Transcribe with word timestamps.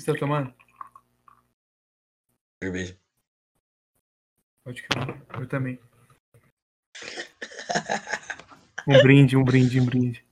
Você 0.00 0.14
tá 0.14 0.18
tomando? 0.18 0.54
Cerveja. 2.62 2.98
Pode 4.64 4.82
crer. 4.82 5.22
Eu 5.38 5.46
também. 5.46 5.78
Um 8.88 9.02
brinde, 9.02 9.36
um 9.36 9.44
brinde, 9.44 9.78
um 9.78 9.84
brinde. 9.84 10.24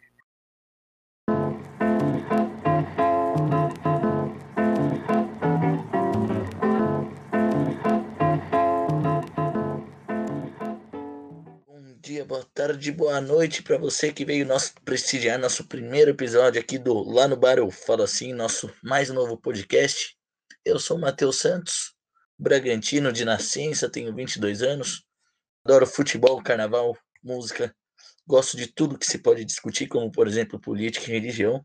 Boa 12.29 12.45
tarde, 12.53 12.93
boa 12.93 13.23
noite 13.23 13.63
para 13.63 13.79
você 13.79 14.13
que 14.13 14.23
veio 14.23 14.45
nosso, 14.45 14.75
prestigiar 14.85 15.39
nosso 15.39 15.67
primeiro 15.67 16.11
episódio 16.11 16.61
aqui 16.61 16.77
do 16.77 17.03
Lá 17.11 17.27
no 17.27 17.39
Bar 17.39 17.57
Eu 17.57 17.71
Falo 17.71 18.03
Assim, 18.03 18.35
nosso 18.35 18.71
mais 18.83 19.09
novo 19.09 19.39
podcast. 19.39 20.15
Eu 20.63 20.79
sou 20.79 20.99
o 20.99 21.01
Matheus 21.01 21.39
Santos, 21.39 21.95
Bragantino 22.39 23.11
de 23.15 23.25
nascença, 23.25 23.89
tenho 23.89 24.15
22 24.15 24.61
anos, 24.61 25.07
adoro 25.65 25.87
futebol, 25.87 26.43
carnaval, 26.43 26.95
música, 27.25 27.75
gosto 28.27 28.59
de 28.59 28.67
tudo 28.67 28.99
que 28.99 29.07
se 29.07 29.21
pode 29.21 29.43
discutir, 29.43 29.87
como 29.87 30.13
por 30.13 30.29
exemplo 30.29 30.61
política 30.61 31.07
e 31.09 31.15
religião. 31.15 31.65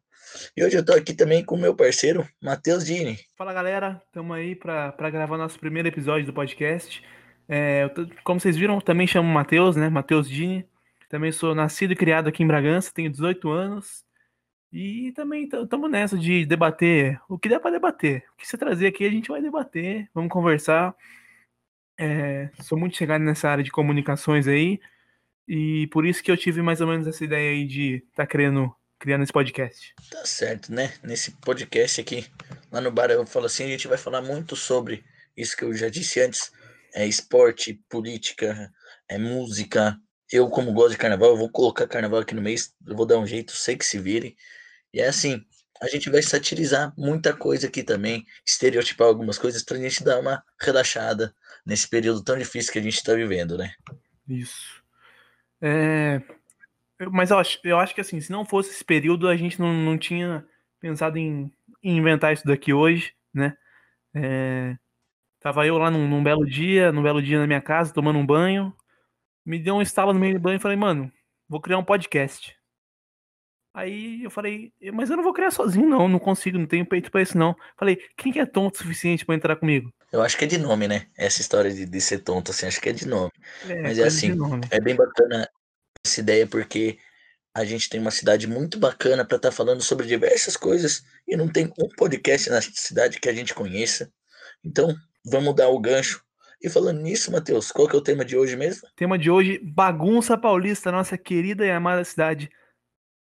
E 0.55 0.63
hoje 0.63 0.77
eu 0.77 0.85
tô 0.85 0.93
aqui 0.93 1.13
também 1.13 1.43
com 1.43 1.55
o 1.55 1.59
meu 1.59 1.75
parceiro, 1.75 2.25
Matheus 2.41 2.85
Dini. 2.85 3.19
Fala 3.37 3.51
galera, 3.51 4.01
estamos 4.05 4.33
aí 4.33 4.55
para 4.55 5.09
gravar 5.11 5.37
nosso 5.37 5.59
primeiro 5.59 5.89
episódio 5.89 6.25
do 6.25 6.33
podcast. 6.33 7.03
É, 7.47 7.89
como 8.23 8.39
vocês 8.39 8.55
viram, 8.55 8.79
também 8.79 9.07
chamo 9.07 9.27
Matheus, 9.27 9.75
né? 9.75 9.89
Matheus 9.89 10.29
Dini. 10.29 10.65
Também 11.09 11.31
sou 11.31 11.53
nascido 11.53 11.93
e 11.93 11.95
criado 11.95 12.27
aqui 12.27 12.41
em 12.41 12.47
Bragança, 12.47 12.91
tenho 12.93 13.09
18 13.11 13.49
anos. 13.49 14.03
E 14.71 15.11
também 15.11 15.43
estamos 15.43 15.91
nessa 15.91 16.17
de 16.17 16.45
debater 16.45 17.21
o 17.29 17.37
que 17.37 17.47
der 17.47 17.59
para 17.59 17.71
debater. 17.71 18.23
O 18.33 18.37
que 18.37 18.47
você 18.47 18.57
trazer 18.57 18.87
aqui, 18.87 19.05
a 19.05 19.09
gente 19.11 19.29
vai 19.29 19.39
debater, 19.39 20.09
vamos 20.13 20.31
conversar. 20.31 20.95
É, 21.95 22.49
sou 22.61 22.77
muito 22.77 22.97
chegado 22.97 23.23
nessa 23.23 23.47
área 23.47 23.63
de 23.63 23.69
comunicações 23.69 24.47
aí. 24.47 24.79
E 25.47 25.85
por 25.87 26.05
isso 26.05 26.23
que 26.23 26.31
eu 26.31 26.37
tive 26.37 26.63
mais 26.63 26.81
ou 26.81 26.87
menos 26.87 27.05
essa 27.05 27.23
ideia 27.23 27.51
aí 27.51 27.67
de 27.67 28.03
estar 28.09 28.25
querendo 28.25 28.73
criando 28.97 29.23
esse 29.23 29.33
podcast. 29.33 29.93
Tá 30.09 30.25
certo, 30.25 30.73
né? 30.73 30.93
Nesse 31.03 31.31
podcast 31.31 31.99
aqui, 31.99 32.25
lá 32.71 32.79
no 32.79 32.89
bar 32.89 33.11
eu 33.11 33.25
falo 33.27 33.47
assim, 33.47 33.65
a 33.65 33.67
gente 33.67 33.87
vai 33.87 33.97
falar 33.97 34.21
muito 34.21 34.55
sobre 34.55 35.03
isso 35.35 35.57
que 35.57 35.63
eu 35.63 35.73
já 35.73 35.89
disse 35.89 36.21
antes, 36.21 36.51
é 36.93 37.05
esporte, 37.05 37.81
política, 37.89 38.71
é 39.07 39.17
música. 39.17 39.97
Eu, 40.31 40.49
como 40.49 40.73
gosto 40.73 40.91
de 40.91 40.97
carnaval, 40.97 41.29
eu 41.29 41.37
vou 41.37 41.49
colocar 41.49 41.87
carnaval 41.87 42.21
aqui 42.21 42.33
no 42.33 42.41
mês, 42.41 42.73
eu 42.85 42.95
vou 42.95 43.05
dar 43.05 43.17
um 43.17 43.27
jeito, 43.27 43.51
sei 43.53 43.75
que 43.75 43.85
se 43.85 43.99
vire. 43.99 44.35
E 44.93 45.01
é 45.01 45.07
assim, 45.07 45.43
a 45.81 45.87
gente 45.87 46.09
vai 46.09 46.21
satirizar 46.21 46.93
muita 46.97 47.35
coisa 47.35 47.67
aqui 47.67 47.83
também, 47.83 48.25
estereotipar 48.45 49.07
algumas 49.07 49.37
coisas 49.37 49.63
pra 49.63 49.77
gente 49.77 50.03
dar 50.03 50.19
uma 50.19 50.43
relaxada 50.59 51.35
nesse 51.65 51.87
período 51.87 52.23
tão 52.23 52.37
difícil 52.37 52.71
que 52.71 52.79
a 52.79 52.81
gente 52.81 53.03
tá 53.03 53.13
vivendo, 53.13 53.57
né? 53.57 53.73
Isso. 54.27 54.81
É, 55.61 56.21
mas 57.11 57.31
eu 57.31 57.37
acho, 57.37 57.59
eu 57.63 57.79
acho 57.79 57.93
que 57.95 58.01
assim, 58.01 58.19
se 58.21 58.31
não 58.31 58.45
fosse 58.45 58.71
esse 58.71 58.83
período, 58.83 59.27
a 59.27 59.35
gente 59.35 59.59
não, 59.59 59.73
não 59.73 59.97
tinha 59.97 60.45
pensado 60.79 61.17
em, 61.17 61.51
em 61.81 61.97
inventar 61.97 62.33
isso 62.33 62.45
daqui 62.45 62.73
hoje, 62.73 63.13
né? 63.33 63.55
É, 64.13 64.77
tava 65.43 65.67
eu 65.67 65.77
lá 65.77 65.91
num, 65.91 66.07
num 66.07 66.23
belo 66.23 66.45
dia, 66.45 66.91
num 66.91 67.03
belo 67.03 67.21
dia 67.21 67.37
na 67.37 67.45
minha 67.45 67.61
casa, 67.61 67.93
tomando 67.93 68.17
um 68.17 68.25
banho. 68.25 68.73
Me 69.45 69.59
deu 69.59 69.75
um 69.75 69.81
estalo 69.81 70.13
no 70.13 70.19
meio 70.19 70.35
do 70.35 70.39
banho 70.39 70.55
e 70.55 70.61
falei, 70.61 70.77
mano, 70.77 71.11
vou 71.49 71.59
criar 71.59 71.77
um 71.77 71.83
podcast. 71.83 72.55
Aí 73.75 74.23
eu 74.23 74.29
falei, 74.29 74.71
mas 74.93 75.09
eu 75.09 75.17
não 75.17 75.23
vou 75.23 75.33
criar 75.33 75.51
sozinho, 75.51 75.89
não, 75.89 76.07
não 76.07 76.19
consigo, 76.19 76.57
não 76.57 76.65
tenho 76.65 76.85
peito 76.85 77.11
pra 77.11 77.21
isso, 77.21 77.37
não. 77.37 77.55
Falei, 77.77 77.97
quem 78.15 78.31
que 78.31 78.39
é 78.39 78.45
tonto 78.45 78.75
o 78.75 78.77
suficiente 78.77 79.25
pra 79.25 79.35
entrar 79.35 79.55
comigo? 79.55 79.91
Eu 80.11 80.21
acho 80.21 80.37
que 80.37 80.45
é 80.45 80.47
de 80.47 80.59
nome, 80.59 80.87
né? 80.87 81.07
Essa 81.17 81.41
história 81.41 81.73
de, 81.73 81.85
de 81.85 82.01
ser 82.01 82.19
tonto, 82.19 82.51
assim, 82.51 82.67
acho 82.67 82.79
que 82.79 82.87
é 82.87 82.93
de 82.93 83.07
nome. 83.07 83.31
É, 83.67 83.81
Mas 83.81 83.99
é 83.99 84.03
assim. 84.03 84.37
É 84.69 84.79
bem 84.79 84.95
bacana 84.95 85.49
essa 86.05 86.19
ideia 86.21 86.47
porque 86.47 86.99
a 87.53 87.65
gente 87.65 87.89
tem 87.89 87.99
uma 87.99 88.11
cidade 88.11 88.47
muito 88.47 88.79
bacana 88.79 89.25
para 89.25 89.37
estar 89.37 89.51
falando 89.51 89.81
sobre 89.81 90.05
diversas 90.05 90.55
coisas 90.55 91.03
e 91.27 91.35
não 91.35 91.51
tem 91.51 91.73
um 91.77 91.89
podcast 91.97 92.49
na 92.49 92.61
cidade 92.61 93.19
que 93.19 93.27
a 93.27 93.33
gente 93.33 93.53
conheça. 93.55 94.11
Então, 94.63 94.95
vamos 95.25 95.55
dar 95.55 95.69
o 95.69 95.79
gancho. 95.79 96.23
E 96.61 96.69
falando 96.69 97.01
nisso, 97.01 97.31
Matheus, 97.31 97.71
qual 97.71 97.87
que 97.87 97.95
é 97.95 97.99
o 97.99 98.03
tema 98.03 98.23
de 98.23 98.37
hoje 98.37 98.55
mesmo? 98.55 98.87
Tema 98.95 99.17
de 99.17 99.29
hoje: 99.29 99.59
Bagunça 99.63 100.37
Paulista, 100.37 100.91
nossa 100.91 101.17
querida 101.17 101.65
e 101.65 101.71
amada 101.71 102.03
cidade, 102.05 102.49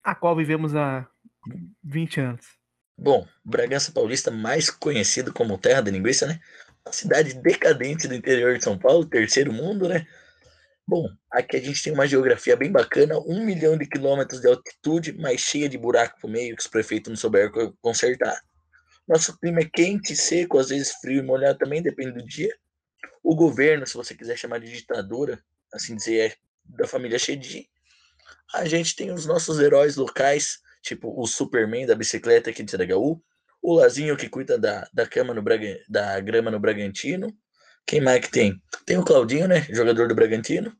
a 0.03 0.13
qual 0.13 0.35
vivemos 0.35 0.75
há 0.75 1.07
20 1.83 2.19
anos. 2.19 2.45
Bom, 2.97 3.25
Bragança 3.43 3.91
Paulista, 3.91 4.29
mais 4.29 4.69
conhecido 4.69 5.33
como 5.33 5.57
Terra 5.57 5.81
da 5.81 5.91
Linguiça, 5.91 6.27
né? 6.27 6.39
Uma 6.85 6.93
cidade 6.93 7.33
decadente 7.33 8.07
do 8.07 8.13
interior 8.13 8.57
de 8.57 8.63
São 8.63 8.77
Paulo, 8.77 9.05
terceiro 9.05 9.51
mundo, 9.53 9.87
né? 9.87 10.05
Bom, 10.85 11.07
aqui 11.31 11.55
a 11.55 11.61
gente 11.61 11.81
tem 11.81 11.93
uma 11.93 12.05
geografia 12.05 12.57
bem 12.57 12.69
bacana, 12.69 13.17
um 13.19 13.45
milhão 13.45 13.77
de 13.77 13.87
quilômetros 13.87 14.41
de 14.41 14.47
altitude, 14.49 15.13
mas 15.17 15.39
cheia 15.39 15.69
de 15.69 15.77
buraco 15.77 16.19
pro 16.19 16.29
meio 16.29 16.55
que 16.57 16.61
os 16.61 16.67
prefeitos 16.67 17.09
não 17.09 17.15
souberam 17.15 17.51
co- 17.51 17.73
consertar. 17.81 18.37
Nosso 19.07 19.37
clima 19.37 19.59
é 19.59 19.65
quente, 19.65 20.15
seco, 20.15 20.57
às 20.57 20.69
vezes 20.69 20.93
frio 21.01 21.19
e 21.19 21.25
molhado 21.25 21.59
também, 21.59 21.81
depende 21.81 22.13
do 22.13 22.25
dia. 22.25 22.53
O 23.21 23.35
governo, 23.35 23.85
se 23.85 23.95
você 23.95 24.15
quiser 24.15 24.37
chamar 24.37 24.59
de 24.59 24.71
ditadura, 24.71 25.43
assim 25.73 25.95
dizer, 25.95 26.31
é 26.31 26.35
da 26.65 26.87
família 26.87 27.19
Chedi. 27.19 27.69
A 28.53 28.65
gente 28.65 28.95
tem 28.95 29.11
os 29.11 29.25
nossos 29.25 29.59
heróis 29.59 29.95
locais, 29.95 30.59
tipo 30.81 31.13
o 31.19 31.25
Superman 31.25 31.85
da 31.85 31.95
bicicleta 31.95 32.49
aqui 32.49 32.63
de 32.63 32.71
CDHU, 32.71 33.21
o 33.61 33.73
Lazinho 33.73 34.17
que 34.17 34.29
cuida 34.29 34.57
da, 34.57 34.87
da, 34.93 35.07
cama 35.07 35.33
no 35.33 35.41
Braga, 35.41 35.79
da 35.87 36.19
grama 36.19 36.51
no 36.51 36.59
Bragantino. 36.59 37.35
Quem 37.85 38.01
mais 38.01 38.19
que 38.19 38.31
tem? 38.31 38.61
Tem 38.85 38.97
o 38.97 39.03
Claudinho, 39.03 39.47
né? 39.47 39.61
Jogador 39.69 40.07
do 40.07 40.15
Bragantino. 40.15 40.75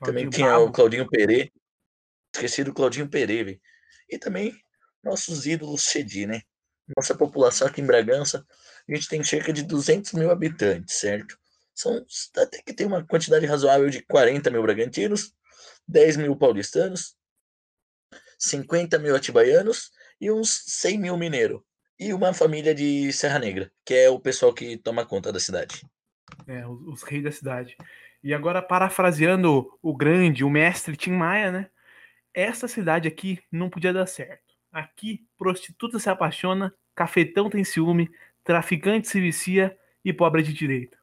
Também 0.00 0.24
Claudinho 0.24 0.30
tinha 0.30 0.48
Brabo. 0.48 0.64
o 0.66 0.72
Claudinho 0.72 1.08
Perê. 1.08 1.50
Esqueci 2.34 2.62
do 2.62 2.74
Claudinho 2.74 3.08
Perê, 3.08 3.42
velho. 3.42 3.60
E 4.08 4.18
também 4.18 4.54
nossos 5.02 5.46
ídolos 5.46 5.84
Chedi, 5.84 6.26
né? 6.26 6.42
Nossa 6.94 7.14
população 7.14 7.66
aqui 7.66 7.80
em 7.80 7.86
Bragança, 7.86 8.46
a 8.88 8.94
gente 8.94 9.08
tem 9.08 9.22
cerca 9.24 9.52
de 9.52 9.62
200 9.62 10.12
mil 10.12 10.30
habitantes, 10.30 10.96
certo? 10.96 11.38
São 11.74 12.04
até 12.36 12.62
que 12.62 12.72
tem 12.72 12.86
uma 12.86 13.04
quantidade 13.04 13.44
razoável 13.44 13.90
de 13.90 14.02
40 14.02 14.50
mil 14.50 14.62
bragantinos, 14.62 15.34
10 15.86 16.16
mil 16.16 16.36
paulistanos, 16.36 17.16
50 18.38 18.98
mil 18.98 19.14
atibaianos 19.14 19.90
e 20.20 20.30
uns 20.30 20.62
100 20.66 20.98
mil 20.98 21.16
mineiros. 21.16 21.60
E 21.98 22.12
uma 22.12 22.32
família 22.34 22.74
de 22.74 23.12
Serra 23.12 23.38
Negra, 23.38 23.72
que 23.84 23.94
é 23.94 24.08
o 24.10 24.20
pessoal 24.20 24.52
que 24.52 24.76
toma 24.76 25.06
conta 25.06 25.32
da 25.32 25.40
cidade. 25.40 25.82
É, 26.46 26.66
os, 26.66 26.80
os 26.86 27.02
reis 27.02 27.24
da 27.24 27.32
cidade. 27.32 27.76
E 28.22 28.34
agora, 28.34 28.60
parafraseando 28.60 29.70
o 29.82 29.96
grande, 29.96 30.44
o 30.44 30.50
mestre 30.50 30.96
Tim 30.96 31.12
Maia, 31.12 31.50
né? 31.50 31.70
Essa 32.34 32.68
cidade 32.68 33.08
aqui 33.08 33.42
não 33.50 33.70
podia 33.70 33.92
dar 33.92 34.06
certo. 34.06 34.45
Aqui, 34.76 35.26
prostituta 35.38 35.98
se 35.98 36.10
apaixona, 36.10 36.70
cafetão 36.94 37.48
tem 37.48 37.64
ciúme, 37.64 38.10
traficante 38.44 39.08
se 39.08 39.18
vicia 39.18 39.74
e 40.04 40.12
pobre 40.12 40.42
é 40.42 40.44
de 40.44 40.52
direito. 40.52 40.98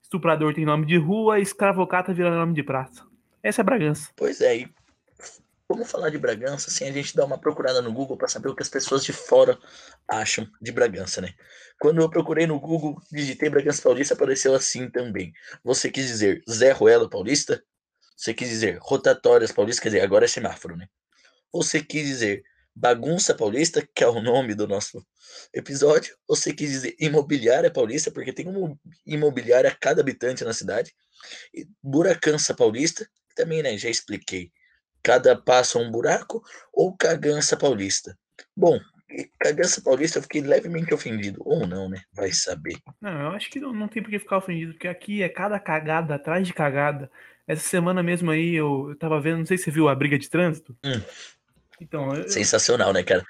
Estuprador 0.00 0.54
tem 0.54 0.64
nome 0.64 0.86
de 0.86 0.96
rua, 0.96 1.40
escravocata 1.40 2.14
vira 2.14 2.30
nome 2.30 2.54
de 2.54 2.62
praça. 2.62 3.04
Essa 3.42 3.62
é 3.62 3.64
Bragança. 3.64 4.12
Pois 4.14 4.40
é, 4.40 4.58
e 4.58 4.72
vamos 5.68 5.90
falar 5.90 6.10
de 6.10 6.18
Bragança, 6.18 6.70
assim, 6.70 6.84
a 6.84 6.92
gente 6.92 7.16
dá 7.16 7.24
uma 7.24 7.36
procurada 7.36 7.82
no 7.82 7.92
Google 7.92 8.16
para 8.16 8.28
saber 8.28 8.50
o 8.50 8.54
que 8.54 8.62
as 8.62 8.68
pessoas 8.68 9.02
de 9.04 9.12
fora 9.12 9.58
acham 10.06 10.48
de 10.62 10.70
Bragança, 10.70 11.20
né? 11.20 11.34
Quando 11.80 12.00
eu 12.00 12.08
procurei 12.08 12.46
no 12.46 12.60
Google, 12.60 13.02
digitei 13.10 13.50
Bragança 13.50 13.82
Paulista, 13.82 14.14
apareceu 14.14 14.54
assim 14.54 14.88
também. 14.88 15.32
Você 15.64 15.90
quis 15.90 16.06
dizer 16.06 16.40
Zé 16.48 16.70
Ruelo 16.70 17.10
Paulista? 17.10 17.64
Você 18.16 18.32
quis 18.32 18.48
dizer 18.48 18.78
Rotatórias 18.80 19.50
Paulista? 19.50 19.82
Quer 19.82 19.88
dizer, 19.88 20.02
agora 20.02 20.24
é 20.24 20.28
semáforo, 20.28 20.76
né? 20.76 20.88
Você 21.52 21.82
quis 21.82 22.06
dizer 22.06 22.44
Bagunça 22.80 23.34
Paulista, 23.34 23.86
que 23.92 24.04
é 24.04 24.08
o 24.08 24.22
nome 24.22 24.54
do 24.54 24.68
nosso 24.68 25.04
episódio? 25.52 26.16
Você 26.28 26.52
quis 26.52 26.70
dizer 26.70 26.94
Imobiliária 27.00 27.72
Paulista, 27.72 28.08
porque 28.08 28.32
tem 28.32 28.46
uma 28.46 28.78
imobiliária 29.04 29.68
a 29.68 29.74
cada 29.74 30.00
habitante 30.00 30.44
na 30.44 30.52
cidade? 30.52 30.94
E 31.52 31.66
Buracança 31.82 32.54
Paulista, 32.54 33.08
também, 33.34 33.64
né, 33.64 33.76
já 33.76 33.90
expliquei. 33.90 34.52
Cada 35.02 35.34
passo 35.34 35.78
é 35.78 35.82
um 35.82 35.90
buraco, 35.90 36.40
ou 36.72 36.96
Cagança 36.96 37.56
Paulista. 37.56 38.16
Bom, 38.56 38.78
Cagança 39.40 39.82
Paulista 39.82 40.18
eu 40.20 40.22
fiquei 40.22 40.40
levemente 40.40 40.94
ofendido. 40.94 41.42
Ou 41.44 41.66
não, 41.66 41.88
né? 41.88 42.00
Vai 42.12 42.30
saber. 42.30 42.76
Não, 43.00 43.22
eu 43.22 43.28
acho 43.30 43.50
que 43.50 43.58
não, 43.58 43.72
não 43.72 43.88
tem 43.88 44.02
por 44.02 44.10
que 44.10 44.20
ficar 44.20 44.38
ofendido, 44.38 44.74
porque 44.74 44.86
aqui 44.86 45.20
é 45.20 45.28
cada 45.28 45.58
cagada 45.58 46.14
atrás 46.14 46.46
de 46.46 46.54
cagada. 46.54 47.10
Essa 47.44 47.66
semana 47.66 48.02
mesmo 48.02 48.30
aí 48.30 48.54
eu, 48.54 48.90
eu 48.90 48.96
tava 48.96 49.20
vendo, 49.20 49.38
não 49.38 49.46
sei 49.46 49.56
se 49.58 49.64
você 49.64 49.70
viu 49.72 49.88
a 49.88 49.94
briga 49.94 50.18
de 50.18 50.28
trânsito. 50.28 50.76
Hum. 50.84 51.00
Então, 51.80 52.14
eu, 52.14 52.28
Sensacional, 52.28 52.92
né, 52.92 53.02
cara? 53.02 53.24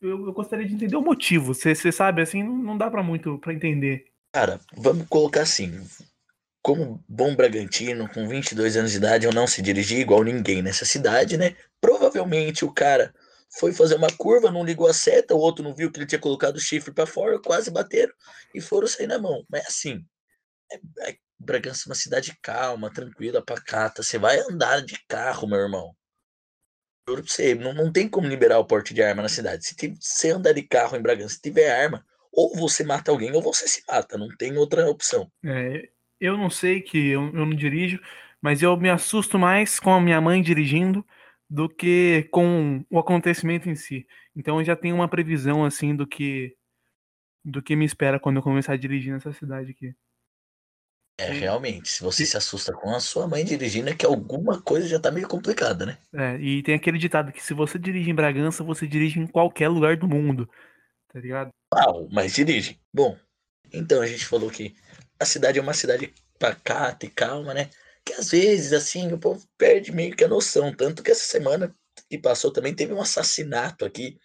eu, 0.00 0.26
eu 0.26 0.32
gostaria 0.32 0.66
de 0.66 0.74
entender 0.74 0.96
o 0.96 1.02
motivo. 1.02 1.54
Você 1.54 1.92
sabe, 1.92 2.22
assim, 2.22 2.42
não, 2.42 2.76
dá 2.76 2.90
pra 2.90 3.02
muito 3.02 3.38
pra 3.38 3.52
entender. 3.52 4.06
Cara, 4.32 4.60
vamos 4.76 5.06
colocar 5.08 5.42
assim. 5.42 5.86
Como 6.62 7.02
bom 7.08 7.34
Bragantino, 7.34 8.08
com 8.08 8.28
22 8.28 8.76
anos 8.76 8.90
de 8.90 8.98
idade, 8.98 9.26
eu 9.26 9.32
não 9.32 9.46
se 9.46 9.62
dirigi 9.62 9.96
igual 9.96 10.22
ninguém 10.22 10.60
nessa 10.62 10.84
cidade, 10.84 11.36
né? 11.36 11.56
Provavelmente 11.80 12.64
o 12.64 12.72
cara 12.72 13.14
foi 13.58 13.72
fazer 13.72 13.96
uma 13.96 14.12
curva, 14.12 14.50
não 14.50 14.64
ligou 14.64 14.86
a 14.86 14.92
seta, 14.92 15.34
o 15.34 15.38
outro 15.38 15.64
não 15.64 15.74
viu 15.74 15.90
que 15.90 15.98
ele 15.98 16.06
tinha 16.06 16.18
colocado 16.18 16.56
o 16.56 16.60
chifre 16.60 16.92
para 16.92 17.06
fora, 17.06 17.40
quase 17.40 17.70
bateram 17.70 18.12
e 18.54 18.60
foram 18.60 18.86
sair 18.86 19.06
na 19.06 19.18
mão. 19.18 19.42
Mas 19.48 19.66
assim, 19.66 20.04
é, 20.70 21.10
é, 21.10 21.16
Bragança 21.38 21.84
é 21.86 21.88
uma 21.88 21.94
cidade 21.94 22.36
calma, 22.42 22.92
tranquila, 22.92 23.42
pacata. 23.42 24.02
Você 24.02 24.18
vai 24.18 24.38
andar 24.40 24.82
de 24.82 25.02
carro, 25.08 25.48
meu 25.48 25.58
irmão. 25.58 25.96
Juro 27.10 27.22
pra 27.22 27.32
você, 27.32 27.54
não, 27.54 27.74
não 27.74 27.92
tem 27.92 28.08
como 28.08 28.28
liberar 28.28 28.58
o 28.58 28.64
porte 28.64 28.94
de 28.94 29.02
arma 29.02 29.22
na 29.22 29.28
cidade. 29.28 29.64
Se 29.64 29.74
você 30.00 30.30
andar 30.30 30.52
de 30.52 30.62
carro 30.62 30.96
em 30.96 31.02
Bragança 31.02 31.36
e 31.36 31.42
tiver 31.42 31.70
arma, 31.70 32.04
ou 32.32 32.56
você 32.56 32.84
mata 32.84 33.10
alguém 33.10 33.32
ou 33.34 33.42
você 33.42 33.66
se 33.66 33.82
mata. 33.88 34.16
Não 34.16 34.28
tem 34.36 34.56
outra 34.56 34.88
opção. 34.88 35.30
É, 35.44 35.88
eu 36.20 36.36
não 36.36 36.48
sei 36.48 36.80
que 36.80 37.08
eu, 37.08 37.22
eu 37.26 37.46
não 37.46 37.54
dirijo, 37.54 38.00
mas 38.40 38.62
eu 38.62 38.76
me 38.76 38.88
assusto 38.88 39.38
mais 39.38 39.80
com 39.80 39.92
a 39.92 40.00
minha 40.00 40.20
mãe 40.20 40.40
dirigindo 40.40 41.04
do 41.48 41.68
que 41.68 42.28
com 42.30 42.84
o 42.88 42.98
acontecimento 42.98 43.68
em 43.68 43.74
si. 43.74 44.06
Então 44.36 44.58
eu 44.60 44.64
já 44.64 44.76
tenho 44.76 44.94
uma 44.94 45.08
previsão 45.08 45.64
assim 45.64 45.94
do 45.94 46.06
que 46.06 46.54
do 47.44 47.62
que 47.62 47.74
me 47.74 47.86
espera 47.86 48.20
quando 48.20 48.36
eu 48.36 48.42
começar 48.42 48.74
a 48.74 48.76
dirigir 48.76 49.12
nessa 49.12 49.32
cidade 49.32 49.70
aqui. 49.70 49.94
É, 51.18 51.30
realmente, 51.32 51.88
se 51.88 52.02
você 52.02 52.24
se 52.24 52.36
assusta 52.36 52.72
com 52.72 52.94
a 52.94 53.00
sua 53.00 53.28
mãe 53.28 53.44
dirigindo, 53.44 53.90
é 53.90 53.94
que 53.94 54.06
alguma 54.06 54.60
coisa 54.62 54.88
já 54.88 54.98
tá 54.98 55.10
meio 55.10 55.28
complicada, 55.28 55.84
né? 55.84 55.98
É, 56.14 56.36
e 56.40 56.62
tem 56.62 56.74
aquele 56.74 56.96
ditado 56.96 57.30
que 57.30 57.42
se 57.42 57.52
você 57.52 57.78
dirige 57.78 58.10
em 58.10 58.14
Bragança, 58.14 58.64
você 58.64 58.86
dirige 58.86 59.20
em 59.20 59.26
qualquer 59.26 59.68
lugar 59.68 59.96
do 59.98 60.08
mundo, 60.08 60.48
tá 61.12 61.20
ligado? 61.20 61.50
Uau, 61.74 62.08
mas 62.10 62.32
dirige. 62.32 62.80
Bom, 62.92 63.18
então 63.72 64.00
a 64.00 64.06
gente 64.06 64.24
falou 64.24 64.50
que 64.50 64.74
a 65.18 65.26
cidade 65.26 65.58
é 65.58 65.62
uma 65.62 65.74
cidade 65.74 66.14
pacata 66.38 67.04
e 67.04 67.10
calma, 67.10 67.52
né? 67.52 67.68
Que 68.04 68.14
às 68.14 68.30
vezes, 68.30 68.72
assim, 68.72 69.12
o 69.12 69.18
povo 69.18 69.46
perde 69.58 69.92
meio 69.92 70.16
que 70.16 70.24
a 70.24 70.28
noção. 70.28 70.74
Tanto 70.74 71.02
que 71.02 71.10
essa 71.10 71.24
semana 71.24 71.74
que 72.08 72.18
passou 72.18 72.50
também 72.50 72.74
teve 72.74 72.94
um 72.94 73.00
assassinato 73.00 73.84
aqui. 73.84 74.18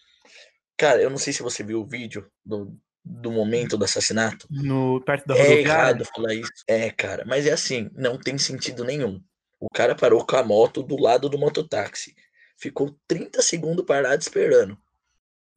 Cara, 0.77 1.01
eu 1.01 1.09
não 1.09 1.17
sei 1.17 1.33
se 1.33 1.43
você 1.43 1.63
viu 1.63 1.81
o 1.81 1.85
vídeo 1.85 2.29
do, 2.43 2.77
do 3.05 3.31
momento 3.31 3.77
do 3.77 3.85
assassinato. 3.85 4.47
No, 4.49 4.99
perto 5.01 5.27
da 5.27 5.35
É 5.35 5.37
rodoviária. 5.37 5.61
errado 5.61 6.05
falar 6.05 6.33
isso. 6.33 6.51
É, 6.67 6.89
cara, 6.89 7.23
mas 7.25 7.45
é 7.45 7.51
assim, 7.51 7.89
não 7.93 8.17
tem 8.19 8.37
sentido 8.37 8.83
nenhum. 8.83 9.21
O 9.59 9.69
cara 9.69 9.95
parou 9.95 10.25
com 10.25 10.35
a 10.35 10.43
moto 10.43 10.81
do 10.81 10.97
lado 10.97 11.29
do 11.29 11.37
mototáxi. 11.37 12.15
Ficou 12.57 12.97
30 13.07 13.41
segundos 13.41 13.85
parado 13.85 14.21
esperando. 14.21 14.77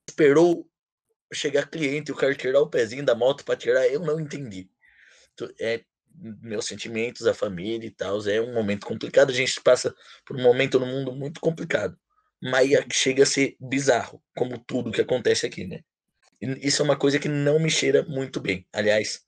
Esperou 0.09 0.69
chegar 1.33 1.69
cliente 1.69 2.11
e 2.11 2.13
o 2.13 2.17
cara 2.17 2.35
tirar 2.35 2.61
o 2.61 2.69
pezinho 2.71 3.05
da 3.05 3.15
moto 3.15 3.45
para 3.45 3.57
tirar, 3.57 3.87
eu 3.89 4.01
não 4.01 4.19
entendi. 4.21 4.69
É 5.61 5.83
meus 6.43 6.67
sentimentos, 6.67 7.27
a 7.27 7.35
família 7.35 7.87
e 7.87 7.91
tal, 7.91 8.19
é 8.27 8.41
um 8.41 8.53
momento 8.53 8.87
complicado, 8.87 9.31
a 9.31 9.35
gente 9.35 9.61
passa 9.61 9.95
por 10.27 10.37
um 10.37 10.43
momento 10.43 10.81
no 10.81 10.87
mundo 10.87 11.13
muito 11.13 11.41
complicado. 11.41 11.97
Mas 12.43 12.73
é- 12.73 12.85
chega 12.93 13.23
a 13.23 13.27
ser 13.27 13.57
bizarro, 13.61 14.23
como 14.37 14.59
tudo 14.59 14.91
que 14.91 15.01
acontece 15.01 15.47
aqui, 15.47 15.65
né? 15.67 15.81
Isso 16.41 16.83
é 16.83 16.85
uma 16.85 16.97
coisa 16.97 17.19
que 17.19 17.29
não 17.29 17.59
me 17.59 17.71
cheira 17.71 18.05
muito 18.09 18.41
bem. 18.41 18.67
Aliás, 18.73 19.25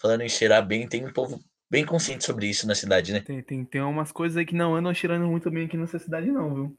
falando 0.00 0.22
em 0.22 0.28
cheirar 0.28 0.66
bem, 0.66 0.88
tem 0.88 1.04
um 1.04 1.12
povo 1.12 1.38
bem 1.70 1.84
consciente 1.84 2.24
sobre 2.24 2.46
isso 2.46 2.66
na 2.66 2.74
cidade, 2.74 3.12
né? 3.12 3.20
Tem, 3.20 3.42
tem, 3.42 3.64
tem 3.64 3.80
umas 3.82 4.12
coisas 4.12 4.36
aí 4.36 4.46
que 4.46 4.54
não 4.54 4.74
andam 4.74 4.94
cheirando 4.94 5.26
muito 5.26 5.50
bem 5.50 5.66
aqui 5.66 5.76
nessa 5.76 5.98
cidade, 5.98 6.30
não, 6.30 6.54
viu? 6.54 6.78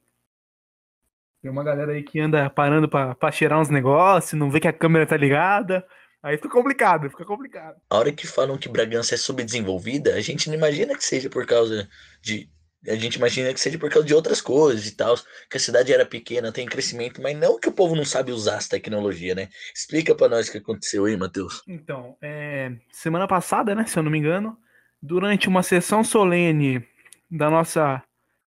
Tem 1.41 1.51
uma 1.51 1.63
galera 1.63 1.91
aí 1.91 2.01
que 2.01 2.19
anda 2.19 2.49
parando 2.49 2.89
pra, 2.89 3.13
pra 3.13 3.31
cheirar 3.31 3.59
uns 3.59 3.69
negócios, 3.69 4.39
não 4.39 4.49
vê 4.49 4.59
que 4.59 4.67
a 4.67 4.73
câmera 4.73 5.05
tá 5.05 5.15
ligada. 5.15 5.85
Aí 6.23 6.37
fica 6.37 6.49
complicado, 6.49 7.07
fica 7.07 7.23
complicado. 7.23 7.79
A 7.87 7.97
hora 7.99 8.11
que 8.11 8.25
falam 8.25 8.57
que 8.57 8.67
Bragança 8.67 9.13
é 9.13 9.17
subdesenvolvida, 9.17 10.15
a 10.15 10.21
gente 10.21 10.47
não 10.47 10.55
imagina 10.55 10.97
que 10.97 11.05
seja 11.05 11.29
por 11.29 11.45
causa 11.45 11.87
de. 12.19 12.49
A 12.87 12.95
gente 12.95 13.15
imagina 13.15 13.53
que 13.53 13.59
seja 13.59 13.77
por 13.77 13.89
causa 13.89 14.07
de 14.07 14.13
outras 14.13 14.41
coisas 14.41 14.87
e 14.87 14.95
tal, 14.95 15.15
que 15.49 15.57
a 15.57 15.59
cidade 15.59 15.93
era 15.93 16.05
pequena, 16.05 16.51
tem 16.51 16.65
crescimento, 16.65 17.21
mas 17.21 17.37
não 17.37 17.59
que 17.59 17.69
o 17.69 17.71
povo 17.71 17.95
não 17.95 18.05
sabe 18.05 18.31
usar 18.31 18.55
essa 18.55 18.69
tecnologia, 18.69 19.35
né? 19.35 19.49
Explica 19.73 20.15
pra 20.15 20.29
nós 20.29 20.47
o 20.47 20.51
que 20.51 20.57
aconteceu 20.57 21.05
aí, 21.05 21.17
Matheus. 21.17 21.61
Então, 21.67 22.17
é, 22.21 22.71
semana 22.91 23.27
passada, 23.27 23.73
né, 23.73 23.85
se 23.85 23.97
eu 23.97 24.03
não 24.03 24.11
me 24.11 24.17
engano, 24.17 24.57
durante 25.01 25.47
uma 25.47 25.63
sessão 25.63 26.03
solene 26.03 26.85
da 27.29 27.49
nossa 27.49 28.03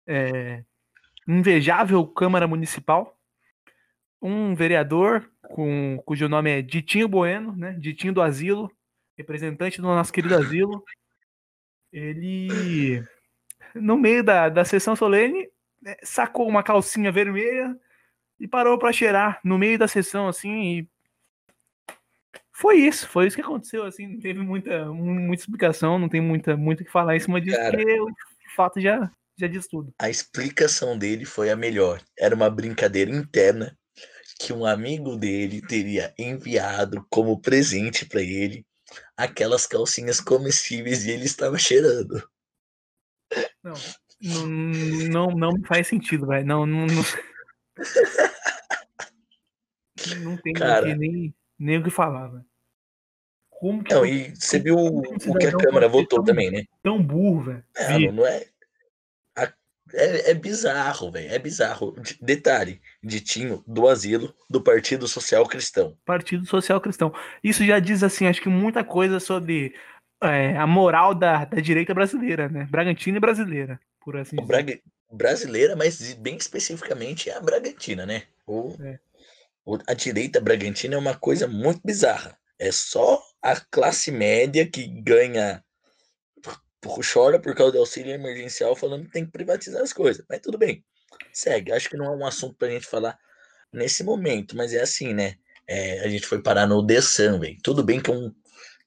é, 0.07 0.63
invejável 1.27 2.06
Câmara 2.06 2.47
Municipal, 2.47 3.18
um 4.21 4.56
vereador 4.56 5.29
com, 5.50 6.01
cujo 6.06 6.29
nome 6.29 6.50
é 6.50 6.62
Ditinho 6.62 7.07
Bueno, 7.07 7.56
né, 7.56 7.74
Ditinho 7.79 8.13
do 8.13 8.21
Asilo, 8.21 8.71
representante 9.18 9.81
do 9.81 9.88
nosso 9.88 10.12
querido 10.12 10.36
asilo, 10.36 10.83
ele, 11.91 13.03
no 13.75 13.98
meio 13.98 14.24
da, 14.24 14.50
da 14.50 14.66
sessão 14.66 14.96
solene, 14.96 15.50
né, 15.81 15.96
sacou 16.04 16.48
uma 16.48 16.64
calcinha 16.64 17.12
vermelha 17.12 17.75
e 18.40 18.48
parou 18.48 18.78
para 18.78 18.94
cheirar 18.94 19.40
no 19.44 19.58
meio 19.58 19.78
da 19.78 19.88
sessão, 19.88 20.28
assim, 20.28 20.64
e 20.64 20.88
foi 22.52 22.78
isso, 22.78 23.08
foi 23.08 23.28
isso 23.28 23.36
que 23.36 23.42
aconteceu, 23.42 23.84
assim, 23.84 24.08
não 24.08 24.20
teve 24.20 24.40
muita, 24.40 24.86
muita 24.86 25.42
explicação, 25.42 25.98
não 25.98 26.08
tem 26.08 26.22
muita, 26.22 26.56
muito 26.56 26.81
o 26.81 26.86
que 26.86 26.92
falar 26.92 27.16
em 27.16 27.20
cima 27.20 27.42
disso, 27.42 27.58
Cara. 27.58 27.75
porque 27.75 28.00
o 28.00 28.10
fato 28.56 28.80
já, 28.80 29.12
já 29.38 29.48
diz 29.48 29.68
tudo. 29.68 29.94
A 30.00 30.10
explicação 30.10 30.98
dele 30.98 31.25
foi 31.25 31.50
a 31.50 31.56
melhor. 31.56 32.02
Era 32.18 32.36
uma 32.36 32.50
brincadeira 32.50 33.12
interna 33.12 33.75
que 34.40 34.54
um 34.54 34.66
amigo 34.66 35.16
dele 35.16 35.62
teria 35.62 36.14
enviado 36.18 37.06
como 37.10 37.40
presente 37.40 38.06
pra 38.06 38.22
ele 38.22 38.66
aquelas 39.18 39.66
calcinhas 39.66 40.20
comestíveis 40.20 41.06
e 41.06 41.12
ele 41.12 41.25
estava 41.25 41.58
cheirando. 41.58 42.28
Não, 43.63 43.74
não, 44.21 44.47
não, 45.09 45.27
não 45.31 45.51
me 45.53 45.65
faz 45.65 45.88
sentido, 45.88 46.27
velho, 46.27 46.45
não, 46.45 46.65
não, 46.65 46.85
não... 46.85 47.03
não 50.21 50.38
tem 50.38 50.53
Cara. 50.53 50.95
nem, 50.95 51.33
nem 51.57 51.77
o 51.77 51.83
que 51.83 51.89
falar, 51.89 52.27
velho. 52.27 52.45
Como 53.50 53.83
que 53.83 53.94
Não, 53.94 54.06
e 54.06 54.35
você 54.35 54.59
viu 54.59 54.75
o, 54.75 55.00
o 55.00 55.38
que 55.38 55.47
a 55.47 55.57
Câmara 55.57 55.88
votou 55.88 56.19
tão- 56.19 56.25
também, 56.25 56.51
né? 56.51 56.63
tão 56.81 57.01
burro, 57.01 57.44
velho? 57.44 57.63
Não, 57.80 57.97
Vi. 57.97 58.12
não 58.12 58.25
é. 58.25 58.45
a- 59.38 59.53
É, 59.94 60.31
é 60.31 60.33
bizarro, 60.33 61.09
velho. 61.12 61.31
É 61.31 61.39
bizarro. 61.39 61.95
De- 62.01 62.18
Detalhe: 62.21 62.81
Ditinho 63.01 63.63
do 63.65 63.88
asilo 63.88 64.36
do 64.50 64.62
Partido 64.62 65.07
Social 65.07 65.47
Cristão. 65.47 65.97
Partido 66.03 66.45
Social 66.45 66.81
Cristão. 66.81 67.13
Isso 67.41 67.63
já 67.65 67.79
diz, 67.79 68.03
assim, 68.03 68.27
acho 68.27 68.41
que 68.41 68.50
muita 68.50 68.83
coisa 68.83 69.18
sobre 69.21 69.74
é, 70.25 70.58
a 70.58 70.66
moral 70.68 71.14
da, 71.14 71.46
da 71.46 71.60
direita 71.62 71.94
brasileira, 71.94 72.48
né? 72.50 72.68
Bragantina 72.70 73.18
e 73.18 73.22
brasileira, 73.22 73.80
por 74.02 74.18
assim 74.18 74.36
dizer. 74.36 74.48
Braga- 74.48 74.80
brasileira, 75.12 75.75
mas 75.75 76.14
bem 76.16 76.36
especificamente 76.38 77.30
a 77.30 77.40
Bragantina, 77.40 78.06
né? 78.06 78.24
O, 78.48 78.75
É. 78.84 79.00
o- 79.66 79.78
a 79.88 79.94
direita 79.94 80.42
Bragantina 80.42 80.96
é 80.96 80.98
uma 80.98 81.16
coisa 81.16 81.48
muito 81.48 81.81
bizarra. 81.84 82.38
É 82.60 82.72
só 82.72 83.22
a 83.42 83.56
classe 83.60 84.12
média 84.12 84.65
que 84.70 84.88
ganha, 84.88 85.63
chora 87.12 87.39
por 87.39 87.56
causa 87.56 87.74
do 87.74 87.80
auxílio 87.80 88.13
emergencial, 88.13 88.75
falando 88.75 89.06
que 89.06 89.12
tem 89.12 89.25
que 89.25 89.32
privatizar 89.32 89.82
as 89.82 89.94
coisas. 89.94 90.25
Mas 90.30 90.39
tudo 90.42 90.58
bem, 90.58 90.84
segue. 91.32 91.72
Acho 91.72 91.89
que 91.89 91.98
não 91.98 92.06
é 92.06 92.10
um 92.15 92.25
assunto 92.25 92.56
pra 92.56 92.70
gente 92.70 92.86
falar 92.86 93.18
nesse 93.72 94.03
momento, 94.03 94.56
mas 94.56 94.74
é 94.74 94.82
assim, 94.82 95.13
né? 95.13 95.36
É, 95.68 96.01
a 96.01 96.08
gente 96.10 96.27
foi 96.27 96.42
parar 96.42 96.68
no 96.68 96.86
The 96.86 97.01
Sun, 97.01 97.39
velho. 97.39 97.58
Tudo 97.63 97.84
bem 97.84 98.01
que 98.01 98.12
é 98.12 98.13
um, 98.13 98.34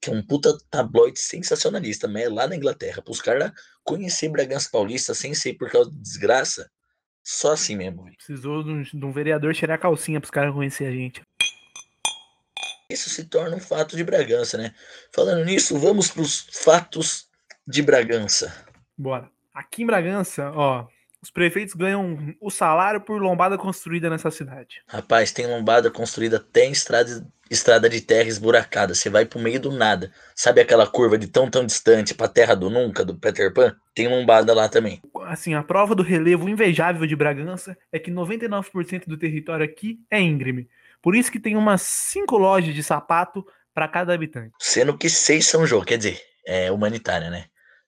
que 0.06 0.10
é 0.10 0.14
um 0.14 0.22
puta 0.22 0.56
tabloide 0.70 1.18
sensacionalista, 1.18 2.06
mas 2.06 2.22
é 2.22 2.28
lá 2.28 2.46
na 2.46 2.54
Inglaterra. 2.54 3.02
Para 3.02 3.10
os 3.10 3.20
caras 3.20 3.50
conhecer 3.82 4.28
Bragança 4.28 4.68
Paulista 4.70 5.12
sem 5.14 5.34
ser 5.34 5.54
por 5.54 5.68
causa 5.68 5.90
de 5.90 5.98
desgraça, 5.98 6.70
só 7.25 7.52
assim 7.52 7.75
mesmo, 7.75 8.04
velho. 8.04 8.16
Precisou 8.16 8.62
de 8.62 8.70
um, 8.70 8.82
de 8.82 9.04
um 9.04 9.10
vereador 9.10 9.52
cheirar 9.52 9.76
a 9.76 9.80
calcinha 9.80 10.20
pros 10.20 10.30
caras 10.30 10.54
conhecer 10.54 10.86
a 10.86 10.92
gente. 10.92 11.22
Isso 12.88 13.10
se 13.10 13.25
torna 13.25 13.56
um 13.56 13.60
fato 13.60 13.96
de 13.96 14.04
Bragança, 14.04 14.56
né? 14.56 14.72
Falando 15.12 15.44
nisso, 15.44 15.76
vamos 15.76 16.08
para 16.08 16.22
os 16.22 16.46
fatos 16.52 17.28
de 17.66 17.82
Bragança. 17.82 18.64
Bora. 18.96 19.28
Aqui 19.52 19.82
em 19.82 19.86
Bragança, 19.86 20.52
ó, 20.52 20.86
os 21.26 21.30
prefeitos 21.30 21.75
ganham 21.75 22.35
o 22.40 22.50
salário 22.50 23.00
por 23.00 23.21
lombada 23.21 23.59
construída 23.59 24.09
nessa 24.09 24.30
cidade. 24.30 24.80
Rapaz, 24.87 25.33
tem 25.33 25.45
lombada 25.45 25.90
construída 25.90 26.37
até 26.37 26.66
em 26.66 26.71
estrada, 26.71 27.26
estrada 27.50 27.88
de 27.88 28.00
terra 28.00 28.28
esburacada. 28.28 28.95
Você 28.95 29.11
vai 29.11 29.26
pro 29.26 29.40
meio 29.40 29.59
do 29.59 29.73
nada. 29.73 30.12
Sabe 30.37 30.61
aquela 30.61 30.87
curva 30.87 31.18
de 31.18 31.26
tão 31.26 31.50
tão 31.50 31.66
distante 31.66 32.14
pra 32.14 32.28
terra 32.28 32.54
do 32.54 32.71
nunca, 32.71 33.04
do 33.04 33.16
Peter 33.16 33.52
Pan? 33.52 33.75
Tem 33.92 34.06
lombada 34.06 34.54
lá 34.54 34.68
também. 34.68 35.02
Assim, 35.25 35.54
a 35.54 35.64
prova 35.64 35.97
do 35.97 36.02
relevo 36.04 36.49
invejável 36.49 37.04
de 37.04 37.16
Bragança 37.16 37.76
é 37.90 37.99
que 37.99 38.11
99% 38.11 39.09
do 39.09 39.18
território 39.18 39.64
aqui 39.64 39.99
é 40.09 40.21
íngreme. 40.21 40.68
Por 41.02 41.16
isso 41.16 41.33
que 41.33 41.40
tem 41.40 41.56
umas 41.56 41.83
cinco 41.83 42.38
lojas 42.38 42.73
de 42.73 42.85
sapato 42.85 43.45
para 43.75 43.88
cada 43.88 44.14
habitante. 44.14 44.54
Sendo 44.61 44.97
que 44.97 45.11
seis 45.11 45.45
São 45.47 45.66
João, 45.66 45.85
quer 45.85 45.99
dizer, 45.99 46.21
é 46.47 46.71
humanitária, 46.71 47.30
né? 47.30 47.47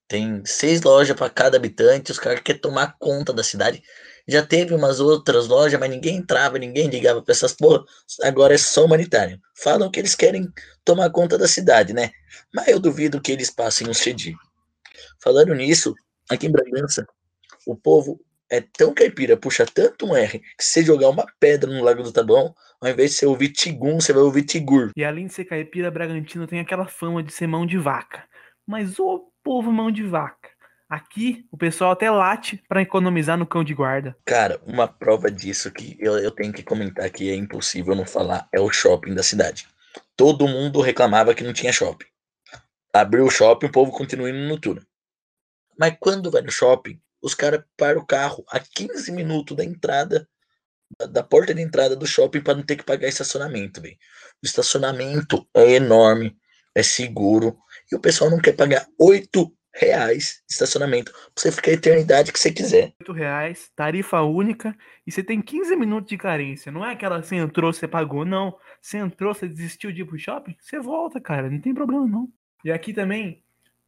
Tem 0.09 0.43
seis 0.47 0.81
lojas 0.81 1.15
para 1.15 1.29
cada 1.29 1.59
habitante, 1.59 2.11
os 2.11 2.19
caras 2.19 2.41
querem 2.41 2.61
tomar 2.61 2.97
conta 2.99 3.31
da 3.31 3.45
cidade. 3.45 3.83
Já 4.27 4.45
teve 4.45 4.75
umas 4.75 5.01
outras 5.01 5.47
lojas, 5.47 5.79
mas 5.79 5.91
ninguém 5.91 6.17
entrava, 6.17 6.59
ninguém 6.59 6.89
ligava 6.89 7.23
pra 7.23 7.33
essas 7.33 7.53
porra. 7.53 7.85
Agora 8.23 8.55
é 8.55 8.59
só 8.59 8.87
humanitário. 8.87 9.39
Falam 9.55 9.91
que 9.91 10.01
eles 10.01 10.15
querem 10.15 10.49
tomar 10.83 11.11
conta 11.11 11.37
da 11.37 11.47
cidade, 11.47 11.93
né? 11.93 12.11
Mas 12.53 12.69
eu 12.69 12.81
duvido 12.81 13.21
que 13.21 13.31
eles 13.31 13.51
passem 13.51 13.89
um 13.89 13.95
CD. 13.95 14.35
Falando 15.23 15.55
nisso, 15.55 15.95
aqui 16.31 16.47
em 16.47 16.53
Bragança, 16.53 17.07
o 17.67 17.77
povo 17.77 18.19
é 18.51 18.63
tão 18.63 18.95
caipira, 18.95 19.37
puxa 19.37 19.67
tanto 19.67 20.07
um 20.07 20.17
R, 20.17 20.41
que 20.41 20.65
se 20.65 20.83
jogar 20.83 21.11
uma 21.11 21.27
pedra 21.39 21.71
no 21.71 21.85
Lago 21.85 22.03
do 22.03 22.13
Taboão, 22.13 22.55
ao 22.81 22.89
invés 22.89 23.11
de 23.11 23.17
você 23.19 23.27
ouvir 23.27 23.51
Tigum, 23.51 24.01
você 24.01 24.13
vai 24.13 24.23
ouvir 24.23 24.45
Tigur. 24.45 24.91
E 24.97 25.05
além 25.05 25.27
de 25.27 25.35
ser 25.35 25.45
caipira, 25.45 25.91
Bragantino 25.91 26.47
tem 26.47 26.61
aquela 26.61 26.87
fama 26.87 27.23
de 27.23 27.33
ser 27.33 27.47
mão 27.47 27.67
de 27.67 27.77
vaca. 27.77 28.25
Mas 28.67 28.99
o 28.99 29.31
povo 29.49 29.73
mão 29.73 29.91
de 29.91 30.03
vaca. 30.03 30.51
Aqui, 30.91 31.47
o 31.51 31.57
pessoal 31.57 31.93
até 31.93 32.11
late 32.11 32.63
para 32.69 32.83
economizar 32.83 33.39
no 33.39 33.47
cão 33.47 33.65
de 33.65 33.73
guarda. 33.73 34.15
Cara, 34.27 34.61
uma 34.67 34.87
prova 34.87 35.31
disso 35.31 35.73
que 35.73 35.97
eu, 35.99 36.19
eu 36.19 36.31
tenho 36.31 36.53
que 36.53 36.63
comentar 36.63 37.09
que 37.09 37.31
é 37.31 37.35
impossível 37.35 37.95
não 37.95 38.05
falar 38.05 38.47
é 38.53 38.61
o 38.61 38.71
shopping 38.71 39.15
da 39.15 39.23
cidade. 39.23 39.67
Todo 40.15 40.47
mundo 40.47 40.83
reclamava 40.83 41.35
que 41.35 41.43
não 41.43 41.55
tinha 41.55 41.73
shopping. 41.73 42.05
Abriu 42.93 43.25
o 43.25 43.31
shopping, 43.31 43.69
o 43.69 43.73
povo 43.73 43.91
continua 43.91 44.29
indo 44.29 44.47
no 44.47 44.61
turno. 44.61 44.87
Mas 45.79 45.97
quando 45.99 46.31
vai 46.31 46.43
no 46.43 46.53
shopping, 46.53 47.01
os 47.23 47.35
caras 47.35 47.65
param 47.75 48.03
o 48.03 48.07
carro 48.07 48.45
a 48.51 48.61
15 48.61 49.11
minutos 49.13 49.57
da 49.57 49.65
entrada, 49.65 50.29
da, 51.11 51.23
porta 51.23 51.55
de 51.55 51.63
entrada 51.63 51.97
do 51.97 52.07
shopping 52.07 52.43
para 52.43 52.55
não 52.55 52.63
ter 52.63 52.77
que 52.77 52.85
pagar 52.85 53.09
estacionamento, 53.09 53.81
velho. 53.81 53.97
O 54.43 54.47
estacionamento 54.47 55.49
é 55.55 55.71
enorme, 55.73 56.37
é 56.75 56.83
seguro, 56.83 57.59
e 57.91 57.97
o 57.97 58.01
pessoal 58.01 58.31
não 58.31 58.39
quer 58.39 58.53
pagar 58.53 58.87
8 58.99 59.53
reais 59.75 60.43
de 60.47 60.55
estacionamento 60.55 61.13
pra 61.13 61.21
você 61.37 61.53
ficar 61.53 61.71
a 61.71 61.75
eternidade 61.75 62.33
que 62.33 62.39
você 62.39 62.51
quiser. 62.51 62.93
8 63.01 63.13
reais, 63.13 63.71
tarifa 63.77 64.21
única, 64.23 64.77
e 65.07 65.13
você 65.13 65.23
tem 65.23 65.41
15 65.41 65.77
minutos 65.77 66.09
de 66.09 66.19
carência. 66.19 66.73
Não 66.73 66.85
é 66.85 66.93
aquela 66.93 67.23
você 67.23 67.37
entrou, 67.37 67.73
você 67.73 67.87
pagou, 67.87 68.25
não. 68.25 68.57
Você 68.81 68.99
entrou, 68.99 69.35
você 69.35 69.49
desistiu 69.49 69.93
de 69.93 70.03
ir 70.03 70.05
pro 70.05 70.19
shopping, 70.19 70.57
você 70.61 70.81
volta, 70.81 71.21
cara, 71.21 71.49
não 71.51 71.61
tem 71.61 71.75
problema 71.75 72.07
não. 72.07 72.29
E 72.65 72.73
aqui 72.73 72.93
também 72.93 73.43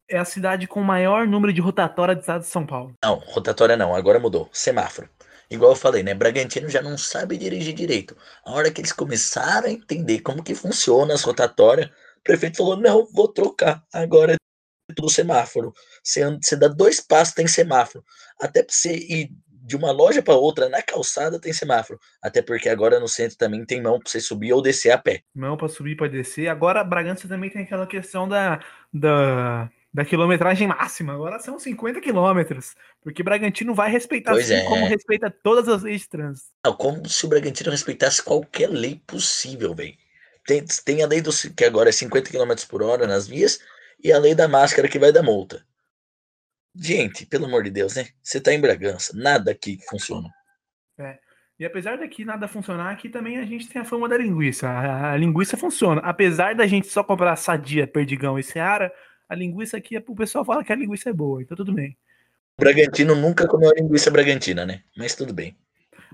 é 0.09 0.17
a 0.17 0.25
cidade 0.25 0.67
com 0.67 0.81
o 0.81 0.85
maior 0.85 1.27
número 1.27 1.53
de 1.53 1.61
rotatória 1.61 2.15
do 2.15 2.21
estado 2.21 2.41
de 2.41 2.47
São 2.47 2.65
Paulo. 2.65 2.95
Não, 3.03 3.15
rotatória 3.15 3.77
não, 3.77 3.95
agora 3.95 4.19
mudou. 4.19 4.49
Semáforo. 4.51 5.09
Igual 5.49 5.71
eu 5.71 5.75
falei, 5.75 6.01
né? 6.01 6.13
Bragantino 6.13 6.69
já 6.69 6.81
não 6.81 6.97
sabe 6.97 7.37
dirigir 7.37 7.73
direito. 7.73 8.15
A 8.45 8.53
hora 8.53 8.71
que 8.71 8.79
eles 8.79 8.93
começaram 8.93 9.67
a 9.67 9.71
entender 9.71 10.19
como 10.19 10.41
que 10.41 10.55
funciona 10.55 11.13
as 11.13 11.23
rotatórias, 11.23 11.89
o 12.21 12.23
prefeito 12.23 12.57
falou: 12.57 12.77
não, 12.77 13.05
vou 13.11 13.27
trocar. 13.27 13.83
Agora 13.93 14.33
é 14.33 14.93
tudo 14.95 15.09
semáforo. 15.09 15.73
Você, 16.03 16.21
anda, 16.21 16.39
você 16.41 16.55
dá 16.55 16.67
dois 16.67 16.99
passos, 16.99 17.33
tem 17.33 17.47
semáforo. 17.47 18.03
Até 18.39 18.63
pra 18.63 18.73
você 18.73 18.95
ir 18.95 19.31
de 19.63 19.75
uma 19.75 19.91
loja 19.91 20.21
para 20.21 20.35
outra 20.35 20.67
na 20.69 20.81
calçada 20.81 21.39
tem 21.39 21.53
semáforo. 21.53 21.99
Até 22.21 22.41
porque 22.41 22.67
agora 22.67 22.99
no 22.99 23.07
centro 23.07 23.37
também 23.37 23.63
tem 23.65 23.81
mão 23.81 23.99
para 23.99 24.09
você 24.09 24.19
subir 24.19 24.53
ou 24.53 24.61
descer 24.61 24.91
a 24.91 24.97
pé. 24.97 25.21
Mão 25.33 25.55
para 25.55 25.67
subir, 25.67 25.95
para 25.95 26.07
descer. 26.07 26.47
Agora 26.47 26.83
Bragança 26.83 27.27
também 27.27 27.49
tem 27.49 27.63
aquela 27.63 27.87
questão 27.87 28.27
da, 28.27 28.59
da, 28.91 29.69
da 29.93 30.03
quilometragem 30.03 30.67
máxima. 30.67 31.13
Agora 31.13 31.39
são 31.39 31.59
50 31.59 32.01
quilômetros. 32.01 32.75
Porque 33.01 33.23
Bragantino 33.23 33.73
vai 33.73 33.91
respeitar 33.91 34.31
Pois 34.31 34.49
assim 34.49 34.61
é. 34.61 34.65
como 34.65 34.87
respeita 34.87 35.29
todas 35.29 35.67
as 35.69 35.83
leis 35.83 36.01
de 36.01 36.09
trânsito. 36.09 36.49
Não, 36.65 36.73
como 36.73 37.07
se 37.07 37.25
o 37.25 37.29
Bragantino 37.29 37.71
respeitasse 37.71 38.23
qualquer 38.23 38.67
lei 38.67 39.01
possível, 39.05 39.73
velho. 39.75 39.95
Tem, 40.45 40.63
tem 40.83 41.03
a 41.03 41.07
lei 41.07 41.21
do 41.21 41.31
que 41.55 41.63
agora 41.63 41.89
é 41.89 41.91
50 41.91 42.31
km 42.31 42.53
por 42.67 42.81
hora 42.81 43.05
nas 43.05 43.27
vias 43.27 43.59
e 44.03 44.11
a 44.11 44.17
lei 44.17 44.33
da 44.33 44.47
máscara 44.47 44.87
que 44.87 44.99
vai 44.99 45.11
dar 45.11 45.23
multa. 45.23 45.65
Gente, 46.75 47.25
pelo 47.25 47.45
amor 47.45 47.63
de 47.63 47.69
Deus, 47.69 47.95
né? 47.95 48.07
Você 48.23 48.39
tá 48.39 48.53
em 48.53 48.61
Bragança, 48.61 49.13
nada 49.15 49.51
aqui 49.51 49.77
funciona. 49.89 50.29
E 51.61 51.65
apesar 51.65 51.95
daqui 51.99 52.25
nada 52.25 52.47
funcionar, 52.47 52.89
aqui 52.89 53.07
também 53.07 53.37
a 53.37 53.45
gente 53.45 53.69
tem 53.69 53.83
a 53.83 53.85
fama 53.85 54.09
da 54.09 54.17
linguiça. 54.17 54.67
A, 54.67 55.13
a 55.13 55.17
linguiça 55.17 55.55
funciona. 55.55 56.01
Apesar 56.01 56.55
da 56.55 56.65
gente 56.65 56.87
só 56.87 57.03
comprar 57.03 57.35
sadia, 57.35 57.85
perdigão 57.85 58.39
e 58.39 58.41
seara, 58.41 58.91
a 59.29 59.35
linguiça 59.35 59.77
aqui, 59.77 59.95
o 59.95 60.15
pessoal 60.15 60.43
fala 60.43 60.63
que 60.63 60.73
a 60.73 60.75
linguiça 60.75 61.11
é 61.11 61.13
boa, 61.13 61.39
então 61.39 61.55
tudo 61.55 61.71
bem. 61.71 61.95
O 62.57 62.61
Bragantino 62.63 63.13
nunca 63.13 63.47
comeu 63.47 63.69
a 63.69 63.79
linguiça 63.79 64.09
bragantina, 64.09 64.65
né? 64.65 64.81
Mas 64.97 65.13
tudo 65.13 65.35
bem. 65.35 65.55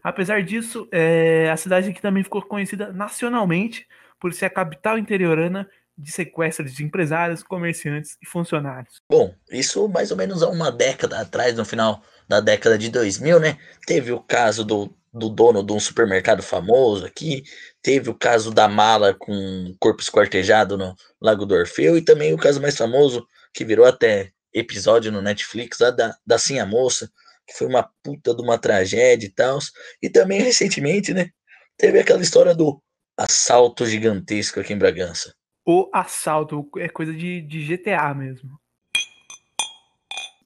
Apesar 0.03 0.43
disso, 0.43 0.85
é, 0.91 1.49
a 1.49 1.55
cidade 1.55 1.91
aqui 1.91 2.01
também 2.01 2.25
ficou 2.25 2.41
conhecida 2.41 2.91
nacionalmente 2.91 3.87
por 4.19 4.33
ser 4.33 4.45
a 4.45 4.49
capital 4.49 4.97
interiorana 4.97 5.67
de 5.97 6.11
sequestros 6.11 6.73
de 6.73 6.83
empresários, 6.83 7.41
comerciantes 7.41 8.17
e 8.21 8.27
funcionários. 8.27 9.01
Bom, 9.09 9.33
isso 9.51 9.87
mais 9.89 10.11
ou 10.11 10.17
menos 10.17 10.43
há 10.43 10.49
uma 10.49 10.71
década 10.71 11.19
atrás, 11.19 11.55
no 11.55 11.65
final 11.65 12.03
da 12.27 12.39
década 12.39 12.77
de 12.77 12.89
2000, 12.89 13.39
né? 13.39 13.57
Teve 13.85 14.11
o 14.11 14.19
caso 14.19 14.63
do, 14.63 14.95
do 15.11 15.27
dono 15.27 15.63
de 15.63 15.73
um 15.73 15.79
supermercado 15.79 16.43
famoso 16.43 17.05
aqui, 17.05 17.43
teve 17.81 18.09
o 18.09 18.13
caso 18.13 18.51
da 18.51 18.67
mala 18.67 19.15
com 19.15 19.75
corpo 19.79 20.01
esquartejado 20.01 20.77
no 20.77 20.95
Lago 21.19 21.45
do 21.45 21.55
Orfeu 21.55 21.97
e 21.97 22.01
também 22.01 22.33
o 22.33 22.37
caso 22.37 22.61
mais 22.61 22.77
famoso, 22.77 23.27
que 23.51 23.65
virou 23.65 23.85
até 23.85 24.31
episódio 24.53 25.11
no 25.11 25.21
Netflix, 25.21 25.79
lá 25.79 25.89
da, 25.89 26.15
da 26.25 26.37
Sim 26.37 26.59
a 26.59 26.65
Moça, 26.65 27.09
que 27.47 27.53
foi 27.57 27.65
uma 27.65 27.89
puta 28.03 28.35
de 28.35 28.41
uma 28.41 28.57
tragédia 28.57 29.25
e 29.25 29.31
tal. 29.31 29.57
E 30.01 30.09
também 30.09 30.41
recentemente, 30.41 31.13
né? 31.13 31.29
Teve 31.77 31.99
aquela 31.99 32.21
história 32.21 32.53
do 32.53 32.81
assalto 33.17 33.85
gigantesco 33.85 34.59
aqui 34.59 34.73
em 34.73 34.77
Bragança. 34.77 35.33
O 35.65 35.89
assalto 35.93 36.69
é 36.77 36.87
coisa 36.87 37.13
de, 37.13 37.41
de 37.41 37.65
GTA 37.65 38.13
mesmo. 38.13 38.57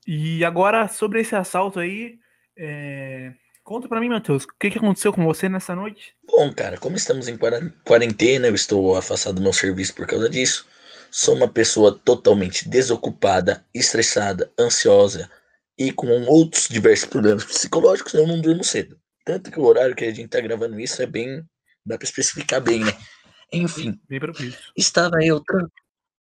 E 0.08 0.44
agora, 0.44 0.88
sobre 0.88 1.22
esse 1.22 1.36
assalto 1.36 1.80
aí, 1.80 2.18
é, 2.58 3.32
conta 3.64 3.88
pra 3.88 4.00
mim, 4.00 4.10
Matheus, 4.10 4.44
o 4.46 4.48
que, 4.60 4.72
que 4.72 4.78
aconteceu 4.78 5.14
com 5.14 5.24
você 5.24 5.48
nessa 5.48 5.76
noite? 5.76 6.16
Bom, 6.26 6.52
cara, 6.54 6.78
como 6.78 6.96
estamos 6.96 7.28
em 7.28 7.38
quaren- 7.38 7.72
quarentena, 7.86 8.48
eu 8.48 8.56
estou 8.56 8.96
afastado 8.96 9.36
do 9.36 9.42
meu 9.42 9.54
serviço 9.54 9.94
por 9.94 10.08
causa 10.08 10.28
disso. 10.30 10.66
Sou 11.12 11.36
uma 11.36 11.48
pessoa 11.48 11.98
totalmente 12.04 12.68
desocupada, 12.68 13.66
estressada, 13.74 14.52
ansiosa 14.58 15.30
e 15.78 15.92
com 15.92 16.08
outros 16.24 16.68
diversos 16.68 17.08
problemas 17.10 17.44
psicológicos, 17.44 18.14
eu 18.14 18.26
não 18.26 18.40
durmo 18.40 18.64
cedo. 18.64 18.98
Tanto 19.26 19.52
que 19.52 19.60
o 19.60 19.64
horário 19.64 19.96
que 19.96 20.06
a 20.06 20.14
gente 20.14 20.30
tá 20.30 20.40
gravando 20.40 20.80
isso 20.80 21.02
é 21.02 21.06
bem. 21.06 21.44
Dá 21.86 21.98
pra 21.98 22.06
especificar 22.06 22.62
bem, 22.62 22.80
né? 22.84 22.98
Enfim, 23.54 24.00
Bem 24.08 24.20
estava 24.78 25.24
eu 25.24 25.42
tran- 25.44 25.68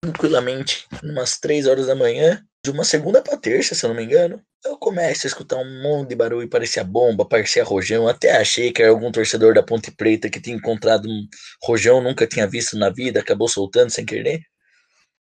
tranquilamente, 0.01 0.88
umas 1.03 1.39
3 1.39 1.67
horas 1.67 1.88
da 1.88 1.95
manhã, 1.95 2.41
de 2.63 2.71
uma 2.71 2.83
segunda 2.83 3.21
pra 3.21 3.38
terça, 3.38 3.75
se 3.75 3.85
eu 3.85 3.89
não 3.89 3.95
me 3.97 4.03
engano. 4.03 4.41
Eu 4.63 4.77
começo 4.77 5.27
a 5.27 5.29
escutar 5.29 5.57
um 5.57 5.81
monte 5.83 6.09
de 6.09 6.15
barulho, 6.15 6.50
parecia 6.50 6.83
bomba, 6.83 7.25
parecia 7.27 7.63
rojão. 7.63 8.07
Até 8.07 8.38
achei 8.38 8.71
que 8.71 8.81
era 8.81 8.91
algum 8.91 9.12
torcedor 9.12 9.53
da 9.53 9.63
Ponte 9.63 9.91
Preta 9.91 10.29
que 10.29 10.41
tinha 10.41 10.55
encontrado 10.55 11.07
um 11.07 11.27
rojão, 11.63 12.01
nunca 12.01 12.27
tinha 12.27 12.47
visto 12.47 12.77
na 12.77 12.89
vida, 12.89 13.19
acabou 13.19 13.47
soltando 13.47 13.91
sem 13.91 14.05
querer. 14.05 14.41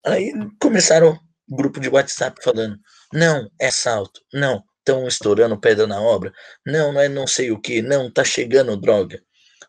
Aí 0.04 0.32
começaram 0.60 1.18
um 1.50 1.56
grupo 1.56 1.80
de 1.80 1.88
WhatsApp 1.88 2.42
falando: 2.42 2.76
não, 3.12 3.48
é 3.60 3.66
assalto, 3.68 4.20
não, 4.32 4.62
estão 4.78 5.06
estourando 5.06 5.58
pedra 5.60 5.86
na 5.86 6.00
obra, 6.00 6.32
não, 6.66 6.92
não 6.92 7.00
é 7.00 7.08
não 7.08 7.26
sei 7.26 7.50
o 7.50 7.60
que, 7.60 7.82
não, 7.82 8.10
tá 8.12 8.24
chegando 8.24 8.76
droga. 8.76 9.20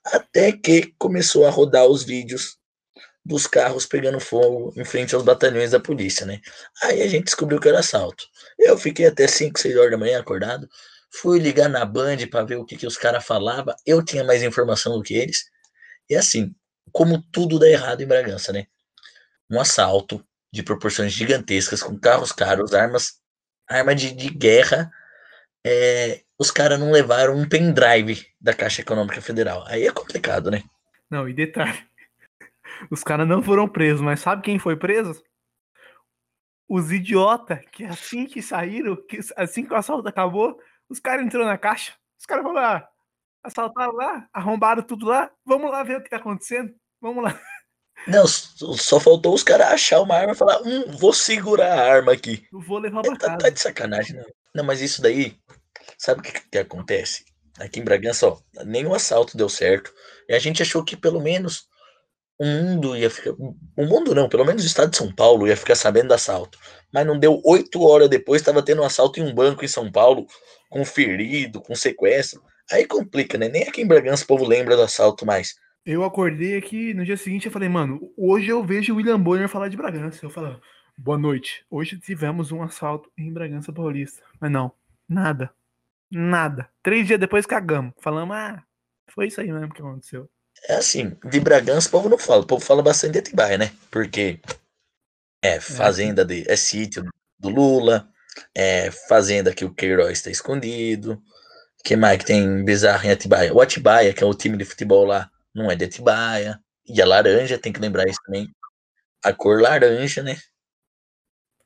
Até 0.05 0.51
que 0.51 0.93
começou 0.97 1.45
a 1.45 1.49
rodar 1.49 1.85
os 1.85 2.03
vídeos 2.03 2.57
dos 3.23 3.45
carros 3.45 3.85
pegando 3.85 4.19
fogo 4.19 4.73
em 4.75 4.83
frente 4.83 5.13
aos 5.13 5.23
batalhões 5.23 5.71
da 5.71 5.79
polícia, 5.79 6.25
né? 6.25 6.41
Aí 6.83 7.01
a 7.01 7.07
gente 7.07 7.25
descobriu 7.25 7.59
que 7.59 7.67
era 7.69 7.79
assalto. 7.79 8.25
Eu 8.57 8.77
fiquei 8.77 9.05
até 9.05 9.27
5, 9.27 9.59
6 9.59 9.77
horas 9.77 9.91
da 9.91 9.97
manhã 9.97 10.19
acordado, 10.19 10.67
fui 11.13 11.39
ligar 11.39 11.69
na 11.69 11.85
Band 11.85 12.17
para 12.29 12.43
ver 12.45 12.55
o 12.55 12.65
que, 12.65 12.75
que 12.75 12.87
os 12.87 12.97
caras 12.97 13.23
falavam, 13.25 13.75
eu 13.85 14.03
tinha 14.03 14.23
mais 14.23 14.41
informação 14.43 14.97
do 14.97 15.03
que 15.03 15.13
eles. 15.13 15.45
E 16.09 16.15
assim, 16.15 16.53
como 16.91 17.21
tudo 17.31 17.59
dá 17.59 17.69
errado 17.69 18.01
em 18.01 18.07
Bragança, 18.07 18.51
né? 18.51 18.65
Um 19.49 19.59
assalto 19.59 20.25
de 20.51 20.63
proporções 20.63 21.13
gigantescas, 21.13 21.83
com 21.83 21.97
carros 21.99 22.31
caros, 22.31 22.73
armas, 22.73 23.13
arma 23.67 23.95
de, 23.95 24.11
de 24.13 24.29
guerra. 24.29 24.91
é, 25.65 26.23
os 26.41 26.49
caras 26.49 26.79
não 26.79 26.91
levaram 26.91 27.35
um 27.37 27.47
pendrive 27.47 28.25
da 28.41 28.51
Caixa 28.51 28.81
Econômica 28.81 29.21
Federal. 29.21 29.63
Aí 29.67 29.85
é 29.85 29.91
complicado, 29.91 30.49
né? 30.49 30.63
Não, 31.07 31.29
e 31.29 31.33
detalhe. 31.33 31.87
Os 32.89 33.03
caras 33.03 33.27
não 33.27 33.43
foram 33.43 33.67
presos, 33.67 34.01
mas 34.01 34.21
sabe 34.21 34.41
quem 34.41 34.57
foi 34.57 34.75
preso? 34.75 35.21
Os 36.67 36.91
idiota 36.91 37.57
que 37.71 37.83
assim 37.83 38.25
que 38.25 38.41
saíram, 38.41 38.95
que 38.95 39.19
assim 39.37 39.63
que 39.63 39.71
o 39.71 39.75
assalto 39.75 40.07
acabou, 40.07 40.59
os 40.89 40.99
caras 40.99 41.23
entrou 41.23 41.45
na 41.45 41.59
caixa. 41.59 41.93
Os 42.19 42.25
caras 42.25 42.43
falaram, 42.43 42.77
ah, 42.77 42.89
assaltaram 43.43 43.93
lá, 43.93 44.27
arrombaram 44.33 44.81
tudo 44.81 45.05
lá, 45.05 45.29
vamos 45.45 45.69
lá 45.69 45.83
ver 45.83 45.97
o 45.97 46.01
que 46.03 46.09
tá 46.09 46.17
acontecendo. 46.17 46.73
Vamos 46.99 47.23
lá. 47.23 47.39
Não, 48.07 48.25
só 48.27 48.99
faltou 48.99 49.31
os 49.35 49.43
caras 49.43 49.67
achar 49.73 50.01
uma 50.01 50.15
arma 50.15 50.31
e 50.33 50.35
falar, 50.35 50.59
hum, 50.63 50.85
vou 50.97 51.13
segurar 51.13 51.71
a 51.77 51.93
arma 51.93 52.13
aqui. 52.13 52.47
Eu 52.51 52.59
vou 52.61 52.79
levar 52.79 53.01
É, 53.01 53.09
pra 53.09 53.15
tá, 53.15 53.27
tá 53.27 53.37
casa. 53.37 53.51
de 53.51 53.59
sacanagem, 53.59 54.15
não. 54.15 54.25
Não, 54.55 54.63
mas 54.63 54.81
isso 54.81 55.03
daí, 55.03 55.37
sabe 55.97 56.21
o 56.21 56.23
que, 56.23 56.33
que 56.49 56.57
acontece? 56.57 57.25
Aqui 57.59 57.79
em 57.79 57.83
Bragança, 57.83 58.27
ó, 58.27 58.37
nenhum 58.65 58.93
assalto 58.93 59.37
deu 59.37 59.49
certo. 59.49 59.93
E 60.27 60.33
a 60.33 60.39
gente 60.39 60.61
achou 60.61 60.83
que 60.83 60.95
pelo 60.95 61.21
menos 61.21 61.67
o 62.39 62.45
mundo 62.45 62.95
ia 62.95 63.09
ficar. 63.09 63.31
O 63.31 63.85
mundo 63.85 64.15
não, 64.15 64.27
pelo 64.27 64.43
menos 64.43 64.63
o 64.63 64.65
estado 64.65 64.89
de 64.89 64.97
São 64.97 65.13
Paulo 65.13 65.47
ia 65.47 65.55
ficar 65.55 65.75
sabendo 65.75 66.07
do 66.07 66.13
assalto. 66.15 66.57
Mas 66.91 67.05
não 67.05 67.19
deu 67.19 67.39
oito 67.45 67.83
horas 67.83 68.09
depois, 68.09 68.41
estava 68.41 68.63
tendo 68.63 68.81
um 68.81 68.85
assalto 68.85 69.19
em 69.19 69.23
um 69.23 69.33
banco 69.33 69.63
em 69.63 69.67
São 69.67 69.91
Paulo, 69.91 70.25
com 70.69 70.83
ferido, 70.83 71.61
com 71.61 71.75
sequestro. 71.75 72.41
Aí 72.71 72.85
complica, 72.85 73.37
né? 73.37 73.47
Nem 73.47 73.63
aqui 73.63 73.81
em 73.81 73.87
Bragança 73.87 74.23
o 74.23 74.27
povo 74.27 74.43
lembra 74.43 74.75
do 74.75 74.81
assalto 74.81 75.25
mais. 75.25 75.55
Eu 75.85 76.03
acordei 76.03 76.57
aqui 76.57 76.93
no 76.93 77.03
dia 77.03 77.17
seguinte 77.17 77.47
eu 77.47 77.51
falei, 77.51 77.67
mano, 77.67 77.99
hoje 78.17 78.49
eu 78.49 78.63
vejo 78.63 78.93
o 78.93 78.97
William 78.97 79.19
Bonner 79.19 79.49
falar 79.49 79.67
de 79.67 79.77
Bragança. 79.77 80.25
Eu 80.25 80.29
falei, 80.29 80.55
boa 80.97 81.17
noite. 81.17 81.65
Hoje 81.69 81.99
tivemos 81.99 82.51
um 82.51 82.63
assalto 82.63 83.07
em 83.17 83.31
Bragança 83.31 83.73
Paulista. 83.73 84.23
Mas 84.39 84.51
não, 84.51 84.71
nada. 85.07 85.51
Nada. 86.11 86.69
Três 86.83 87.07
dias 87.07 87.19
depois 87.19 87.45
cagamos. 87.45 87.93
Falamos, 88.01 88.35
ah, 88.35 88.63
foi 89.09 89.27
isso 89.27 89.39
aí 89.39 89.51
mesmo 89.51 89.73
que 89.73 89.81
aconteceu. 89.81 90.29
É 90.67 90.75
assim, 90.75 91.17
de 91.25 91.39
Bragança 91.39 91.87
o 91.87 91.91
povo 91.91 92.09
não 92.09 92.17
fala. 92.17 92.43
O 92.43 92.47
povo 92.47 92.63
fala 92.63 92.83
bastante 92.83 93.13
de 93.13 93.19
Atibaia, 93.19 93.57
né? 93.57 93.71
Porque 93.89 94.39
é 95.41 95.59
fazenda 95.59 96.25
de. 96.25 96.49
É 96.49 96.55
sítio 96.55 97.03
do 97.39 97.49
Lula. 97.49 98.07
É 98.55 98.91
fazenda 98.91 99.53
que 99.53 99.65
o 99.65 99.73
Queiroz 99.73 100.19
está 100.19 100.29
escondido. 100.29 101.21
que 101.83 101.95
mais 101.95 102.17
que 102.19 102.25
tem 102.25 102.63
bizarro 102.65 103.05
em 103.05 103.11
Atibaia? 103.11 103.53
O 103.53 103.61
Atibaia, 103.61 104.13
que 104.13 104.23
é 104.23 104.27
o 104.27 104.33
time 104.33 104.57
de 104.57 104.65
futebol 104.65 105.05
lá, 105.05 105.29
não 105.53 105.71
é 105.71 105.75
de 105.75 105.85
Atibaia. 105.85 106.59
E 106.87 107.01
a 107.01 107.05
laranja, 107.05 107.57
tem 107.57 107.73
que 107.73 107.79
lembrar 107.79 108.07
isso 108.07 108.19
também. 108.25 108.49
A 109.23 109.33
cor 109.33 109.61
laranja, 109.61 110.23
né? 110.23 110.37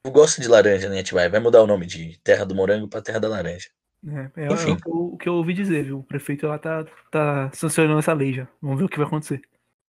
Eu 0.05 0.11
gosto 0.11 0.41
de 0.41 0.47
laranja, 0.47 0.89
né, 0.89 0.99
Atibaia? 0.99 1.29
Vai 1.29 1.39
mudar 1.39 1.63
o 1.63 1.67
nome 1.67 1.85
de 1.85 2.19
Terra 2.23 2.45
do 2.45 2.55
Morango 2.55 2.87
para 2.87 3.01
Terra 3.01 3.19
da 3.19 3.27
Laranja. 3.27 3.69
É, 4.07 4.43
é, 4.43 4.53
Enfim. 4.53 4.71
É 4.71 4.77
o, 4.85 5.17
que 5.17 5.27
eu 5.27 5.33
ouvi 5.33 5.53
dizer, 5.53 5.83
viu? 5.83 6.00
O 6.00 6.03
prefeito 6.03 6.47
lá 6.47 6.59
tá, 6.59 6.85
tá 7.09 7.50
sancionando 7.53 8.00
essa 8.00 8.13
lei 8.13 8.33
já. 8.33 8.47
Vamos 8.62 8.77
ver 8.77 8.85
o 8.85 8.89
que 8.89 8.97
vai 8.97 9.07
acontecer. 9.07 9.41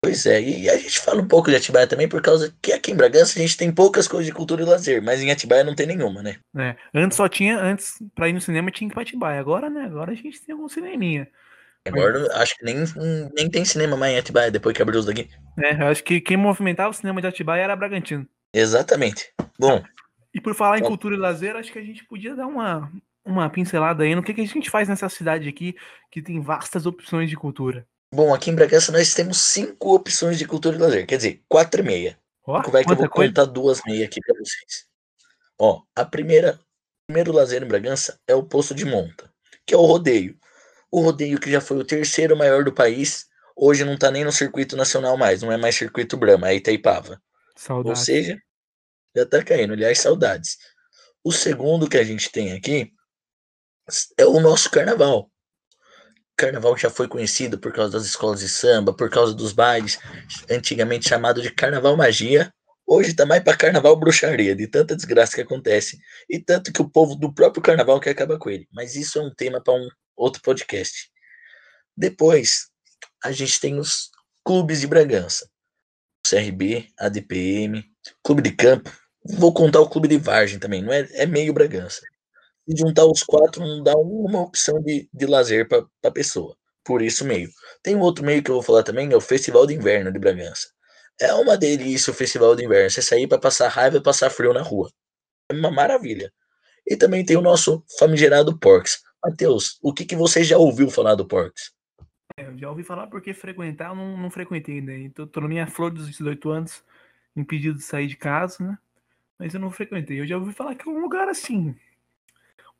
Pois 0.02 0.26
é, 0.28 0.42
e 0.42 0.70
a 0.70 0.78
gente 0.78 1.00
fala 1.00 1.22
um 1.22 1.28
pouco 1.28 1.50
de 1.50 1.56
Atibaia 1.56 1.88
também 1.88 2.08
por 2.08 2.22
causa 2.22 2.56
que 2.62 2.72
aqui 2.72 2.92
em 2.92 2.96
Bragança 2.96 3.38
a 3.38 3.42
gente 3.42 3.58
tem 3.58 3.72
poucas 3.72 4.08
coisas 4.08 4.28
de 4.28 4.32
cultura 4.32 4.62
e 4.62 4.66
lazer, 4.66 5.02
mas 5.02 5.22
em 5.22 5.32
Atibaia 5.32 5.64
não 5.64 5.74
tem 5.74 5.88
nenhuma, 5.88 6.22
né? 6.22 6.38
É, 6.56 6.76
antes 6.94 7.18
só 7.18 7.28
tinha, 7.28 7.60
antes 7.60 7.96
pra 8.14 8.30
ir 8.30 8.34
no 8.34 8.40
cinema 8.40 8.70
tinha 8.70 8.88
que 8.88 8.94
ir 8.94 8.96
pra 8.96 9.02
Atibaia, 9.02 9.40
agora, 9.40 9.70
né, 9.72 9.86
agora 9.86 10.12
a 10.12 10.16
gente 10.16 10.40
tem 10.40 10.54
algum 10.54 10.70
cineminha. 10.70 11.28
Agora 11.86 12.20
mas... 12.20 12.30
acho 12.30 12.58
que 12.58 12.64
nem, 12.66 12.76
nem 13.36 13.50
tem 13.50 13.66
cinema 13.66 13.98
mais 13.98 14.14
em 14.14 14.20
Atibaia 14.20 14.52
depois 14.52 14.76
que 14.76 14.82
abriu 14.82 15.00
os 15.00 15.06
daqui. 15.06 15.30
É, 15.58 15.72
acho 15.72 16.04
que 16.04 16.22
quem 16.22 16.38
movimentava 16.38 16.92
o 16.92 16.94
cinema 16.94 17.20
de 17.20 17.28
Atibaia 17.28 17.64
era 17.64 17.76
Bragantino. 17.76 18.28
Exatamente. 18.54 19.34
Bom. 19.60 19.84
E 20.34 20.40
por 20.40 20.54
falar 20.54 20.78
em 20.78 20.84
cultura 20.84 21.16
e 21.16 21.18
lazer, 21.18 21.56
acho 21.56 21.72
que 21.72 21.80
a 21.80 21.84
gente 21.84 22.06
podia 22.06 22.36
dar 22.36 22.46
uma, 22.46 22.92
uma 23.28 23.50
pincelada 23.50 24.04
aí 24.04 24.16
no 24.16 24.24
que, 24.24 24.34
que 24.34 24.42
a 24.42 24.46
gente 24.46 24.70
faz 24.70 24.88
nessa 24.88 25.10
cidade 25.10 25.50
aqui 25.50 25.76
que 26.10 26.22
tem 26.22 26.40
vastas 26.40 26.86
opções 26.86 27.30
de 27.30 27.36
cultura. 27.36 27.86
Bom, 28.14 28.34
aqui 28.34 28.50
em 28.50 28.56
Bragança 28.56 28.92
nós 28.92 29.14
temos 29.14 29.38
cinco 29.38 29.94
opções 29.94 30.38
de 30.38 30.48
cultura 30.48 30.78
e 30.78 30.80
lazer, 30.80 31.06
quer 31.06 31.18
dizer, 31.18 31.44
quatro 31.48 31.82
e 31.82 31.84
meia. 31.84 32.18
Oh, 32.46 32.62
vai 32.72 32.86
que 32.86 32.92
eu 32.92 32.96
vou 32.96 33.10
coisa? 33.10 33.30
contar 33.30 33.46
duas 33.46 33.82
meia 33.86 34.06
aqui 34.06 34.22
para 34.22 34.36
vocês. 34.36 34.88
Ó, 35.60 35.82
a 35.94 36.06
primeira, 36.06 36.54
o 36.54 37.08
primeiro 37.08 37.34
lazer 37.34 37.62
em 37.62 37.68
Bragança 37.68 38.18
é 38.26 38.34
o 38.34 38.44
Poço 38.44 38.74
de 38.74 38.86
Monta, 38.86 39.30
que 39.66 39.74
é 39.74 39.78
o 39.78 39.82
rodeio. 39.82 40.40
O 40.90 41.02
rodeio 41.02 41.38
que 41.38 41.52
já 41.52 41.60
foi 41.60 41.78
o 41.78 41.84
terceiro 41.84 42.38
maior 42.38 42.64
do 42.64 42.72
país, 42.72 43.28
hoje 43.54 43.84
não 43.84 43.98
tá 43.98 44.10
nem 44.10 44.24
no 44.24 44.32
circuito 44.32 44.78
nacional 44.78 45.18
mais, 45.18 45.42
não 45.42 45.52
é 45.52 45.58
mais 45.58 45.76
circuito 45.76 46.16
Brahma, 46.16 46.50
é 46.50 46.56
Itaipava. 46.56 47.22
Saudades. 47.58 48.00
Ou 48.00 48.06
seja, 48.06 48.42
já 49.14 49.26
tá 49.26 49.44
caindo, 49.44 49.74
aliás, 49.74 50.00
saudades. 50.00 50.58
O 51.22 51.34
segundo 51.34 51.90
que 51.90 51.98
a 51.98 52.04
gente 52.06 52.32
tem 52.32 52.54
aqui 52.54 52.94
é 54.17 54.25
o 54.25 54.39
nosso 54.39 54.70
carnaval. 54.70 55.32
Carnaval 56.36 56.77
já 56.77 56.89
foi 56.89 57.08
conhecido 57.08 57.58
por 57.58 57.74
causa 57.74 57.94
das 57.94 58.06
escolas 58.06 58.41
de 58.41 58.50
samba, 58.50 58.94
por 58.94 59.10
causa 59.10 59.34
dos 59.34 59.53
bailes, 59.53 59.98
antigamente 60.50 61.10
chamado 61.10 61.41
de 61.41 61.50
Carnaval 61.51 61.98
Magia. 61.98 62.53
Hoje 62.86 63.13
tá 63.13 63.25
mais 63.25 63.44
para 63.44 63.58
Carnaval 63.58 63.96
Bruxaria, 63.98 64.56
de 64.56 64.67
tanta 64.67 64.96
desgraça 64.96 65.36
que 65.36 65.41
acontece 65.41 65.98
e 66.29 66.39
tanto 66.39 66.72
que 66.72 66.82
o 66.82 66.89
povo 66.89 67.15
do 67.15 67.34
próprio 67.34 67.62
Carnaval 67.62 68.00
quer 68.00 68.12
acabar 68.12 68.38
com 68.38 68.50
ele. 68.50 68.67
Mas 68.72 68.96
isso 68.96 69.20
é 69.20 69.22
um 69.24 69.34
tema 69.34 69.62
para 69.62 69.74
um 69.74 69.88
outro 70.15 70.41
podcast. 70.41 71.10
Depois, 71.96 72.67
a 73.24 73.32
gente 73.32 73.60
tem 73.60 73.79
os 73.79 74.12
clubes 74.46 74.82
de 74.82 74.88
Bragança. 74.88 75.50
CRB, 76.27 76.88
ADPM, 77.00 77.84
Clube 78.24 78.41
de 78.41 78.51
Campo. 78.51 78.91
Vou 79.25 79.53
contar 79.53 79.79
o 79.79 79.89
Clube 79.89 80.08
de 80.08 80.17
Vargem 80.17 80.60
também, 80.60 80.84
não 80.84 80.94
é, 80.94 81.08
é 81.13 81.25
meio 81.25 81.53
Bragança 81.53 82.01
e 82.68 82.78
juntar 82.78 83.06
os 83.06 83.24
quatro 83.24 83.66
não 83.66 83.82
dá 83.82 83.96
uma 83.96 84.42
opção 84.42 84.82
de, 84.82 85.10
de 85.14 85.26
lazer 85.26 85.68
para 85.68 85.86
a 86.04 86.12
pessoa. 86.12 86.56
Por 86.84 87.02
isso 87.02 87.26
meio. 87.26 87.50
Tem 87.82 87.96
um 87.96 88.02
outro 88.02 88.26
meio 88.26 88.44
que 88.44 88.52
eu 88.52 88.56
vou 88.56 88.64
falar 88.64 88.84
também, 88.84 89.12
é 89.12 89.16
o 89.16 89.22
Festival 89.22 89.66
de 89.66 89.74
Inverno 89.74 90.12
de 90.12 90.20
Bragança. 90.20 90.68
É 91.20 91.34
uma 91.34 91.58
delícia 91.58 92.12
o 92.12 92.14
Festival 92.14 92.56
de 92.56 92.64
Inverno. 92.64 92.90
Você 92.90 93.02
sair 93.02 93.28
para 93.28 93.40
passar 93.40 93.70
raiva 93.70 93.98
e 93.98 94.04
passar 94.04 94.30
frio 94.30 94.54
na 94.54 94.62
rua. 94.62 94.92
É 95.50 95.54
uma 95.54 95.72
maravilha. 95.72 96.32
E 96.86 96.96
também 96.96 97.26
tem 97.26 97.36
o 97.36 97.41
nosso 97.41 97.84
famigerado 97.98 98.58
Porks. 98.58 99.02
Matheus, 99.24 99.80
o 99.82 99.94
que, 99.94 100.06
que 100.06 100.15
você 100.15 100.44
já 100.44 100.58
ouviu 100.58 100.89
falar 100.89 101.15
do 101.15 101.28
Porks? 101.28 101.72
É, 102.38 102.46
eu 102.46 102.58
já 102.58 102.70
ouvi 102.70 102.84
falar 102.84 103.08
porque 103.08 103.34
frequentar 103.34 103.89
eu 103.89 103.96
não, 103.96 104.18
não 104.18 104.30
frequentei 104.30 104.76
ainda. 104.76 104.94
Então, 104.94 105.28
tô 105.28 105.41
na 105.41 105.48
minha 105.48 105.68
flor 105.68 105.91
dos 105.91 106.08
18 106.08 106.50
anos, 106.50 106.84
impedido 107.36 107.78
de 107.78 107.84
sair 107.84 108.08
de 108.08 108.15
casa, 108.15 108.63
né? 108.63 108.78
Mas 109.39 109.54
eu 109.54 109.60
não 109.60 109.72
frequentei. 109.72 110.20
Eu 110.20 110.28
já 110.28 110.38
ouvi 110.38 110.54
falar 110.54 110.76
que 110.76 110.88
é 110.88 110.91
um 110.91 111.00
lugar 111.00 111.28
assim, 111.28 111.76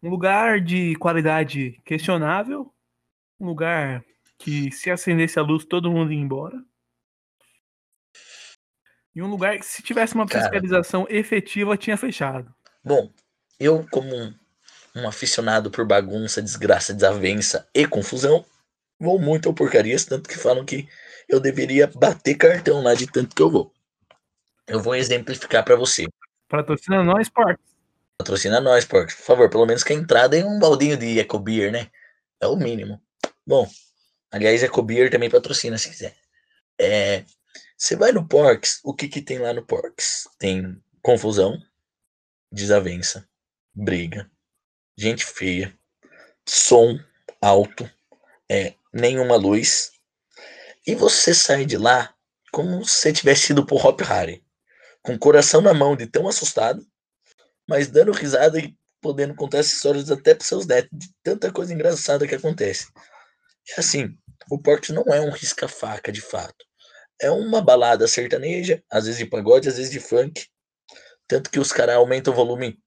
um 0.02 0.10
lugar 0.10 0.62
de 0.62 0.96
qualidade 0.96 1.82
questionável, 1.84 2.72
um 3.40 3.48
lugar 3.48 4.04
que 4.38 4.72
se 4.72 4.90
acendesse 4.92 5.40
a 5.40 5.42
luz 5.42 5.66
todo 5.66 5.92
mundo 5.92 6.12
ia 6.12 6.20
embora. 6.20 6.58
E 9.16 9.22
um 9.22 9.28
lugar 9.28 9.58
que 9.58 9.66
se 9.66 9.82
tivesse 9.82 10.14
uma 10.14 10.28
fiscalização 10.28 11.06
Cara, 11.06 11.18
efetiva 11.18 11.76
tinha 11.76 11.98
fechado. 11.98 12.54
Bom, 12.84 13.12
eu 13.60 13.86
como 13.90 14.16
um, 14.16 14.34
um, 14.96 15.08
aficionado 15.08 15.72
por 15.72 15.86
bagunça, 15.86 16.42
desgraça, 16.42 16.94
desavença 16.94 17.68
e 17.74 17.88
confusão, 17.88 18.46
vou 19.00 19.20
muito 19.20 19.50
ao 19.50 19.56
porcarias, 19.56 20.06
tanto 20.06 20.30
que 20.30 20.38
falam 20.38 20.64
que 20.64 20.88
eu 21.28 21.40
deveria 21.40 21.88
bater 21.88 22.36
cartão 22.36 22.84
lá 22.84 22.94
de 22.94 23.08
tanto 23.08 23.36
que 23.36 23.42
eu 23.42 23.50
vou. 23.50 23.74
Eu 24.68 24.80
vou 24.80 24.96
exemplificar 24.96 25.66
para 25.66 25.76
você. 25.76 26.06
Patrocina 26.48 27.04
nós, 27.04 27.28
Porcos. 27.28 27.67
Patrocina 28.18 28.60
nós, 28.60 28.84
por 28.84 29.10
favor. 29.12 29.50
Pelo 29.50 29.66
menos 29.66 29.84
que 29.84 29.94
a 29.94 29.96
entrada 29.96 30.38
é 30.38 30.44
um 30.44 30.60
baldinho 30.60 30.98
de 30.98 31.20
Ecobeer, 31.20 31.72
né? 31.72 31.92
É 32.42 32.48
o 32.48 32.56
mínimo. 32.56 33.02
Bom, 33.46 33.70
aliás, 34.32 34.64
Ecobeer 34.64 35.12
também 35.12 35.30
patrocina 35.30 35.78
se 35.78 35.90
quiser. 35.90 36.16
É, 36.80 37.24
você 37.78 37.96
vai 37.96 38.12
no 38.12 38.28
Porks, 38.28 38.80
o 38.84 38.94
que 38.94 39.08
que 39.08 39.22
tem 39.22 39.38
lá 39.38 39.54
no 39.54 39.66
Porks? 39.66 40.28
Tem 40.40 40.82
confusão, 41.02 41.62
desavença, 42.52 43.28
briga, 43.74 44.30
gente 44.98 45.24
feia, 45.24 45.78
som 46.46 47.00
alto, 47.40 47.90
é, 48.50 48.74
nenhuma 48.92 49.36
luz. 49.36 49.92
E 50.86 50.96
você 50.96 51.34
sai 51.34 51.66
de 51.66 51.78
lá 51.78 52.16
como 52.52 52.84
se 52.84 53.14
tivesse 53.14 53.52
ido 53.52 53.66
pro 53.66 53.76
Hop 53.76 54.02
Harry, 54.02 54.44
com 55.04 55.14
o 55.14 55.20
coração 55.20 55.62
na 55.62 55.74
mão 55.74 55.96
de 55.96 56.08
tão 56.08 56.28
assustado 56.28 56.86
mas 57.68 57.88
dando 57.88 58.12
risada 58.12 58.60
e 58.60 58.76
podendo 59.02 59.36
contar 59.36 59.60
essas 59.60 59.74
histórias 59.74 60.10
até 60.10 60.34
para 60.34 60.46
seus 60.46 60.66
netos, 60.66 60.90
de 60.92 61.08
tanta 61.24 61.52
coisa 61.52 61.74
engraçada 61.74 62.28
que 62.28 62.36
acontece. 62.36 62.88
E 63.68 63.80
assim, 63.80 64.18
o 64.50 64.60
Porto 64.60 64.94
não 64.94 65.04
é 65.14 65.22
um 65.22 65.30
risca-faca 65.30 66.12
de 66.12 66.22
fato. 66.22 66.66
É 67.20 67.30
uma 67.30 67.62
balada 67.62 68.08
sertaneja, 68.08 68.82
às 68.92 69.06
vezes 69.06 69.20
de 69.20 69.26
pagode, 69.26 69.68
às 69.68 69.78
vezes 69.78 69.92
de 69.92 70.00
funk. 70.00 70.46
Tanto 71.28 71.50
que 71.50 71.60
os 71.60 71.72
caras 71.72 71.96
aumentam 71.96 72.34
o 72.34 72.36
volume 72.36 72.80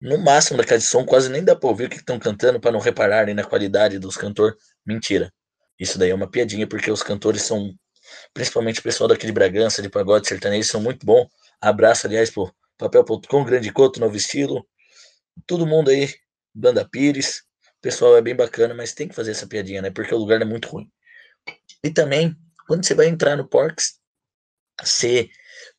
no 0.00 0.18
máximo 0.18 0.58
da 0.58 0.64
caixa 0.64 0.84
de 0.84 0.84
som, 0.84 1.04
quase 1.04 1.28
nem 1.28 1.42
dá 1.42 1.56
pra 1.56 1.68
ouvir 1.68 1.86
o 1.86 1.90
que 1.90 1.96
estão 1.96 2.18
cantando 2.18 2.60
para 2.60 2.70
não 2.70 2.78
repararem 2.78 3.34
na 3.34 3.44
qualidade 3.44 3.98
dos 3.98 4.16
cantores. 4.16 4.56
Mentira. 4.86 5.32
Isso 5.78 5.98
daí 5.98 6.10
é 6.10 6.14
uma 6.14 6.30
piadinha, 6.30 6.66
porque 6.66 6.90
os 6.90 7.02
cantores 7.02 7.42
são, 7.42 7.74
principalmente 8.32 8.80
o 8.80 8.82
pessoal 8.82 9.08
daqui 9.08 9.26
de 9.26 9.32
Bragança, 9.32 9.82
de 9.82 9.88
pagode 9.88 10.28
sertanejo, 10.28 10.68
são 10.68 10.80
muito 10.80 11.04
bom. 11.04 11.26
Abraço, 11.60 12.06
aliás, 12.06 12.30
por 12.30 12.52
papel.com, 12.78 13.44
Grande 13.44 13.72
Coto, 13.72 14.00
Novo 14.00 14.16
Estilo, 14.16 14.66
todo 15.46 15.66
mundo 15.66 15.90
aí, 15.90 16.08
Banda 16.54 16.88
Pires, 16.88 17.42
o 17.78 17.80
pessoal 17.82 18.16
é 18.16 18.22
bem 18.22 18.34
bacana, 18.34 18.74
mas 18.74 18.94
tem 18.94 19.08
que 19.08 19.14
fazer 19.14 19.32
essa 19.32 19.46
piadinha, 19.46 19.82
né? 19.82 19.90
Porque 19.90 20.14
o 20.14 20.18
lugar 20.18 20.40
é 20.40 20.44
muito 20.44 20.68
ruim. 20.68 20.90
E 21.82 21.90
também, 21.90 22.34
quando 22.66 22.84
você 22.84 22.94
vai 22.94 23.06
entrar 23.06 23.36
no 23.36 23.48
Porks, 23.48 23.98
você, 24.80 25.28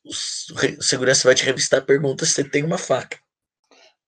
o 0.04 0.82
segurança 0.82 1.26
vai 1.26 1.34
te 1.34 1.44
revistar 1.44 1.84
perguntas 1.84 2.28
se 2.28 2.34
você 2.34 2.44
tem 2.44 2.64
uma 2.64 2.78
faca. 2.78 3.18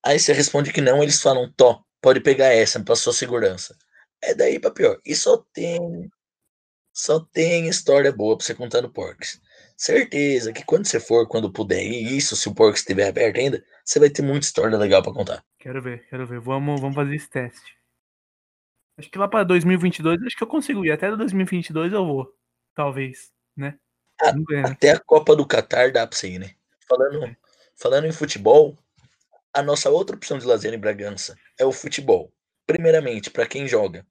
Aí 0.04 0.18
você 0.18 0.32
responde 0.32 0.72
que 0.72 0.80
não, 0.80 1.02
eles 1.02 1.20
falam, 1.20 1.52
Tó, 1.56 1.82
pode 2.00 2.20
pegar 2.20 2.48
essa 2.48 2.82
sua 2.96 3.12
segurança. 3.12 3.76
É 4.22 4.34
daí 4.34 4.58
para 4.58 4.70
pior. 4.70 5.00
E 5.04 5.14
só 5.14 5.38
tem 5.52 6.10
só 6.94 7.20
tem 7.20 7.68
história 7.68 8.12
boa 8.12 8.36
para 8.36 8.44
você 8.44 8.54
contar 8.54 8.82
no 8.82 8.92
Porks 8.92 9.40
certeza 9.82 10.52
que 10.52 10.64
quando 10.64 10.86
você 10.86 11.00
for, 11.00 11.26
quando 11.26 11.52
puder 11.52 11.82
ir, 11.82 12.16
isso, 12.16 12.36
se 12.36 12.48
o 12.48 12.54
porco 12.54 12.76
estiver 12.76 13.08
aberto 13.08 13.38
ainda, 13.38 13.64
você 13.84 13.98
vai 13.98 14.08
ter 14.08 14.22
muita 14.22 14.46
história 14.46 14.78
legal 14.78 15.02
para 15.02 15.12
contar. 15.12 15.44
Quero 15.58 15.82
ver, 15.82 16.06
quero 16.08 16.24
ver. 16.24 16.38
Vamos, 16.38 16.80
vamos 16.80 16.94
fazer 16.94 17.16
esse 17.16 17.28
teste. 17.28 17.76
Acho 18.96 19.10
que 19.10 19.18
lá 19.18 19.26
para 19.26 19.42
2022, 19.44 20.22
acho 20.22 20.36
que 20.36 20.42
eu 20.44 20.48
consigo 20.48 20.84
ir. 20.84 20.92
Até 20.92 21.10
2022 21.14 21.92
eu 21.92 22.06
vou. 22.06 22.32
Talvez, 22.74 23.32
né? 23.56 23.76
Ah, 24.20 24.32
né? 24.32 24.62
Até 24.64 24.92
a 24.92 25.00
Copa 25.00 25.34
do 25.34 25.44
Catar 25.44 25.90
dá 25.90 26.06
pra 26.06 26.16
você 26.16 26.28
ir, 26.28 26.38
né? 26.38 26.54
Falando, 26.88 27.24
é. 27.24 27.36
falando 27.74 28.06
em 28.06 28.12
futebol, 28.12 28.78
a 29.52 29.62
nossa 29.62 29.90
outra 29.90 30.14
opção 30.14 30.38
de 30.38 30.46
lazer 30.46 30.72
em 30.72 30.78
Bragança 30.78 31.36
é 31.58 31.64
o 31.64 31.72
futebol. 31.72 32.32
Primeiramente, 32.66 33.30
para 33.30 33.46
quem 33.46 33.66
joga 33.66 34.06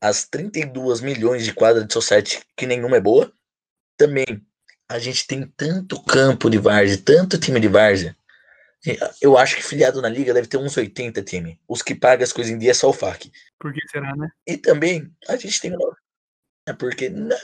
as 0.00 0.26
32 0.26 1.00
milhões 1.00 1.44
de 1.44 1.54
quadras 1.54 1.86
de 1.86 1.92
society, 1.92 2.42
que 2.56 2.66
nenhuma 2.66 2.96
é 2.96 3.00
boa. 3.00 3.32
Também 3.96 4.44
a 4.88 4.98
gente 4.98 5.26
tem 5.26 5.46
tanto 5.56 6.02
campo 6.02 6.50
de 6.50 6.58
várzea, 6.58 7.00
tanto 7.02 7.38
time 7.38 7.58
de 7.58 7.68
várzea, 7.68 8.16
Eu 9.20 9.38
acho 9.38 9.56
que 9.56 9.62
filiado 9.62 10.02
na 10.02 10.08
liga 10.08 10.34
deve 10.34 10.46
ter 10.46 10.58
uns 10.58 10.76
80 10.76 11.22
time. 11.22 11.58
Os 11.66 11.82
que 11.82 11.94
pagam 11.94 12.22
as 12.22 12.32
coisas 12.32 12.52
em 12.52 12.58
dia 12.58 12.70
é 12.70 12.74
só 12.74 12.90
o 12.90 12.92
FAC. 12.92 13.32
Por 13.58 13.72
que 13.72 13.80
será, 13.88 14.14
né? 14.14 14.30
E 14.46 14.58
também 14.58 15.10
a 15.26 15.36
gente 15.36 15.60
tem 15.60 15.72
é 16.66 16.72
porque 16.72 17.08
na... 17.08 17.36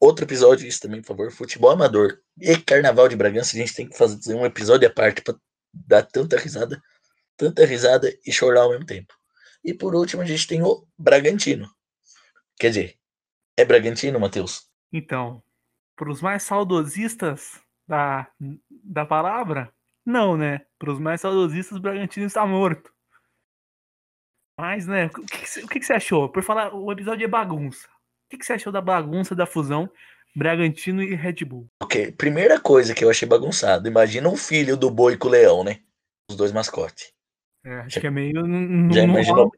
outro 0.00 0.24
episódio 0.24 0.66
isso 0.66 0.80
também, 0.80 1.00
por 1.00 1.08
favor, 1.08 1.30
futebol 1.30 1.70
amador 1.70 2.18
e 2.40 2.56
carnaval 2.56 3.08
de 3.08 3.16
Bragança, 3.16 3.56
a 3.56 3.58
gente 3.58 3.74
tem 3.74 3.88
que 3.88 3.96
fazer 3.96 4.34
um 4.34 4.46
episódio 4.46 4.88
à 4.88 4.90
parte 4.90 5.22
para 5.22 5.36
dar 5.72 6.02
tanta 6.02 6.38
risada, 6.38 6.80
tanta 7.36 7.64
risada 7.64 8.10
e 8.24 8.32
chorar 8.32 8.62
ao 8.62 8.70
mesmo 8.70 8.86
tempo. 8.86 9.14
E 9.62 9.72
por 9.72 9.94
último, 9.94 10.22
a 10.22 10.26
gente 10.26 10.46
tem 10.46 10.62
o 10.62 10.86
Bragantino. 10.96 11.70
Quer 12.58 12.68
dizer, 12.68 12.98
é 13.56 13.64
Bragantino, 13.64 14.20
Matheus? 14.20 14.68
Então, 14.92 15.42
para 15.96 16.10
os 16.10 16.20
mais 16.20 16.42
saudosistas 16.42 17.60
da, 17.86 18.26
da 18.70 19.04
palavra, 19.04 19.72
não, 20.04 20.36
né? 20.36 20.62
Para 20.78 20.92
os 20.92 20.98
mais 20.98 21.20
saudosistas, 21.20 21.78
o 21.78 21.80
Bragantino 21.80 22.26
está 22.26 22.46
morto. 22.46 22.92
Mas, 24.58 24.86
né, 24.86 25.06
o 25.06 25.26
que, 25.26 25.64
o 25.64 25.68
que, 25.68 25.82
você 25.82 25.94
achou? 25.94 26.28
Por 26.28 26.42
falar, 26.42 26.74
o 26.74 26.92
episódio 26.92 27.24
é 27.24 27.28
bagunça. 27.28 27.88
O 28.26 28.36
que, 28.36 28.44
você 28.44 28.52
achou 28.52 28.72
da 28.72 28.80
bagunça 28.80 29.34
da 29.34 29.46
fusão 29.46 29.90
Bragantino 30.34 31.02
e 31.02 31.14
Red 31.14 31.44
Bull? 31.44 31.68
Ok, 31.82 32.12
primeira 32.12 32.60
coisa 32.60 32.94
que 32.94 33.04
eu 33.04 33.10
achei 33.10 33.26
bagunçado. 33.26 33.88
Imagina 33.88 34.28
um 34.28 34.36
filho 34.36 34.76
do 34.76 34.90
boi 34.90 35.16
com 35.16 35.28
o 35.28 35.30
leão, 35.30 35.64
né? 35.64 35.80
Os 36.30 36.36
dois 36.36 36.52
mascotes. 36.52 37.12
É, 37.64 37.80
acho 37.80 37.96
já, 37.96 38.00
que 38.00 38.06
é 38.06 38.10
meio. 38.10 38.34
já 38.92 39.02
imaginou? 39.02 39.50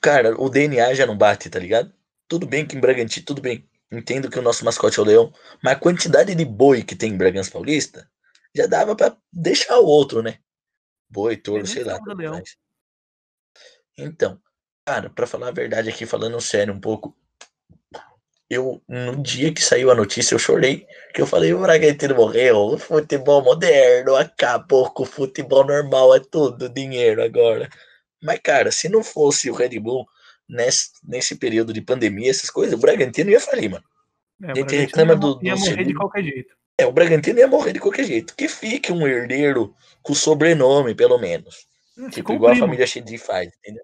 Cara, 0.00 0.40
o 0.40 0.48
DNA 0.48 0.94
já 0.94 1.06
não 1.06 1.16
bate, 1.16 1.50
tá 1.50 1.58
ligado? 1.58 1.92
Tudo 2.28 2.46
bem 2.46 2.66
que 2.66 2.76
em 2.76 2.80
Bragantino, 2.80 3.26
tudo 3.26 3.40
bem. 3.40 3.68
Entendo 3.90 4.30
que 4.30 4.38
o 4.38 4.42
nosso 4.42 4.64
mascote 4.64 4.98
é 4.98 5.02
o 5.02 5.04
leão, 5.04 5.32
mas 5.62 5.74
a 5.74 5.80
quantidade 5.80 6.34
de 6.34 6.44
boi 6.44 6.82
que 6.82 6.94
tem 6.94 7.12
em 7.12 7.16
Bragança 7.16 7.50
Paulista 7.50 8.08
já 8.54 8.66
dava 8.66 8.94
para 8.94 9.16
deixar 9.32 9.78
o 9.78 9.86
outro, 9.86 10.22
né? 10.22 10.38
Boi, 11.08 11.36
touro, 11.36 11.66
sei 11.66 11.84
lá. 11.84 11.98
Então, 13.96 14.38
cara, 14.84 15.08
para 15.08 15.26
falar 15.26 15.48
a 15.48 15.52
verdade 15.52 15.88
aqui, 15.88 16.04
falando 16.04 16.38
sério 16.40 16.74
um 16.74 16.80
pouco, 16.80 17.16
eu 18.50 18.82
no 18.86 19.22
dia 19.22 19.52
que 19.52 19.62
saiu 19.62 19.90
a 19.90 19.94
notícia 19.94 20.34
eu 20.34 20.38
chorei, 20.38 20.86
que 21.14 21.20
eu 21.20 21.26
falei, 21.26 21.52
o 21.52 21.60
Bragantino 21.60 22.14
morreu, 22.14 22.56
o 22.56 22.78
futebol 22.78 23.42
moderno 23.42 24.16
acabou 24.16 24.90
com 24.90 25.02
o 25.02 25.06
futebol 25.06 25.64
normal, 25.64 26.14
é 26.14 26.20
tudo 26.20 26.68
dinheiro 26.68 27.22
agora. 27.22 27.68
Mas 28.22 28.40
cara, 28.40 28.70
se 28.70 28.88
não 28.88 29.02
fosse 29.02 29.50
o 29.50 29.54
Red 29.54 29.78
Bull 29.80 30.06
nesse, 30.48 30.90
nesse 31.04 31.36
período 31.36 31.72
de 31.72 31.80
pandemia, 31.80 32.30
essas 32.30 32.50
coisas, 32.50 32.74
o 32.74 32.80
Bragantino 32.80 33.30
ia 33.30 33.40
falir, 33.40 33.70
mano. 33.70 33.84
É, 34.42 34.52
a 34.52 34.54
gente 34.54 34.76
reclama 34.76 35.12
ia, 35.12 35.18
do, 35.18 35.34
do 35.34 35.44
ia 35.44 35.56
morrer 35.56 35.70
segundo. 35.70 35.86
de 35.86 35.94
qualquer 35.94 36.22
jeito. 36.24 36.56
É, 36.78 36.86
o 36.86 36.92
Bragantino 36.92 37.38
ia 37.40 37.48
morrer 37.48 37.72
de 37.72 37.80
qualquer 37.80 38.04
jeito. 38.04 38.34
Que 38.36 38.48
fique 38.48 38.92
um 38.92 39.06
herdeiro 39.06 39.74
com 40.02 40.14
sobrenome, 40.14 40.94
pelo 40.94 41.18
menos. 41.18 41.66
Hum, 41.96 42.08
tipo, 42.08 42.32
igual 42.32 42.52
primo. 42.52 42.64
a 42.64 42.68
família 42.68 42.86
Shedi 42.86 43.18
faz, 43.18 43.52
entendeu? 43.58 43.82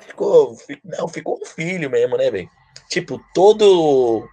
Ficou, 0.00 0.56
não, 0.82 1.06
ficou 1.08 1.38
um 1.40 1.44
filho 1.44 1.90
mesmo, 1.90 2.16
né, 2.16 2.30
velho? 2.30 2.48
Tipo, 2.88 3.22
todo. 3.34 4.26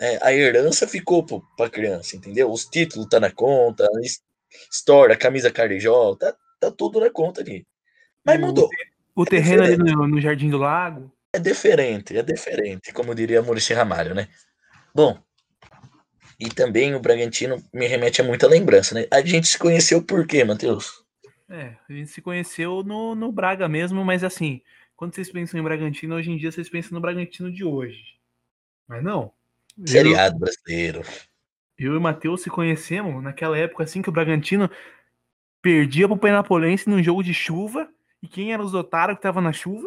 É, 0.00 0.18
a 0.20 0.32
herança 0.32 0.88
ficou 0.88 1.24
pra 1.56 1.70
criança, 1.70 2.16
entendeu? 2.16 2.50
Os 2.50 2.64
títulos 2.64 3.08
tá 3.08 3.20
na 3.20 3.30
conta, 3.30 3.88
história, 4.70 5.16
camisa 5.16 5.52
carijó, 5.52 6.16
tá, 6.16 6.34
tá 6.58 6.70
tudo 6.70 6.98
na 6.98 7.10
conta 7.10 7.40
ali. 7.40 7.64
Mas 8.24 8.40
mudou. 8.40 8.68
O, 9.14 9.22
é 9.22 9.26
terreno 9.26 9.62
ali 9.62 9.76
no, 9.76 10.06
no, 10.06 10.20
Jardim 10.20 10.50
do 10.50 10.58
Lago. 10.58 11.12
É 11.32 11.38
diferente, 11.38 12.16
é 12.16 12.22
diferente, 12.22 12.92
como 12.92 13.14
diria 13.14 13.42
Maurício 13.42 13.76
Ramalho, 13.76 14.14
né? 14.14 14.28
Bom, 14.94 15.18
e 16.38 16.48
também 16.48 16.94
o 16.94 17.00
Bragantino 17.00 17.62
me 17.72 17.86
remete 17.86 18.20
a 18.20 18.24
muita 18.24 18.46
lembrança, 18.46 18.94
né? 18.94 19.06
A 19.10 19.20
gente 19.20 19.46
se 19.46 19.58
conheceu 19.58 20.02
por 20.02 20.26
quê, 20.26 20.44
Matheus? 20.44 21.04
É, 21.48 21.76
a 21.88 21.92
gente 21.92 22.10
se 22.10 22.22
conheceu 22.22 22.82
no, 22.82 23.14
no 23.14 23.30
Braga 23.30 23.68
mesmo, 23.68 24.04
mas 24.04 24.24
assim, 24.24 24.60
quando 24.96 25.14
vocês 25.14 25.30
pensam 25.30 25.58
em 25.58 25.62
Bragantino, 25.62 26.14
hoje 26.14 26.30
em 26.30 26.36
dia 26.36 26.50
vocês 26.50 26.68
pensam 26.68 26.92
no 26.92 27.00
Bragantino 27.00 27.52
de 27.52 27.64
hoje. 27.64 28.02
Mas 28.88 29.02
não. 29.02 29.32
Seriado 29.84 30.38
brasileiro. 30.38 31.02
Eu 31.76 31.94
e 31.94 31.96
o 31.96 32.00
Matheus 32.00 32.42
se 32.42 32.50
conhecemos 32.50 33.22
naquela 33.22 33.58
época 33.58 33.84
assim 33.84 34.00
que 34.00 34.08
o 34.08 34.12
Bragantino 34.12 34.70
perdia 35.60 36.06
pro 36.06 36.16
Penapolense 36.16 36.88
num 36.88 37.02
jogo 37.02 37.22
de 37.22 37.34
chuva. 37.34 37.88
E 38.24 38.26
quem 38.26 38.54
eram 38.54 38.64
os 38.64 38.72
otários 38.72 39.16
que 39.16 39.18
estavam 39.18 39.42
na 39.42 39.52
chuva? 39.52 39.86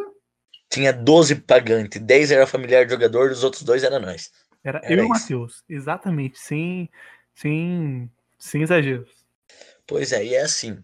Tinha 0.69 0.93
12 0.93 1.37
pagantes, 1.37 1.99
10 1.99 2.29
era 2.29 2.45
familiar 2.45 2.85
do 2.85 2.91
jogador, 2.91 3.31
os 3.31 3.43
outros 3.43 3.63
dois 3.63 3.83
eram 3.83 3.99
nós. 3.99 4.29
Era, 4.63 4.79
era 4.83 4.93
eu 4.93 4.99
e 4.99 5.05
o 5.07 5.09
Matheus, 5.09 5.63
exatamente, 5.67 6.37
sem, 6.37 6.87
sem, 7.33 8.11
sem 8.37 8.61
exageros. 8.61 9.09
Pois 9.87 10.11
é, 10.11 10.23
e 10.23 10.35
é 10.35 10.43
assim. 10.43 10.77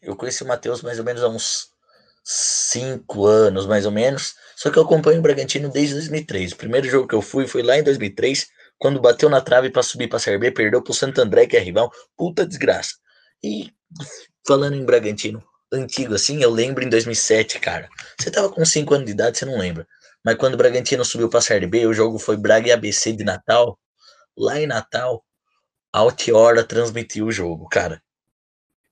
Eu 0.00 0.14
conheci 0.14 0.44
o 0.44 0.46
Matheus 0.46 0.80
mais 0.80 1.00
ou 1.00 1.04
menos 1.04 1.24
há 1.24 1.28
uns 1.28 1.70
5 2.22 3.26
anos, 3.26 3.66
mais 3.66 3.84
ou 3.84 3.90
menos. 3.90 4.36
Só 4.54 4.70
que 4.70 4.78
eu 4.78 4.84
acompanho 4.84 5.18
o 5.18 5.22
Bragantino 5.22 5.70
desde 5.70 5.94
2003. 5.94 6.52
O 6.52 6.56
primeiro 6.56 6.88
jogo 6.88 7.08
que 7.08 7.16
eu 7.16 7.22
fui 7.22 7.48
foi 7.48 7.64
lá 7.64 7.78
em 7.78 7.82
2003, 7.82 8.48
quando 8.78 9.00
bateu 9.00 9.28
na 9.28 9.40
trave 9.40 9.70
para 9.70 9.82
subir 9.82 10.06
para 10.06 10.18
a 10.18 10.20
Série 10.20 10.38
B, 10.38 10.52
perdeu 10.52 10.80
pro 10.80 10.94
Santo 10.94 11.20
André, 11.20 11.48
que 11.48 11.56
é 11.56 11.60
rival. 11.60 11.90
Puta 12.16 12.46
desgraça. 12.46 12.94
E 13.42 13.72
falando 14.46 14.76
em 14.76 14.84
Bragantino, 14.84 15.42
antigo 15.72 16.14
assim, 16.14 16.42
eu 16.42 16.50
lembro 16.50 16.84
em 16.84 16.88
2007, 16.88 17.60
cara. 17.60 17.88
Você 18.18 18.30
tava 18.30 18.48
com 18.50 18.64
5 18.64 18.94
anos 18.94 19.06
de 19.06 19.12
idade, 19.12 19.38
você 19.38 19.44
não 19.44 19.58
lembra. 19.58 19.86
Mas 20.24 20.36
quando 20.36 20.54
o 20.54 20.56
Bragantino 20.56 21.04
subiu 21.04 21.28
para 21.28 21.38
a 21.38 21.42
Série 21.42 21.66
B, 21.66 21.86
o 21.86 21.94
jogo 21.94 22.18
foi 22.18 22.36
Braga 22.36 22.68
e 22.68 22.72
ABC 22.72 23.12
de 23.12 23.24
Natal. 23.24 23.78
Lá 24.36 24.60
em 24.60 24.66
Natal, 24.66 25.24
a 25.92 26.00
Altiora 26.00 26.64
transmitiu 26.64 27.26
o 27.26 27.32
jogo, 27.32 27.68
cara. 27.68 28.02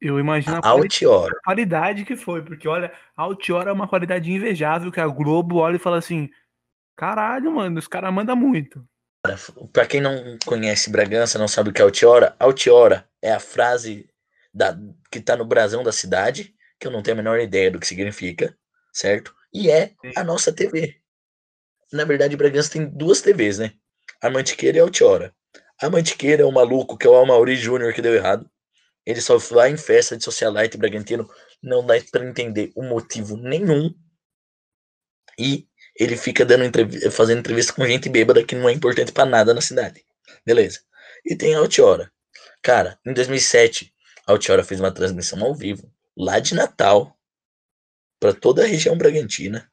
Eu 0.00 0.18
imagino 0.18 0.56
a, 0.56 0.60
a 0.60 0.68
Altiora. 0.70 1.34
qualidade 1.44 2.04
que 2.04 2.16
foi, 2.16 2.42
porque 2.42 2.68
olha, 2.68 2.92
a 3.16 3.22
Altiora 3.22 3.70
é 3.70 3.72
uma 3.72 3.88
qualidade 3.88 4.30
invejável 4.30 4.92
que 4.92 5.00
a 5.00 5.06
Globo 5.06 5.56
olha 5.56 5.76
e 5.76 5.80
fala 5.80 5.98
assim: 5.98 6.30
caralho, 6.96 7.52
mano, 7.52 7.78
os 7.78 7.88
caras 7.88 8.12
mandam 8.12 8.36
muito. 8.36 8.84
Para 9.72 9.86
quem 9.86 10.00
não 10.00 10.38
conhece 10.46 10.90
Bragança, 10.90 11.38
não 11.38 11.48
sabe 11.48 11.70
o 11.70 11.72
que 11.72 11.82
é 11.82 11.84
Altiora, 11.84 12.36
Altiora 12.38 13.08
é 13.20 13.32
a 13.32 13.40
frase 13.40 14.08
da, 14.54 14.78
que 15.10 15.20
tá 15.20 15.36
no 15.36 15.44
brasão 15.44 15.82
da 15.82 15.92
cidade, 15.92 16.54
que 16.78 16.86
eu 16.86 16.90
não 16.90 17.02
tenho 17.02 17.16
a 17.16 17.22
menor 17.22 17.40
ideia 17.40 17.70
do 17.70 17.78
que 17.80 17.86
significa, 17.86 18.56
certo? 18.92 19.34
E 19.52 19.70
é 19.70 19.94
a 20.16 20.22
nossa 20.24 20.52
TV 20.52 21.00
na 21.92 22.04
verdade, 22.04 22.36
Bragança 22.36 22.70
tem 22.72 22.86
duas 22.86 23.20
TVs, 23.20 23.58
né? 23.58 23.72
A 24.20 24.28
Mantiqueira 24.28 24.78
e 24.78 24.80
a 24.80 24.84
Altiora. 24.84 25.34
A 25.80 25.88
Mantiqueira 25.88 26.42
é 26.42 26.46
um 26.46 26.52
maluco 26.52 26.96
que 26.96 27.06
é 27.06 27.10
o 27.10 27.16
Amaury 27.16 27.56
Júnior 27.56 27.92
que 27.94 28.02
deu 28.02 28.14
errado. 28.14 28.48
Ele 29.06 29.20
só 29.20 29.38
vai 29.38 29.70
em 29.70 29.76
festa 29.76 30.16
de 30.16 30.24
socialite 30.24 30.76
Bragantino, 30.76 31.28
não 31.62 31.86
dá 31.86 31.94
para 32.10 32.28
entender 32.28 32.72
o 32.74 32.82
motivo 32.82 33.36
nenhum. 33.36 33.94
E 35.38 35.66
ele 35.98 36.16
fica 36.16 36.44
dando 36.44 36.64
entrev 36.64 37.10
fazendo 37.10 37.38
entrevista 37.38 37.72
com 37.72 37.86
gente 37.86 38.08
bêbada 38.08 38.44
que 38.44 38.54
não 38.54 38.68
é 38.68 38.72
importante 38.72 39.12
para 39.12 39.24
nada 39.24 39.54
na 39.54 39.60
cidade. 39.60 40.04
Beleza. 40.44 40.80
E 41.24 41.34
tem 41.34 41.54
a 41.54 41.58
Altiora. 41.58 42.12
Cara, 42.62 42.98
em 43.06 43.14
2007, 43.14 43.94
a 44.26 44.32
Altiora 44.32 44.64
fez 44.64 44.78
uma 44.78 44.92
transmissão 44.92 45.42
ao 45.42 45.54
vivo, 45.54 45.90
lá 46.18 46.40
de 46.40 46.54
Natal, 46.54 47.16
para 48.18 48.34
toda 48.34 48.64
a 48.64 48.66
região 48.66 48.98
Bragantina 48.98 49.70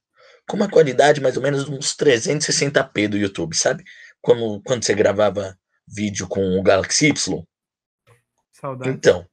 com 0.48 0.56
uma 0.56 0.70
qualidade 0.70 1.20
mais 1.20 1.36
ou 1.36 1.42
menos 1.42 1.66
de 1.66 1.72
uns 1.72 1.96
360p 1.96 3.08
do 3.08 3.18
YouTube, 3.18 3.56
sabe? 3.56 3.84
Como 4.22 4.62
quando 4.62 4.84
você 4.84 4.94
gravava 4.94 5.58
vídeo 5.88 6.28
com 6.28 6.60
o 6.60 6.62
Galaxy 6.62 7.08
Y. 7.08 7.44
Saudade. 8.52 8.92
Então, 8.92 9.28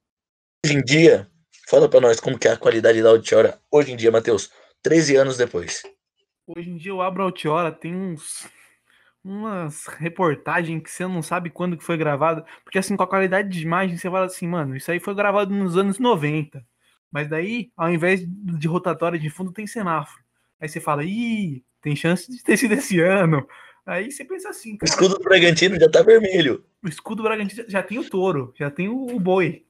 hoje 0.64 0.74
em 0.74 0.82
dia, 0.82 1.30
fala 1.68 1.88
para 1.88 2.00
nós 2.00 2.18
como 2.18 2.38
que 2.38 2.48
é 2.48 2.52
a 2.52 2.56
qualidade 2.56 3.02
da 3.02 3.10
Autiora 3.10 3.60
hoje 3.70 3.92
em 3.92 3.96
dia, 3.96 4.10
Matheus, 4.10 4.50
13 4.82 5.16
anos 5.16 5.36
depois. 5.36 5.82
Hoje 6.46 6.70
em 6.70 6.76
dia 6.76 6.92
eu 6.92 7.02
abro 7.02 7.22
a 7.22 7.26
Autiora, 7.26 7.70
tem 7.70 7.94
uns 7.94 8.48
umas 9.24 9.86
reportagens 9.86 10.82
que 10.82 10.90
você 10.90 11.06
não 11.06 11.22
sabe 11.22 11.48
quando 11.48 11.76
que 11.76 11.84
foi 11.84 11.96
gravado, 11.96 12.44
porque 12.64 12.78
assim, 12.78 12.96
com 12.96 13.04
a 13.04 13.08
qualidade 13.08 13.48
de 13.48 13.62
imagem, 13.62 13.96
você 13.96 14.10
fala 14.10 14.26
assim, 14.26 14.48
mano, 14.48 14.74
isso 14.74 14.90
aí 14.90 14.98
foi 14.98 15.14
gravado 15.14 15.54
nos 15.54 15.76
anos 15.76 16.00
90. 16.00 16.66
Mas 17.12 17.28
daí, 17.28 17.70
ao 17.76 17.92
invés 17.92 18.24
de 18.26 18.66
rotatória 18.66 19.18
de 19.18 19.28
fundo, 19.28 19.52
tem 19.52 19.66
semáforo. 19.66 20.24
Aí 20.58 20.68
você 20.68 20.80
fala, 20.80 21.04
ih, 21.04 21.62
tem 21.82 21.94
chance 21.94 22.30
de 22.30 22.42
ter 22.42 22.56
sido 22.56 22.72
esse 22.72 22.98
ano. 23.00 23.46
Aí 23.84 24.10
você 24.10 24.24
pensa 24.24 24.48
assim. 24.48 24.76
Cara, 24.76 24.90
o 24.90 24.94
escudo 24.94 25.18
do 25.18 25.24
Bragantino 25.24 25.78
já 25.78 25.90
tá 25.90 26.02
vermelho. 26.02 26.64
O 26.82 26.88
escudo 26.88 27.16
do 27.16 27.24
Bragantino 27.24 27.68
já 27.68 27.82
tem 27.82 27.98
o 27.98 28.08
touro, 28.08 28.54
já 28.56 28.70
tem 28.70 28.88
o, 28.88 29.14
o 29.14 29.20
boi. 29.20 29.66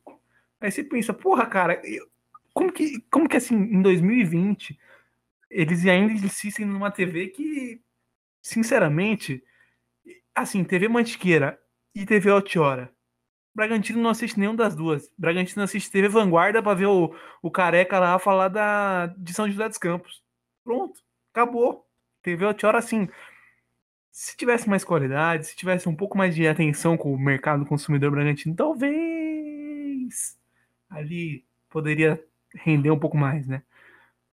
Aí 0.61 0.71
você 0.71 0.85
pensa, 0.85 1.13
porra, 1.13 1.45
cara, 1.47 1.81
eu, 1.85 2.07
como, 2.55 2.71
que, 2.73 3.01
como 3.11 3.29
que 3.29 3.37
assim, 3.37 3.57
em 3.57 3.83
2020, 3.83 4.79
eles 5.51 5.85
ainda 5.87 6.13
insistem 6.13 6.65
numa 6.65 6.91
TV 6.91 7.29
que, 7.29 7.81
sinceramente, 8.41 9.43
assim, 10.35 10.63
TV 10.63 10.89
Mantiqueira 10.89 11.59
e 11.95 12.07
TV 12.07 12.31
Altiora. 12.31 12.93
Bragantino 13.55 14.01
não 14.01 14.11
assiste 14.11 14.39
nenhum 14.39 14.57
das 14.57 14.75
duas. 14.75 15.11
Bragantino 15.17 15.63
assiste 15.63 15.91
TV 15.91 16.09
Vanguarda 16.09 16.63
para 16.63 16.75
ver 16.75 16.87
o, 16.87 17.15
o 17.43 17.51
careca 17.51 17.99
lá 17.99 18.19
falar 18.19 18.49
da, 18.49 19.07
de 19.07 19.35
São 19.35 19.51
José 19.51 19.69
dos 19.69 19.79
Campos. 19.79 20.23
Pronto, 20.65 21.01
acabou. 21.33 21.87
TV 22.23 22.45
Altiora, 22.45 22.79
assim, 22.79 23.09
se 24.11 24.37
tivesse 24.37 24.69
mais 24.69 24.85
qualidade, 24.85 25.47
se 25.47 25.57
tivesse 25.57 25.89
um 25.89 25.97
pouco 25.97 26.17
mais 26.17 26.35
de 26.35 26.47
atenção 26.47 26.97
com 26.97 27.13
o 27.13 27.19
mercado 27.19 27.67
consumidor 27.67 28.11
bragantino, 28.11 28.55
talvez 28.55 30.39
ali 30.89 31.45
poderia 31.69 32.23
render 32.55 32.91
um 32.91 32.99
pouco 32.99 33.17
mais, 33.17 33.47
né? 33.47 33.63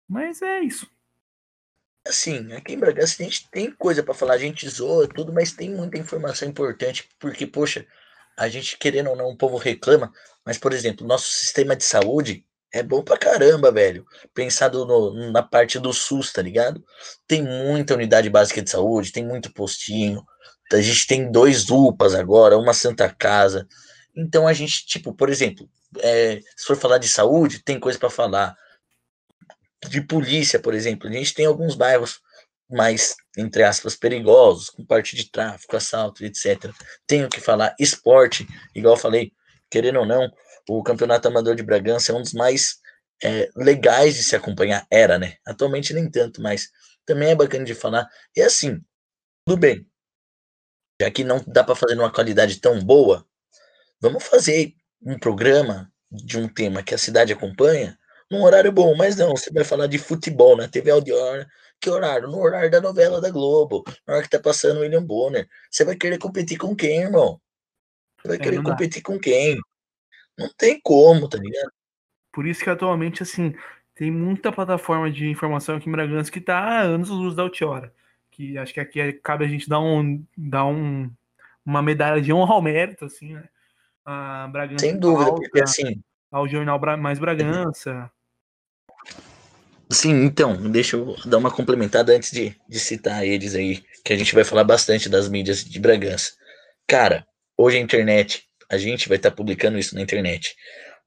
Mas 0.07 0.41
é 0.41 0.61
isso. 0.61 0.89
Assim, 2.07 2.53
aqui 2.53 2.73
em 2.73 2.79
Bragança 2.79 3.21
a 3.21 3.25
gente 3.25 3.49
tem 3.49 3.71
coisa 3.71 4.03
para 4.03 4.13
falar, 4.13 4.33
a 4.35 4.37
gente 4.37 4.67
zoa 4.69 5.07
tudo, 5.07 5.33
mas 5.33 5.51
tem 5.51 5.69
muita 5.71 5.97
informação 5.97 6.47
importante, 6.47 7.09
porque, 7.19 7.47
poxa, 7.47 7.85
a 8.37 8.47
gente 8.47 8.77
querendo 8.77 9.09
ou 9.09 9.15
não, 9.15 9.27
o 9.27 9.37
povo 9.37 9.57
reclama, 9.57 10.11
mas, 10.45 10.57
por 10.57 10.73
exemplo, 10.73 11.07
nosso 11.07 11.27
sistema 11.27 11.75
de 11.75 11.83
saúde 11.83 12.45
é 12.71 12.83
bom 12.83 13.01
pra 13.01 13.17
caramba, 13.17 13.71
velho. 13.71 14.05
Pensado 14.33 14.85
no, 14.85 15.31
na 15.31 15.41
parte 15.41 15.79
do 15.79 15.93
SUS, 15.93 16.33
tá 16.33 16.41
ligado? 16.41 16.83
Tem 17.27 17.41
muita 17.41 17.93
unidade 17.93 18.29
básica 18.29 18.61
de 18.61 18.69
saúde, 18.69 19.11
tem 19.11 19.25
muito 19.25 19.51
postinho. 19.53 20.23
A 20.71 20.81
gente 20.81 21.07
tem 21.07 21.31
dois 21.31 21.69
UPAs 21.69 22.13
agora, 22.13 22.57
uma 22.57 22.73
Santa 22.73 23.09
Casa. 23.09 23.67
Então 24.15 24.47
a 24.47 24.53
gente, 24.53 24.85
tipo, 24.85 25.13
por 25.13 25.29
exemplo, 25.29 25.69
é, 25.99 26.41
se 26.55 26.65
for 26.65 26.75
falar 26.75 26.97
de 26.97 27.07
saúde, 27.07 27.63
tem 27.63 27.79
coisa 27.79 27.97
para 27.97 28.09
falar. 28.09 28.55
De 29.87 30.01
polícia, 30.01 30.59
por 30.59 30.73
exemplo, 30.73 31.07
a 31.07 31.11
gente 31.11 31.33
tem 31.33 31.45
alguns 31.45 31.75
bairros 31.75 32.19
mais, 32.69 33.15
entre 33.37 33.63
aspas, 33.63 33.95
perigosos, 33.95 34.69
com 34.69 34.85
parte 34.85 35.15
de 35.15 35.29
tráfico, 35.29 35.75
assalto, 35.75 36.25
etc. 36.25 36.71
Tenho 37.05 37.29
que 37.29 37.39
falar 37.39 37.75
esporte, 37.79 38.47
igual 38.73 38.97
falei, 38.97 39.31
querendo 39.69 39.99
ou 39.99 40.05
não, 40.05 40.31
o 40.69 40.83
Campeonato 40.83 41.27
Amador 41.27 41.55
de 41.55 41.63
Bragança 41.63 42.11
é 42.11 42.15
um 42.15 42.21
dos 42.21 42.33
mais 42.33 42.77
é, 43.23 43.49
legais 43.55 44.15
de 44.15 44.23
se 44.23 44.35
acompanhar. 44.35 44.85
Era, 44.91 45.17
né? 45.17 45.35
Atualmente 45.45 45.93
nem 45.93 46.09
tanto, 46.09 46.41
mas 46.41 46.69
também 47.05 47.29
é 47.29 47.35
bacana 47.35 47.63
de 47.63 47.75
falar. 47.75 48.07
E 48.35 48.41
assim, 48.41 48.81
tudo 49.45 49.59
bem. 49.59 49.87
Já 50.99 51.11
que 51.11 51.23
não 51.23 51.43
dá 51.45 51.63
para 51.63 51.75
fazer 51.75 51.95
numa 51.95 52.11
qualidade 52.11 52.59
tão 52.59 52.79
boa, 52.79 53.25
vamos 53.99 54.23
fazer 54.23 54.73
um 55.01 55.19
programa 55.19 55.91
de 56.11 56.37
um 56.39 56.47
tema 56.47 56.81
que 56.81 56.95
a 56.95 56.97
cidade 56.97 57.33
acompanha 57.33 57.97
num 58.31 58.43
horário 58.43 58.71
bom, 58.71 58.95
mas 58.95 59.15
não, 59.15 59.31
você 59.31 59.51
vai 59.51 59.63
falar 59.63 59.87
de 59.87 59.97
futebol 59.99 60.57
na 60.57 60.67
TV 60.67 60.89
Audiora, 60.91 61.47
que 61.79 61.89
horário? 61.89 62.27
No 62.27 62.39
horário 62.39 62.71
da 62.71 62.81
novela 62.81 63.21
da 63.21 63.29
Globo, 63.29 63.83
na 64.07 64.15
hora 64.15 64.23
que 64.23 64.29
tá 64.29 64.39
passando 64.39 64.77
o 64.77 64.81
William 64.81 65.03
Bonner. 65.03 65.47
Você 65.69 65.83
vai 65.85 65.95
querer 65.95 66.17
competir 66.17 66.57
com 66.57 66.75
quem, 66.75 67.01
irmão? 67.01 67.39
Você 68.21 68.27
vai 68.27 68.37
é, 68.37 68.39
querer 68.39 68.63
competir 68.63 69.01
com 69.01 69.19
quem? 69.19 69.59
Não 70.37 70.49
tem 70.57 70.79
como, 70.81 71.29
tá 71.29 71.37
ligado? 71.37 71.71
Por 72.31 72.45
isso 72.45 72.63
que 72.63 72.69
atualmente, 72.69 73.23
assim, 73.23 73.53
tem 73.93 74.11
muita 74.11 74.51
plataforma 74.51 75.09
de 75.09 75.29
informação 75.29 75.77
aqui 75.77 75.87
em 75.87 75.91
Bragança 75.91 76.31
que 76.31 76.41
tá 76.41 76.57
há 76.57 76.81
anos 76.81 77.09
luz 77.09 77.35
da 77.35 77.43
Altiora. 77.43 77.93
Que 78.31 78.57
acho 78.57 78.73
que 78.73 78.79
aqui 78.79 78.99
é, 78.99 79.13
cabe 79.13 79.45
a 79.45 79.47
gente 79.47 79.69
dar 79.69 79.79
um, 79.79 80.23
dar 80.37 80.65
um 80.65 81.09
uma 81.65 81.81
medalha 81.81 82.21
de 82.21 82.31
honra 82.31 82.53
ao 82.53 82.61
mérito, 82.61 83.05
assim, 83.05 83.33
né? 83.33 83.47
A 84.03 84.47
Bragança 84.51 84.85
Sem 84.85 84.99
dúvida, 84.99 85.31
alta, 85.31 85.41
porque 85.41 85.61
assim. 85.61 86.01
Ao 86.31 86.47
Jornal 86.47 86.79
Mais 86.97 87.17
Bragança. 87.17 88.11
Sim, 89.91 90.25
então, 90.25 90.55
deixa 90.71 90.95
eu 90.95 91.15
dar 91.25 91.37
uma 91.37 91.51
complementada 91.51 92.13
antes 92.13 92.31
de, 92.31 92.55
de 92.67 92.79
citar 92.79 93.25
eles 93.25 93.53
aí, 93.53 93.83
que 94.03 94.13
a 94.13 94.17
gente 94.17 94.33
vai 94.33 94.43
falar 94.43 94.63
bastante 94.63 95.07
das 95.07 95.29
mídias 95.29 95.63
de 95.63 95.79
Bragança. 95.79 96.33
Cara, 96.87 97.25
hoje 97.55 97.77
a 97.77 97.79
internet, 97.79 98.43
a 98.69 98.77
gente 98.77 99.07
vai 99.07 99.17
estar 99.17 99.29
tá 99.29 99.35
publicando 99.35 99.77
isso 99.77 99.93
na 99.93 100.01
internet. 100.01 100.55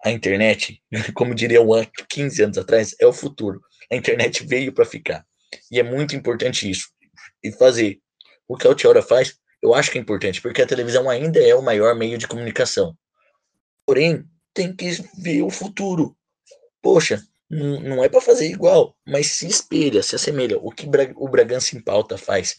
A 0.04 0.10
internet, 0.10 0.80
como 1.14 1.34
diria 1.34 1.60
o 1.60 1.74
15 2.08 2.42
anos 2.42 2.58
atrás, 2.58 2.94
é 3.00 3.06
o 3.06 3.12
futuro. 3.12 3.60
A 3.90 3.96
internet 3.96 4.46
veio 4.46 4.72
para 4.72 4.84
ficar. 4.84 5.26
E 5.70 5.80
é 5.80 5.82
muito 5.82 6.14
importante 6.14 6.70
isso. 6.70 6.88
E 7.42 7.50
fazer 7.50 7.98
o 8.46 8.56
que 8.56 8.66
a 8.66 8.70
Altiora 8.70 9.02
faz, 9.02 9.36
eu 9.60 9.74
acho 9.74 9.90
que 9.90 9.98
é 9.98 10.00
importante, 10.00 10.40
porque 10.40 10.62
a 10.62 10.66
televisão 10.66 11.10
ainda 11.10 11.40
é 11.40 11.54
o 11.54 11.62
maior 11.62 11.96
meio 11.96 12.16
de 12.16 12.28
comunicação. 12.28 12.96
Porém, 13.84 14.24
tem 14.54 14.74
que 14.74 14.90
ver 15.20 15.42
o 15.42 15.50
futuro. 15.50 16.16
Poxa, 16.80 17.22
não 17.50 18.04
é 18.04 18.08
para 18.08 18.20
fazer 18.20 18.46
igual, 18.46 18.94
mas 19.06 19.28
se 19.28 19.46
espelha, 19.46 20.02
se 20.02 20.14
assemelha. 20.14 20.58
O 20.58 20.70
que 20.70 20.87
o 21.16 21.28
Bragança 21.28 21.76
em 21.76 21.80
Pauta 21.80 22.18
faz, 22.18 22.56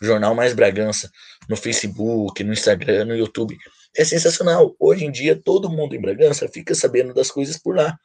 o 0.00 0.06
Jornal 0.06 0.34
Mais 0.34 0.54
Bragança, 0.54 1.10
no 1.48 1.56
Facebook, 1.56 2.42
no 2.42 2.52
Instagram, 2.52 3.04
no 3.04 3.16
YouTube, 3.16 3.56
é 3.94 4.04
sensacional. 4.04 4.74
Hoje 4.78 5.04
em 5.04 5.10
dia, 5.10 5.36
todo 5.36 5.70
mundo 5.70 5.94
em 5.94 6.00
Bragança 6.00 6.48
fica 6.48 6.74
sabendo 6.74 7.12
das 7.12 7.30
coisas 7.30 7.58
por 7.58 7.76
lá. 7.76 7.98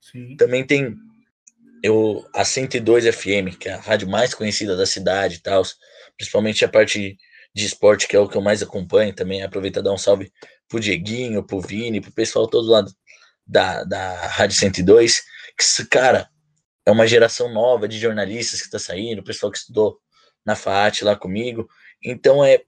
Sim. 0.00 0.36
Também 0.36 0.66
tem 0.66 0.96
eu, 1.80 2.26
a 2.34 2.44
102 2.44 3.14
FM, 3.14 3.56
que 3.58 3.68
é 3.68 3.74
a 3.74 3.80
rádio 3.80 4.08
mais 4.08 4.34
conhecida 4.34 4.76
da 4.76 4.86
cidade 4.86 5.36
e 5.36 5.40
tal, 5.40 5.62
principalmente 6.16 6.64
a 6.64 6.68
parte 6.68 7.16
de 7.54 7.66
esporte, 7.66 8.08
que 8.08 8.16
é 8.16 8.18
o 8.18 8.28
que 8.28 8.36
eu 8.36 8.42
mais 8.42 8.62
acompanho 8.64 9.14
também. 9.14 9.42
Aproveita 9.42 9.80
dar 9.80 9.92
um 9.92 9.98
salve 9.98 10.32
pro 10.68 10.80
Dieguinho, 10.80 11.44
pro 11.44 11.60
Vini, 11.60 12.00
pro 12.00 12.10
pessoal 12.10 12.48
todo 12.48 12.68
lá 12.68 12.84
da, 13.46 13.84
da 13.84 14.26
Rádio 14.26 14.56
102 14.56 15.22
que, 15.58 15.86
cara, 15.86 16.30
é 16.86 16.90
uma 16.90 17.06
geração 17.06 17.52
nova 17.52 17.86
de 17.86 17.98
jornalistas 17.98 18.60
que 18.60 18.66
está 18.66 18.78
saindo, 18.78 19.20
o 19.20 19.24
pessoal 19.24 19.52
que 19.52 19.58
estudou 19.58 19.98
na 20.44 20.56
FAT 20.56 21.02
lá 21.02 21.14
comigo. 21.14 21.68
Então 22.02 22.44
é, 22.44 22.62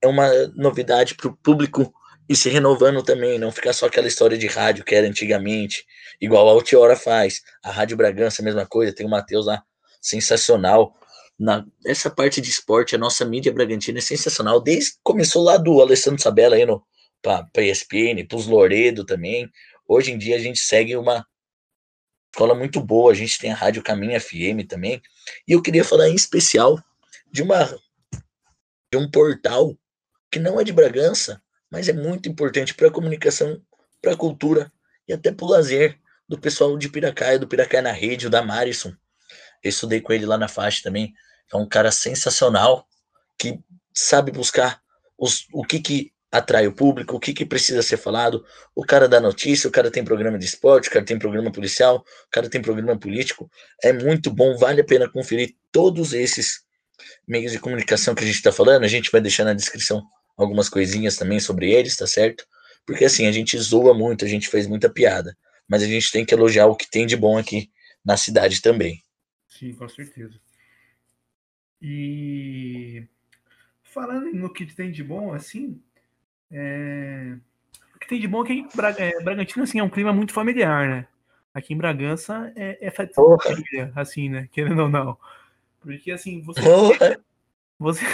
é 0.00 0.06
uma 0.06 0.28
novidade 0.54 1.14
para 1.14 1.28
o 1.28 1.36
público 1.36 1.92
e 2.28 2.36
se 2.36 2.48
renovando 2.48 3.02
também, 3.02 3.38
não 3.38 3.50
ficar 3.50 3.72
só 3.72 3.86
aquela 3.86 4.06
história 4.06 4.38
de 4.38 4.46
rádio 4.46 4.84
que 4.84 4.94
era 4.94 5.06
antigamente, 5.06 5.84
igual 6.20 6.48
a 6.48 6.52
Altiora 6.52 6.96
faz. 6.96 7.42
A 7.62 7.70
Rádio 7.70 7.96
Bragança, 7.96 8.40
a 8.40 8.44
mesma 8.44 8.64
coisa, 8.64 8.94
tem 8.94 9.04
o 9.04 9.10
Matheus 9.10 9.46
lá, 9.46 9.62
sensacional. 10.00 10.94
Na, 11.38 11.66
essa 11.84 12.08
parte 12.08 12.40
de 12.40 12.48
esporte, 12.48 12.94
a 12.94 12.98
nossa 12.98 13.24
mídia 13.24 13.52
Bragantina 13.52 13.98
é 13.98 14.02
sensacional, 14.02 14.60
desde 14.60 14.92
começou 15.02 15.42
lá 15.42 15.56
do 15.56 15.82
Alessandro 15.82 16.22
Sabella 16.22 16.56
aí 16.56 16.64
no 16.64 16.82
para 17.20 17.48
ESPN, 17.56 18.24
para 18.28 18.36
os 18.36 18.46
Loredo 18.46 19.04
também. 19.04 19.50
Hoje 19.88 20.12
em 20.12 20.18
dia 20.18 20.36
a 20.36 20.38
gente 20.38 20.60
segue 20.60 20.94
uma 20.96 21.26
escola 22.34 22.54
muito 22.54 22.80
boa. 22.80 23.12
A 23.12 23.14
gente 23.14 23.38
tem 23.38 23.52
a 23.52 23.54
Rádio 23.54 23.82
Caminho 23.82 24.20
FM 24.20 24.66
também. 24.68 25.00
E 25.46 25.52
eu 25.52 25.62
queria 25.62 25.84
falar 25.84 26.08
em 26.08 26.16
especial 26.16 26.82
de 27.30 27.42
uma 27.42 27.64
de 28.90 28.98
um 28.98 29.08
portal 29.10 29.76
que 30.30 30.38
não 30.38 30.60
é 30.60 30.64
de 30.64 30.72
Bragança, 30.72 31.40
mas 31.70 31.88
é 31.88 31.92
muito 31.92 32.28
importante 32.28 32.74
para 32.74 32.88
a 32.88 32.90
comunicação, 32.90 33.60
para 34.02 34.12
a 34.12 34.16
cultura 34.16 34.70
e 35.08 35.12
até 35.12 35.32
para 35.32 35.46
o 35.46 35.48
lazer 35.48 35.98
do 36.28 36.38
pessoal 36.38 36.76
de 36.76 36.88
Piracaia, 36.88 37.38
do 37.38 37.46
Piracaia 37.46 37.82
na 37.82 37.92
Rede, 37.92 38.26
o 38.26 38.30
da 38.30 38.42
Marison. 38.42 38.92
Eu 39.62 39.70
estudei 39.70 40.00
com 40.00 40.12
ele 40.12 40.26
lá 40.26 40.36
na 40.36 40.48
faixa 40.48 40.82
também. 40.82 41.14
É 41.52 41.56
um 41.56 41.68
cara 41.68 41.90
sensacional 41.90 42.86
que 43.38 43.60
sabe 43.92 44.32
buscar 44.32 44.80
os, 45.18 45.46
o 45.52 45.64
que, 45.64 45.80
que 45.80 46.12
atrai 46.34 46.66
o 46.66 46.72
público, 46.72 47.14
o 47.14 47.20
que, 47.20 47.32
que 47.32 47.46
precisa 47.46 47.80
ser 47.80 47.96
falado. 47.96 48.44
O 48.74 48.84
cara 48.84 49.08
dá 49.08 49.20
notícia, 49.20 49.68
o 49.68 49.70
cara 49.70 49.88
tem 49.88 50.04
programa 50.04 50.36
de 50.36 50.44
esporte, 50.44 50.88
o 50.88 50.90
cara 50.90 51.04
tem 51.04 51.16
programa 51.16 51.52
policial, 51.52 51.98
o 51.98 52.30
cara 52.30 52.50
tem 52.50 52.60
programa 52.60 52.98
político. 52.98 53.48
É 53.80 53.92
muito 53.92 54.32
bom, 54.32 54.56
vale 54.56 54.80
a 54.80 54.84
pena 54.84 55.08
conferir 55.08 55.54
todos 55.70 56.12
esses 56.12 56.64
meios 57.26 57.52
de 57.52 57.60
comunicação 57.60 58.16
que 58.16 58.24
a 58.24 58.26
gente 58.26 58.34
está 58.34 58.50
falando. 58.50 58.82
A 58.82 58.88
gente 58.88 59.12
vai 59.12 59.20
deixar 59.20 59.44
na 59.44 59.54
descrição 59.54 60.02
algumas 60.36 60.68
coisinhas 60.68 61.16
também 61.16 61.38
sobre 61.38 61.70
eles, 61.70 61.96
tá 61.96 62.06
certo? 62.06 62.44
Porque 62.84 63.04
assim, 63.04 63.28
a 63.28 63.32
gente 63.32 63.56
zoa 63.56 63.94
muito, 63.94 64.24
a 64.24 64.28
gente 64.28 64.48
fez 64.48 64.66
muita 64.66 64.90
piada, 64.90 65.36
mas 65.68 65.84
a 65.84 65.86
gente 65.86 66.10
tem 66.10 66.24
que 66.24 66.34
elogiar 66.34 66.66
o 66.66 66.74
que 66.74 66.90
tem 66.90 67.06
de 67.06 67.16
bom 67.16 67.38
aqui 67.38 67.70
na 68.04 68.16
cidade 68.16 68.60
também. 68.60 69.00
Sim, 69.48 69.72
com 69.72 69.88
certeza. 69.88 70.34
E 71.80 73.06
falando 73.84 74.32
no 74.32 74.52
que 74.52 74.66
tem 74.66 74.90
de 74.90 75.04
bom, 75.04 75.32
assim, 75.32 75.80
é... 76.54 77.36
O 77.96 77.98
que 77.98 78.06
tem 78.06 78.20
de 78.20 78.28
bom 78.28 78.44
é 78.44 78.46
que 78.46 78.68
Bra... 78.74 78.94
é, 78.96 79.20
Bragantino 79.22 79.64
assim, 79.64 79.80
é 79.80 79.82
um 79.82 79.90
clima 79.90 80.12
muito 80.12 80.32
familiar, 80.32 80.88
né? 80.88 81.08
Aqui 81.52 81.74
em 81.74 81.76
Bragança 81.76 82.52
é, 82.56 82.78
é 82.86 82.90
família, 82.90 83.92
assim, 83.94 84.28
né? 84.28 84.48
Querendo 84.52 84.82
ou 84.82 84.88
não. 84.88 85.18
Porque 85.80 86.10
assim, 86.10 86.40
você, 86.42 86.60
chega, 86.62 87.20
você, 87.78 88.04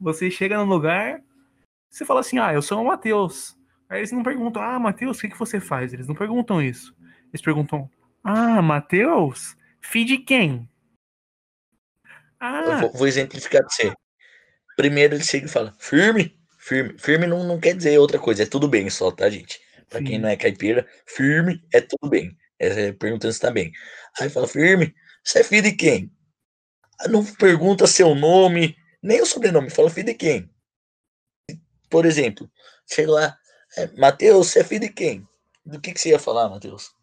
você 0.00 0.30
chega 0.30 0.58
no 0.58 0.64
lugar, 0.64 1.20
você 1.90 2.04
fala 2.04 2.20
assim, 2.20 2.38
ah, 2.38 2.52
eu 2.52 2.62
sou 2.62 2.80
o 2.80 2.86
Matheus. 2.86 3.58
Aí 3.88 4.00
eles 4.00 4.12
não 4.12 4.22
perguntam, 4.22 4.62
ah, 4.62 4.78
Matheus, 4.78 5.18
o 5.18 5.20
que, 5.20 5.28
que 5.28 5.38
você 5.38 5.60
faz? 5.60 5.92
Eles 5.92 6.08
não 6.08 6.14
perguntam 6.14 6.62
isso. 6.62 6.96
Eles 7.32 7.42
perguntam, 7.42 7.90
ah, 8.22 8.62
Matheus, 8.62 9.56
filho 9.80 10.06
de 10.06 10.18
quem? 10.18 10.68
Ah. 12.38 12.62
Eu 12.62 12.78
vou, 12.78 12.92
vou 12.92 13.06
exemplificar 13.06 13.62
pra 13.62 13.70
você. 13.70 13.92
Primeiro 14.76 15.14
ele 15.14 15.24
chega 15.24 15.46
e 15.46 15.50
fala, 15.50 15.74
firme. 15.78 16.36
Firme, 16.64 16.98
firme 16.98 17.26
não, 17.26 17.44
não 17.44 17.60
quer 17.60 17.76
dizer 17.76 17.98
outra 17.98 18.18
coisa, 18.18 18.42
é 18.42 18.46
tudo 18.46 18.66
bem 18.66 18.88
só, 18.88 19.10
tá, 19.10 19.28
gente? 19.28 19.60
Pra 19.86 19.98
Sim. 19.98 20.06
quem 20.06 20.18
não 20.18 20.30
é 20.30 20.34
caipira, 20.34 20.88
firme 21.04 21.62
é 21.70 21.78
tudo 21.78 22.08
bem. 22.08 22.34
É, 22.58 22.90
perguntando 22.92 23.34
se 23.34 23.40
tá 23.40 23.50
bem. 23.50 23.70
Aí 24.18 24.30
fala, 24.30 24.48
firme, 24.48 24.94
você 25.22 25.40
é 25.40 25.44
filho 25.44 25.64
de 25.64 25.72
quem? 25.72 26.10
Ah, 26.98 27.06
não 27.06 27.22
pergunta 27.22 27.86
seu 27.86 28.14
nome, 28.14 28.74
nem 29.02 29.20
o 29.20 29.26
sobrenome, 29.26 29.68
fala 29.68 29.90
filho 29.90 30.06
de 30.06 30.14
quem? 30.14 30.50
Por 31.90 32.06
exemplo, 32.06 32.50
chega 32.90 33.12
lá, 33.12 33.38
é, 33.76 33.86
Matheus, 33.98 34.46
você 34.46 34.60
é 34.60 34.64
filho 34.64 34.80
de 34.80 34.88
quem? 34.88 35.28
Do 35.66 35.78
que, 35.78 35.92
que 35.92 36.00
você 36.00 36.10
ia 36.10 36.18
falar, 36.18 36.48
Matheus? 36.48 36.94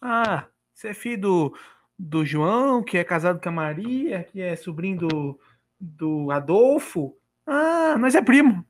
Ah, 0.00 0.46
você 0.72 0.88
é 0.88 0.94
filho 0.94 1.20
do, 1.20 1.58
do 1.98 2.24
João, 2.24 2.82
que 2.82 2.96
é 2.96 3.04
casado 3.04 3.38
com 3.38 3.50
a 3.50 3.52
Maria, 3.52 4.24
que 4.24 4.40
é 4.40 4.56
sobrinho 4.56 4.96
do, 4.96 5.40
do 5.78 6.30
Adolfo. 6.30 7.14
Ah, 7.46 7.98
nós 7.98 8.14
é 8.14 8.22
primo. 8.22 8.66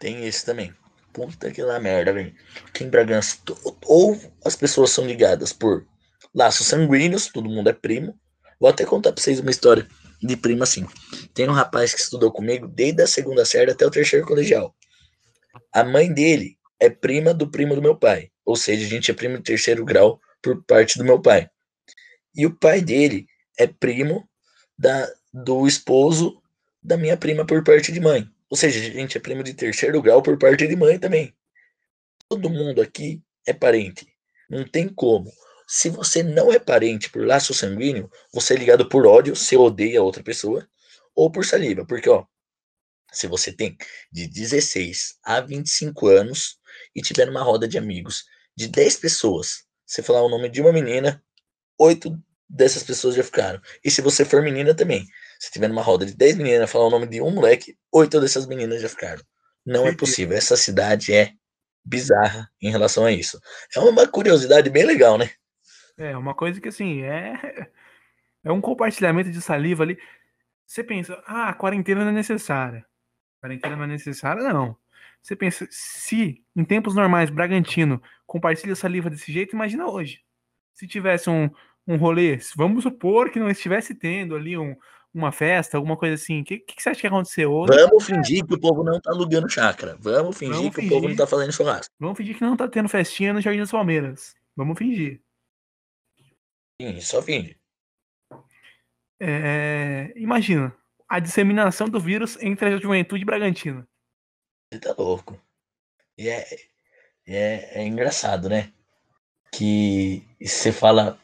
Tem 0.00 0.26
esse 0.26 0.44
também. 0.44 0.74
Puta 1.12 1.50
que 1.50 1.62
lá 1.62 1.78
merda, 1.78 2.12
velho. 2.12 2.34
Aqui 2.66 2.84
em 2.84 2.88
Bragança, 2.88 3.36
ou 3.84 4.18
as 4.44 4.56
pessoas 4.56 4.90
são 4.90 5.06
ligadas 5.06 5.52
por 5.52 5.86
laços 6.34 6.66
sanguíneos, 6.66 7.28
todo 7.28 7.50
mundo 7.50 7.68
é 7.68 7.72
primo. 7.72 8.18
Vou 8.58 8.70
até 8.70 8.84
contar 8.84 9.12
pra 9.12 9.22
vocês 9.22 9.38
uma 9.40 9.50
história 9.50 9.86
de 10.22 10.36
primo 10.36 10.62
assim. 10.62 10.86
Tem 11.34 11.48
um 11.48 11.52
rapaz 11.52 11.92
que 11.92 12.00
estudou 12.00 12.32
comigo 12.32 12.66
desde 12.66 13.02
a 13.02 13.06
segunda 13.06 13.44
série 13.44 13.70
até 13.70 13.86
o 13.86 13.90
terceiro 13.90 14.26
colegial. 14.26 14.74
A 15.72 15.84
mãe 15.84 16.12
dele 16.12 16.56
é 16.80 16.88
prima 16.88 17.34
do 17.34 17.50
primo 17.50 17.74
do 17.74 17.82
meu 17.82 17.96
pai. 17.96 18.30
Ou 18.44 18.56
seja, 18.56 18.86
a 18.86 18.88
gente 18.88 19.10
é 19.10 19.14
primo 19.14 19.36
de 19.36 19.44
terceiro 19.44 19.84
grau 19.84 20.18
por 20.42 20.64
parte 20.64 20.98
do 20.98 21.04
meu 21.04 21.20
pai. 21.20 21.48
E 22.34 22.46
o 22.46 22.56
pai 22.56 22.80
dele 22.80 23.26
é 23.58 23.66
primo 23.66 24.26
da, 24.78 25.06
do 25.32 25.66
esposo 25.66 26.40
da 26.82 26.96
minha 26.96 27.18
prima 27.18 27.44
por 27.44 27.62
parte 27.62 27.92
de 27.92 28.00
mãe. 28.00 28.26
Ou 28.50 28.56
seja, 28.56 28.80
a 28.80 28.92
gente 28.92 29.16
é 29.16 29.20
primo 29.20 29.44
de 29.44 29.54
terceiro 29.54 30.02
grau 30.02 30.20
por 30.20 30.36
parte 30.36 30.66
de 30.66 30.74
mãe 30.74 30.98
também. 30.98 31.32
Todo 32.28 32.50
mundo 32.50 32.82
aqui 32.82 33.22
é 33.46 33.52
parente. 33.52 34.12
Não 34.48 34.66
tem 34.66 34.88
como. 34.88 35.32
Se 35.68 35.88
você 35.88 36.22
não 36.24 36.52
é 36.52 36.58
parente 36.58 37.08
por 37.10 37.24
laço 37.24 37.54
sanguíneo, 37.54 38.10
você 38.34 38.54
é 38.54 38.56
ligado 38.56 38.88
por 38.88 39.06
ódio, 39.06 39.36
você 39.36 39.56
odeia 39.56 40.02
outra 40.02 40.20
pessoa, 40.20 40.68
ou 41.14 41.30
por 41.30 41.44
saliva. 41.44 41.86
Porque, 41.86 42.10
ó, 42.10 42.24
se 43.12 43.28
você 43.28 43.52
tem 43.52 43.76
de 44.10 44.26
16 44.26 45.18
a 45.22 45.40
25 45.40 46.08
anos 46.08 46.58
e 46.94 47.00
tiver 47.00 47.26
numa 47.26 47.42
roda 47.42 47.68
de 47.68 47.78
amigos 47.78 48.24
de 48.56 48.66
10 48.66 48.96
pessoas, 48.96 49.64
você 49.86 50.02
falar 50.02 50.22
o 50.22 50.28
nome 50.28 50.48
de 50.48 50.60
uma 50.60 50.72
menina, 50.72 51.22
oito 51.78 52.20
dessas 52.48 52.82
pessoas 52.82 53.14
já 53.14 53.22
ficaram. 53.22 53.60
E 53.84 53.90
se 53.90 54.02
você 54.02 54.24
for 54.24 54.42
menina 54.42 54.74
também, 54.74 55.06
se 55.40 55.50
tiver 55.50 55.68
numa 55.68 55.80
roda 55.80 56.04
de 56.04 56.14
10 56.14 56.36
meninas 56.36 56.70
falar 56.70 56.84
o 56.84 56.90
nome 56.90 57.06
de 57.06 57.18
um 57.22 57.30
moleque, 57.30 57.74
oito 57.90 58.20
dessas 58.20 58.46
meninas 58.46 58.82
já 58.82 58.90
ficaram. 58.90 59.22
Não 59.64 59.86
é 59.86 59.96
possível. 59.96 60.36
Essa 60.36 60.54
cidade 60.54 61.14
é 61.14 61.32
bizarra 61.82 62.50
em 62.60 62.70
relação 62.70 63.06
a 63.06 63.12
isso. 63.12 63.40
É 63.74 63.80
uma 63.80 64.06
curiosidade 64.06 64.68
bem 64.68 64.84
legal, 64.84 65.16
né? 65.16 65.30
É, 65.96 66.14
uma 66.14 66.34
coisa 66.34 66.60
que 66.60 66.68
assim, 66.68 67.02
é. 67.02 67.34
É 68.42 68.50
um 68.50 68.58
compartilhamento 68.58 69.30
de 69.30 69.38
saliva 69.42 69.82
ali. 69.82 69.98
Você 70.66 70.82
pensa, 70.82 71.22
ah, 71.26 71.50
a 71.50 71.52
quarentena 71.52 72.04
não 72.04 72.10
é 72.10 72.14
necessária. 72.14 72.86
Quarentena 73.38 73.76
não 73.76 73.84
é 73.84 73.88
necessária, 73.88 74.42
não. 74.42 74.74
Você 75.22 75.36
pensa, 75.36 75.68
se 75.70 76.42
em 76.56 76.64
tempos 76.64 76.94
normais 76.94 77.28
Bragantino 77.28 78.02
compartilha 78.26 78.74
saliva 78.74 79.10
desse 79.10 79.30
jeito, 79.30 79.54
imagina 79.54 79.86
hoje. 79.86 80.22
Se 80.72 80.88
tivesse 80.88 81.28
um, 81.28 81.50
um 81.86 81.96
rolê, 81.96 82.38
vamos 82.56 82.84
supor 82.84 83.30
que 83.30 83.38
não 83.38 83.50
estivesse 83.50 83.94
tendo 83.94 84.34
ali 84.34 84.56
um, 84.56 84.74
uma 85.12 85.32
festa, 85.32 85.76
alguma 85.76 85.96
coisa 85.96 86.14
assim. 86.14 86.40
O 86.40 86.44
que, 86.44 86.58
que, 86.58 86.80
você 86.80 86.90
acha 86.90 87.00
que 87.00 87.06
aconteceu 87.06 87.52
hoje? 87.52 87.76
Vamos 87.76 88.04
fingir 88.04 88.46
que 88.46 88.54
o 88.54 88.60
povo 88.60 88.84
não 88.84 89.00
tá 89.00 89.10
alugando 89.10 89.48
chácara. 89.48 89.96
Vamos 89.98 90.36
fingir 90.36 90.54
Vamos 90.56 90.74
que 90.74 90.80
fingir. 90.80 90.92
o 90.92 90.94
povo 90.96 91.08
não 91.08 91.16
tá 91.16 91.26
fazendo 91.26 91.52
churrasco. 91.52 91.94
Vamos 91.98 92.16
fingir 92.16 92.36
que 92.36 92.44
não 92.44 92.56
tá 92.56 92.68
tendo 92.68 92.88
festinha 92.88 93.32
no 93.32 93.40
Jardim 93.40 93.60
das 93.60 93.70
Palmeiras. 93.70 94.34
Vamos 94.56 94.78
fingir. 94.78 95.20
Sim, 96.80 97.00
só 97.00 97.20
finge. 97.20 97.58
É, 99.20 100.12
imagina 100.16 100.74
a 101.08 101.18
disseminação 101.18 101.88
do 101.88 102.00
vírus 102.00 102.40
entre 102.40 102.68
a 102.68 102.78
juventude 102.78 103.24
bragantina. 103.24 103.86
Você 104.72 104.80
tá 104.80 104.94
louco. 104.96 105.38
E 106.16 106.28
é, 106.28 106.46
é, 107.26 107.80
é 107.80 107.86
engraçado, 107.86 108.48
né? 108.48 108.72
Que 109.52 110.22
você 110.40 110.72
fala 110.72 111.18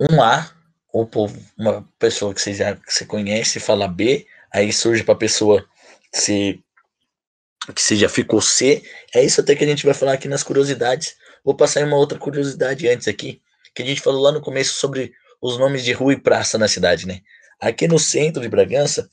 um 0.00 0.22
A, 0.22 0.53
ou 0.94 1.10
uma 1.58 1.82
pessoa 1.98 2.32
que 2.32 2.40
você 2.40 2.54
já 2.54 2.76
que 2.76 2.92
você 2.92 3.04
conhece 3.04 3.58
fala 3.58 3.88
B, 3.88 4.24
aí 4.52 4.72
surge 4.72 5.02
pra 5.02 5.16
pessoa 5.16 5.66
se 6.12 6.62
que 7.74 7.82
você 7.82 7.96
já 7.96 8.08
ficou 8.08 8.40
C. 8.40 8.80
É 9.12 9.24
isso 9.24 9.40
até 9.40 9.56
que 9.56 9.64
a 9.64 9.66
gente 9.66 9.84
vai 9.84 9.92
falar 9.92 10.12
aqui 10.12 10.28
nas 10.28 10.44
curiosidades. 10.44 11.16
Vou 11.44 11.56
passar 11.56 11.80
em 11.80 11.84
uma 11.84 11.96
outra 11.96 12.16
curiosidade 12.16 12.88
antes 12.88 13.08
aqui, 13.08 13.42
que 13.74 13.82
a 13.82 13.84
gente 13.84 14.00
falou 14.00 14.22
lá 14.22 14.30
no 14.30 14.40
começo 14.40 14.74
sobre 14.74 15.12
os 15.42 15.58
nomes 15.58 15.84
de 15.84 15.92
rua 15.92 16.12
e 16.12 16.20
praça 16.20 16.56
na 16.56 16.68
cidade, 16.68 17.08
né? 17.08 17.22
Aqui 17.60 17.88
no 17.88 17.98
centro 17.98 18.40
de 18.40 18.48
Bragança, 18.48 19.10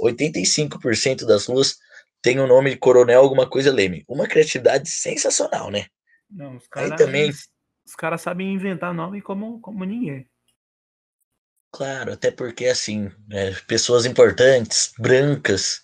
85% 0.00 1.24
das 1.24 1.46
ruas 1.46 1.78
tem 2.20 2.40
o 2.40 2.48
nome 2.48 2.70
de 2.70 2.76
Coronel 2.76 3.20
alguma 3.20 3.48
coisa 3.48 3.72
Leme. 3.72 4.04
Uma 4.08 4.26
criatividade 4.26 4.88
sensacional, 4.90 5.70
né? 5.70 5.86
Não, 6.28 6.56
os 6.56 6.66
caras 6.66 6.96
também 6.96 7.30
os 7.84 7.94
caras 7.94 8.22
sabem 8.22 8.52
inventar 8.52 8.94
nome 8.94 9.20
como, 9.20 9.60
como 9.60 9.84
ninguém. 9.84 10.26
Claro, 11.72 12.12
até 12.12 12.30
porque 12.30 12.66
assim, 12.66 13.10
é, 13.30 13.50
pessoas 13.66 14.04
importantes, 14.04 14.92
brancas, 14.98 15.80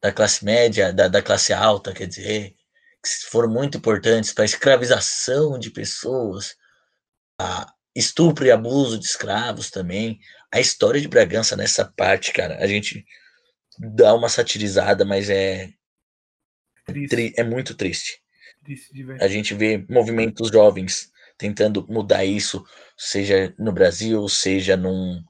da 0.00 0.12
classe 0.12 0.44
média, 0.44 0.92
da, 0.92 1.08
da 1.08 1.22
classe 1.22 1.52
alta, 1.52 1.92
quer 1.92 2.06
dizer, 2.06 2.54
que 3.02 3.30
foram 3.30 3.50
muito 3.50 3.78
importantes 3.78 4.32
para 4.32 4.44
a 4.44 4.46
escravização 4.46 5.58
de 5.58 5.70
pessoas, 5.70 6.54
a 7.40 7.72
estupro 7.96 8.46
e 8.46 8.50
abuso 8.50 8.98
de 8.98 9.06
escravos 9.06 9.70
também. 9.70 10.20
A 10.52 10.60
história 10.60 11.00
de 11.00 11.08
Bragança 11.08 11.56
nessa 11.56 11.84
parte, 11.96 12.32
cara, 12.32 12.58
a 12.62 12.66
gente 12.66 13.04
dá 13.78 14.14
uma 14.14 14.28
satirizada, 14.28 15.04
mas 15.04 15.30
é 15.30 15.70
triste. 16.86 17.34
é 17.36 17.42
muito 17.42 17.74
triste. 17.74 18.20
triste 18.62 19.06
a 19.20 19.26
gente 19.26 19.54
vê 19.54 19.84
movimentos 19.88 20.50
jovens 20.50 21.10
tentando 21.36 21.86
mudar 21.88 22.24
isso, 22.24 22.64
seja 22.96 23.54
no 23.58 23.72
Brasil, 23.72 24.28
seja 24.28 24.76
nos 24.76 25.22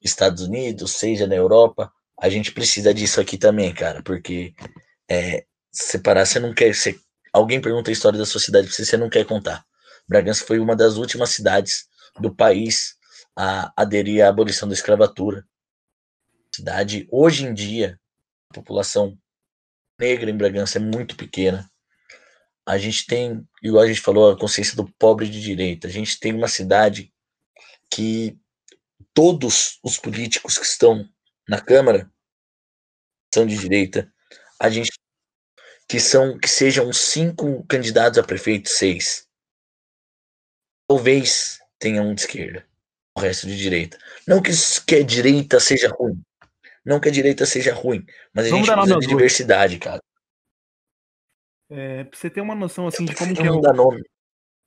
Estados 0.00 0.42
Unidos, 0.42 0.92
seja 0.92 1.26
na 1.26 1.34
Europa. 1.34 1.92
A 2.20 2.28
gente 2.28 2.52
precisa 2.52 2.92
disso 2.92 3.20
aqui 3.20 3.38
também, 3.38 3.74
cara, 3.74 4.02
porque 4.02 4.54
é, 5.10 5.44
separar, 5.70 6.26
você 6.26 6.38
não 6.38 6.54
quer. 6.54 6.74
Você, 6.74 6.98
alguém 7.32 7.60
pergunta 7.60 7.90
a 7.90 7.92
história 7.92 8.18
da 8.18 8.26
sua 8.26 8.40
cidade 8.40 8.66
pra 8.66 8.76
você, 8.76 8.84
você 8.84 8.96
não 8.96 9.10
quer 9.10 9.24
contar. 9.24 9.64
Bragança 10.08 10.44
foi 10.44 10.58
uma 10.58 10.76
das 10.76 10.96
últimas 10.96 11.30
cidades 11.30 11.86
do 12.20 12.34
país 12.34 12.96
a 13.36 13.72
aderir 13.76 14.24
à 14.24 14.28
abolição 14.28 14.68
da 14.68 14.74
escravatura. 14.74 15.44
Cidade, 16.54 17.08
hoje 17.10 17.46
em 17.46 17.54
dia, 17.54 17.98
a 18.50 18.54
população 18.54 19.16
negra 19.98 20.30
em 20.30 20.36
Bragança 20.36 20.78
é 20.78 20.80
muito 20.80 21.16
pequena 21.16 21.70
a 22.66 22.78
gente 22.78 23.06
tem, 23.06 23.44
igual 23.62 23.82
a 23.82 23.86
gente 23.86 24.00
falou, 24.00 24.30
a 24.30 24.38
consciência 24.38 24.76
do 24.76 24.88
pobre 24.98 25.28
de 25.28 25.40
direita. 25.40 25.88
A 25.88 25.90
gente 25.90 26.18
tem 26.18 26.32
uma 26.32 26.48
cidade 26.48 27.11
que 27.92 28.38
todos 29.12 29.78
os 29.82 29.98
políticos 29.98 30.58
que 30.58 30.64
estão 30.64 31.06
na 31.46 31.60
Câmara 31.60 32.10
são 33.32 33.46
de 33.46 33.56
direita. 33.56 34.10
A 34.58 34.70
gente 34.70 34.90
que 35.86 36.00
são 36.00 36.38
que 36.38 36.48
sejam 36.48 36.90
cinco 36.90 37.64
candidatos 37.66 38.18
a 38.18 38.22
prefeito, 38.22 38.70
seis. 38.70 39.28
Talvez 40.88 41.58
tenha 41.78 42.02
um 42.02 42.14
de 42.14 42.22
esquerda, 42.22 42.66
o 43.14 43.20
resto 43.20 43.46
de 43.46 43.58
direita. 43.58 43.98
Não 44.26 44.40
que, 44.40 44.52
que 44.86 44.94
a 44.96 45.02
direita 45.02 45.60
seja 45.60 45.88
ruim. 45.90 46.22
Não 46.84 46.98
que 46.98 47.08
a 47.08 47.12
direita 47.12 47.44
seja 47.44 47.74
ruim, 47.74 48.04
mas 48.32 48.46
a 48.46 48.50
Vamos 48.50 48.66
gente 48.66 48.74
precisa 48.74 48.98
de 48.98 49.06
diversidade, 49.06 49.78
cara. 49.78 50.02
É, 51.70 52.04
pra 52.04 52.18
você 52.18 52.30
ter 52.30 52.40
uma 52.40 52.54
noção 52.54 52.86
assim 52.86 53.04
de 53.04 53.14
como 53.14 53.34
que 53.34 53.42
é 53.42 53.50
o. 53.50 53.60
Nome. 53.60 54.02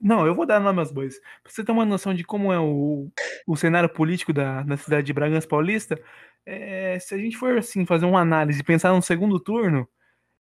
Não, 0.06 0.28
eu 0.28 0.36
vou 0.36 0.46
dar 0.46 0.60
nome 0.60 0.78
aos 0.78 0.92
bois. 0.92 1.20
Pra 1.42 1.52
você 1.52 1.64
ter 1.64 1.72
uma 1.72 1.84
noção 1.84 2.14
de 2.14 2.24
como 2.24 2.54
é 2.54 2.60
o, 2.60 3.12
o 3.48 3.56
cenário 3.56 3.90
político 3.90 4.32
da, 4.32 4.62
da 4.62 4.78
cidade 4.78 5.08
de 5.08 5.12
Bragança 5.12 5.48
Paulista, 5.48 6.00
é, 6.46 7.00
se 7.00 7.16
a 7.16 7.18
gente 7.18 7.36
for 7.36 7.58
assim 7.58 7.88
fazer 7.88 8.06
uma 8.06 8.22
análise 8.22 8.60
e 8.60 8.64
pensar 8.64 8.94
no 8.94 9.02
segundo 9.02 9.40
turno, 9.40 9.90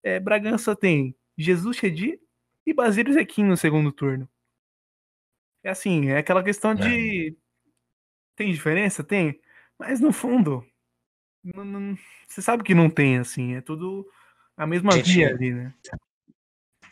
é, 0.02 0.18
Bragança 0.18 0.74
tem 0.74 1.14
Jesus 1.38 1.76
Chedi 1.76 2.18
e 2.66 2.74
Basílio 2.74 3.12
Zequim 3.14 3.44
no 3.44 3.56
segundo 3.56 3.92
turno. 3.92 4.28
É 5.62 5.70
assim, 5.70 6.08
é 6.08 6.18
aquela 6.18 6.42
questão 6.42 6.74
de. 6.74 7.28
É. 7.28 7.34
Tem 8.34 8.50
diferença? 8.50 9.04
Tem. 9.04 9.40
Mas 9.78 10.00
no 10.00 10.12
fundo, 10.12 10.66
não, 11.54 11.64
não, 11.64 11.98
você 12.26 12.42
sabe 12.42 12.64
que 12.64 12.74
não 12.74 12.90
tem, 12.90 13.18
assim. 13.18 13.54
É 13.54 13.60
tudo 13.60 14.04
a 14.56 14.66
mesma 14.66 14.90
gente, 14.90 15.12
via 15.12 15.28
ali, 15.28 15.52
né? 15.52 15.72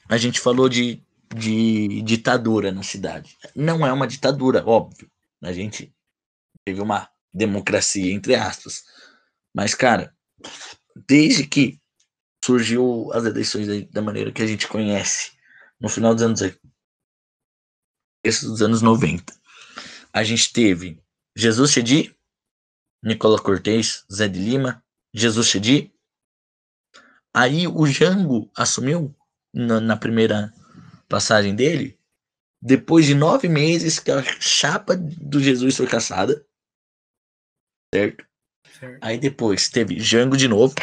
a 0.09 0.16
gente 0.16 0.40
falou 0.40 0.68
de, 0.68 1.02
de 1.35 2.03
ditadura 2.03 2.73
na 2.73 2.83
cidade. 2.83 3.37
Não 3.55 3.87
é 3.87 3.93
uma 3.93 4.07
ditadura, 4.07 4.64
óbvio. 4.66 5.11
A 5.43 5.53
gente 5.53 5.95
teve 6.64 6.81
uma 6.81 7.09
democracia, 7.33 8.12
entre 8.12 8.35
aspas. 8.35 8.85
Mas, 9.54 9.75
cara, 9.75 10.15
desde 11.07 11.46
que 11.46 11.81
surgiu 12.44 13.11
as 13.13 13.25
eleições 13.25 13.88
da 13.90 14.02
maneira 14.02 14.33
que 14.33 14.42
a 14.42 14.46
gente 14.46 14.67
conhece, 14.67 15.33
no 15.81 15.88
final 15.88 16.15
dos 16.15 16.23
anos 16.23 16.40
esses 18.25 18.44
dos 18.44 18.61
anos 18.61 18.83
90, 18.83 19.33
a 20.13 20.23
gente 20.23 20.52
teve 20.52 21.02
Jesus 21.37 21.71
Chedi, 21.71 22.15
Nicola 23.02 23.40
Cortez, 23.40 24.04
Zé 24.13 24.29
de 24.29 24.38
Lima, 24.38 24.85
Jesus 25.15 25.46
Chedi. 25.46 25.92
Aí 27.33 27.67
o 27.67 27.87
Jango 27.87 28.50
assumiu 28.54 29.15
na, 29.54 29.81
na 29.81 29.96
primeira 29.96 30.52
passagem 31.11 31.54
dele, 31.54 31.98
depois 32.63 33.04
de 33.04 33.15
nove 33.15 33.48
meses 33.48 33.98
que 33.98 34.11
a 34.11 34.23
chapa 34.40 34.96
do 34.96 35.42
Jesus 35.42 35.77
foi 35.77 35.87
caçada, 35.87 36.46
certo? 37.92 38.25
certo? 38.79 38.98
Aí 39.02 39.19
depois 39.19 39.69
teve 39.69 39.98
Jango 39.98 40.37
de 40.37 40.46
novo. 40.46 40.75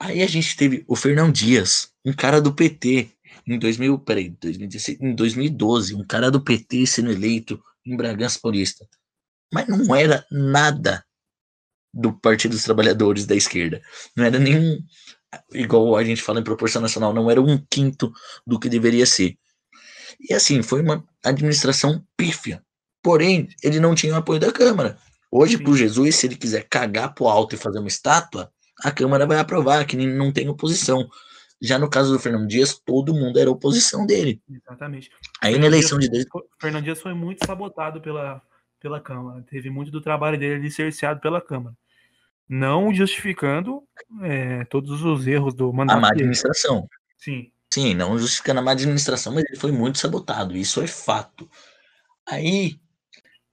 Aí 0.00 0.22
a 0.22 0.26
gente 0.26 0.56
teve 0.56 0.82
o 0.88 0.96
Fernão 0.96 1.30
Dias, 1.30 1.92
um 2.04 2.12
cara 2.12 2.40
do 2.40 2.54
PT, 2.54 3.10
em 3.46 3.58
2000, 3.58 3.98
peraí, 3.98 4.30
2016, 4.30 5.00
em 5.00 5.14
2012, 5.14 5.94
um 5.94 6.04
cara 6.04 6.30
do 6.30 6.42
PT 6.42 6.86
sendo 6.86 7.12
eleito 7.12 7.62
em 7.84 7.96
Bragança 7.96 8.38
Paulista. 8.40 8.88
Mas 9.52 9.68
não 9.68 9.94
era 9.94 10.24
nada 10.30 11.04
do 11.92 12.12
Partido 12.12 12.52
dos 12.52 12.62
Trabalhadores 12.62 13.26
da 13.26 13.34
esquerda. 13.34 13.82
Não 14.16 14.24
era 14.24 14.38
nenhum, 14.38 14.78
igual 15.52 15.96
a 15.96 16.04
gente 16.04 16.22
fala 16.22 16.40
em 16.40 16.44
proporção 16.44 16.80
nacional, 16.80 17.12
não 17.12 17.30
era 17.30 17.42
um 17.42 17.58
quinto 17.68 18.12
do 18.46 18.58
que 18.58 18.68
deveria 18.68 19.04
ser. 19.04 19.36
E 20.28 20.34
assim, 20.34 20.62
foi 20.62 20.82
uma 20.82 21.04
administração 21.24 22.04
pífia. 22.16 22.62
Porém, 23.02 23.48
ele 23.62 23.80
não 23.80 23.94
tinha 23.94 24.14
o 24.14 24.16
apoio 24.16 24.38
da 24.38 24.52
Câmara. 24.52 24.98
Hoje, 25.30 25.56
para 25.56 25.70
o 25.70 25.76
Jesus, 25.76 26.16
se 26.16 26.26
ele 26.26 26.36
quiser 26.36 26.66
cagar 26.68 27.14
pro 27.14 27.28
alto 27.28 27.54
e 27.54 27.58
fazer 27.58 27.78
uma 27.78 27.88
estátua, 27.88 28.52
a 28.82 28.90
Câmara 28.90 29.26
vai 29.26 29.38
aprovar, 29.38 29.86
que 29.86 29.96
não 29.96 30.32
tem 30.32 30.48
oposição. 30.48 31.08
Já 31.62 31.78
no 31.78 31.88
caso 31.88 32.12
do 32.12 32.18
Fernando 32.18 32.48
Dias, 32.48 32.78
todo 32.78 33.14
mundo 33.14 33.38
era 33.38 33.50
oposição 33.50 34.06
dele. 34.06 34.40
Exatamente. 34.50 35.10
Aí 35.40 35.58
na 35.58 35.66
eleição 35.66 35.98
Dias, 35.98 36.10
de. 36.10 36.26
O 36.34 36.42
Fernando 36.60 36.84
Dias 36.84 37.00
foi 37.00 37.14
muito 37.14 37.44
sabotado 37.46 38.00
pela, 38.00 38.42
pela 38.80 39.00
Câmara. 39.00 39.42
Teve 39.42 39.70
muito 39.70 39.90
do 39.90 40.00
trabalho 40.00 40.38
dele 40.38 40.54
ali 40.54 40.70
cerceado 40.70 41.20
pela 41.20 41.40
Câmara. 41.40 41.76
Não 42.48 42.92
justificando 42.92 43.82
é, 44.22 44.64
todos 44.64 45.02
os 45.02 45.26
erros 45.26 45.54
do 45.54 45.72
mandato. 45.72 45.98
A 45.98 46.00
má 46.00 46.08
administração. 46.08 46.88
Sim. 47.18 47.52
Sim, 47.72 47.94
não 47.94 48.18
justificando 48.18 48.60
a 48.60 48.62
má 48.62 48.72
administração, 48.72 49.32
mas 49.32 49.44
ele 49.44 49.56
foi 49.56 49.72
muito 49.72 49.98
sabotado. 49.98 50.56
Isso 50.56 50.80
é 50.80 50.86
fato. 50.86 51.48
Aí 52.26 52.80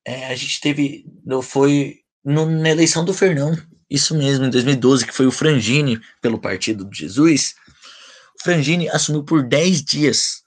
é, 0.05 0.27
a 0.27 0.35
gente 0.35 0.59
teve. 0.59 1.05
Foi 1.43 1.99
no, 2.23 2.45
na 2.45 2.69
eleição 2.69 3.05
do 3.05 3.13
Fernão, 3.13 3.55
isso 3.89 4.15
mesmo, 4.15 4.45
em 4.45 4.49
2012, 4.49 5.05
que 5.05 5.13
foi 5.13 5.27
o 5.27 5.31
Frangini 5.31 6.01
pelo 6.21 6.39
Partido 6.39 6.85
de 6.89 6.99
Jesus. 6.99 7.55
O 8.39 8.43
Frangini 8.43 8.89
assumiu 8.89 9.23
por 9.23 9.43
10 9.43 9.83
dias, 9.83 10.43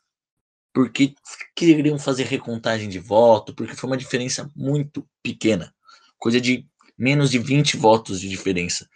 porque 0.74 1.14
queriam 1.54 1.98
fazer 1.98 2.24
recontagem 2.24 2.88
de 2.88 2.98
voto, 2.98 3.54
porque 3.54 3.76
foi 3.76 3.90
uma 3.90 3.96
diferença 3.96 4.50
muito 4.56 5.06
pequena 5.22 5.72
coisa 6.20 6.40
de 6.40 6.66
menos 6.96 7.30
de 7.30 7.38
20 7.38 7.76
votos 7.78 8.20
de 8.20 8.28
diferença. 8.28 8.88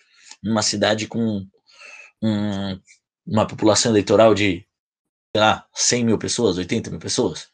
Numa 0.42 0.62
cidade 0.62 1.08
com 1.08 1.44
um, 2.22 2.80
uma 3.26 3.46
população 3.46 3.92
eleitoral 3.92 4.34
de, 4.34 4.66
sei 5.34 5.42
lá, 5.42 5.66
100 5.74 6.04
mil 6.04 6.18
pessoas, 6.18 6.58
80 6.58 6.90
mil 6.90 7.00
pessoas 7.00 7.48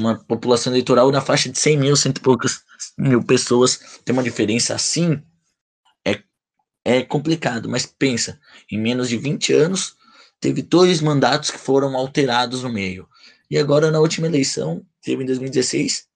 uma 0.00 0.18
população 0.24 0.72
eleitoral 0.72 1.10
na 1.10 1.20
faixa 1.20 1.48
de 1.48 1.58
100 1.58 1.78
mil, 1.78 1.96
cento 1.96 2.18
e 2.18 2.20
poucas 2.20 2.62
mil 2.98 3.22
pessoas, 3.22 4.00
tem 4.04 4.12
uma 4.12 4.22
diferença 4.22 4.74
assim, 4.74 5.22
é, 6.06 6.22
é 6.84 7.02
complicado. 7.02 7.68
Mas 7.68 7.86
pensa, 7.86 8.40
em 8.70 8.78
menos 8.78 9.08
de 9.08 9.16
20 9.16 9.52
anos, 9.52 9.96
teve 10.40 10.62
dois 10.62 11.00
mandatos 11.00 11.50
que 11.50 11.58
foram 11.58 11.96
alterados 11.96 12.62
no 12.62 12.72
meio. 12.72 13.08
E 13.50 13.58
agora, 13.58 13.90
na 13.90 14.00
última 14.00 14.26
eleição, 14.26 14.84
teve 15.02 15.22
em 15.22 15.26
2016, 15.26 16.08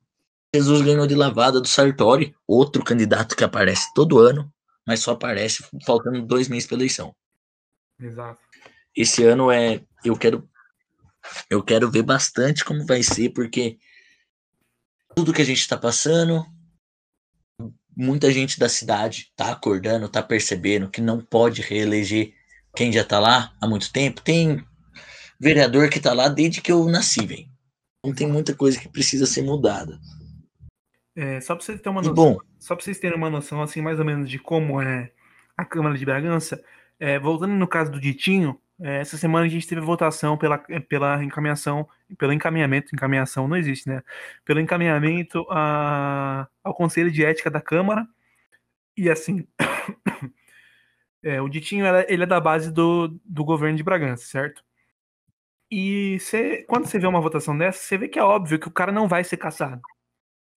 Jesus 0.55 0.82
ganhou 0.82 1.07
de 1.07 1.14
lavada 1.14 1.61
do 1.61 1.68
Sartori, 1.68 2.34
outro 2.46 2.82
candidato 2.82 3.36
que 3.36 3.44
aparece 3.44 3.92
todo 3.94 4.18
ano, 4.18 4.51
mas 4.86 5.01
só 5.01 5.12
aparece 5.12 5.64
faltando 5.84 6.22
dois 6.22 6.49
meses 6.49 6.66
para 6.66 6.78
eleição. 6.78 7.14
Exato. 8.01 8.40
Esse 8.94 9.24
ano 9.24 9.51
é. 9.51 9.82
Eu 10.05 10.16
quero 10.16 10.49
eu 11.51 11.62
quero 11.62 11.90
ver 11.90 12.03
bastante 12.03 12.64
como 12.64 12.86
vai 12.86 13.03
ser, 13.03 13.30
porque 13.30 13.78
tudo 15.14 15.32
que 15.32 15.42
a 15.42 15.44
gente 15.44 15.61
está 15.61 15.76
passando, 15.76 16.44
muita 17.96 18.30
gente 18.30 18.59
da 18.59 18.68
cidade 18.68 19.32
tá 19.36 19.53
acordando, 19.53 20.09
tá 20.09 20.22
percebendo 20.22 20.90
que 20.90 21.01
não 21.01 21.20
pode 21.20 21.61
reeleger 21.62 22.32
quem 22.74 22.92
já 22.92 23.05
tá 23.05 23.18
lá 23.18 23.53
há 23.61 23.66
muito 23.66 23.92
tempo. 23.92 24.22
Tem 24.22 24.64
vereador 25.40 25.90
que 25.90 26.01
tá 26.01 26.12
lá 26.12 26.28
desde 26.28 26.61
que 26.61 26.70
eu 26.70 26.84
nasci, 26.86 27.26
velho. 27.26 27.49
Não 28.05 28.14
tem 28.14 28.28
muita 28.28 28.55
coisa 28.55 28.78
que 28.78 28.88
precisa 28.88 29.26
ser 29.26 29.42
mudada. 29.42 29.99
É, 31.16 31.40
só 31.40 31.57
para 31.57 31.64
vocês 31.64 31.80
terem 31.80 31.92
uma 31.92 32.03
noção, 32.03 32.14
bom, 32.14 32.38
só 32.61 32.76
para 32.76 32.84
vocês 32.84 32.99
terem 33.01 33.16
uma 33.16 33.28
noção 33.28 33.61
assim 33.61 33.82
mais 33.82 33.99
ou 33.99 34.05
menos 34.05 34.30
de 34.30 34.38
como 34.38 34.80
é 34.80 35.11
a 35.57 35.64
Câmara 35.64 35.99
de 35.99 36.05
Bragança, 36.05 36.62
é, 36.99 37.18
voltando 37.18 37.55
no 37.55 37.68
caso 37.68 37.90
do 37.90 38.01
Ditinho, 38.01 38.61
é, 38.80 39.01
essa 39.01 39.16
semana 39.16 39.46
a 39.46 39.49
gente 39.49 39.66
teve 39.66 39.80
votação 39.80 40.36
pela, 40.38 40.59
pela 40.59 41.22
encaminhação, 41.24 41.88
pelo 42.16 42.32
encaminhamento, 42.32 42.94
encaminhação 42.94 43.49
não 43.49 43.57
existe, 43.57 43.88
né? 43.88 44.03
Pelo 44.44 44.61
encaminhamento 44.61 45.46
a, 45.51 46.49
ao 46.62 46.74
Conselho 46.74 47.11
de 47.11 47.24
Ética 47.24 47.51
da 47.51 47.61
Câmara. 47.61 48.07
E 48.96 49.11
assim, 49.11 49.46
é, 51.22 51.40
o 51.40 51.49
Ditinho 51.49 51.84
ele 52.09 52.22
é 52.24 52.26
da 52.26 52.40
base 52.40 52.72
do, 52.72 53.09
do 53.24 53.44
governo 53.44 53.76
de 53.76 53.82
Bragança, 53.82 54.24
certo? 54.26 54.62
E 55.70 56.18
cê, 56.20 56.64
quando 56.68 56.86
você 56.86 56.99
vê 56.99 57.07
uma 57.07 57.20
votação 57.20 57.57
dessa, 57.57 57.78
você 57.78 57.99
vê 57.99 58.09
que 58.09 58.18
é 58.18 58.22
óbvio 58.24 58.59
que 58.59 58.68
o 58.68 58.72
cara 58.72 58.90
não 58.92 59.07
vai 59.09 59.22
ser 59.24 59.36
caçado. 59.36 59.82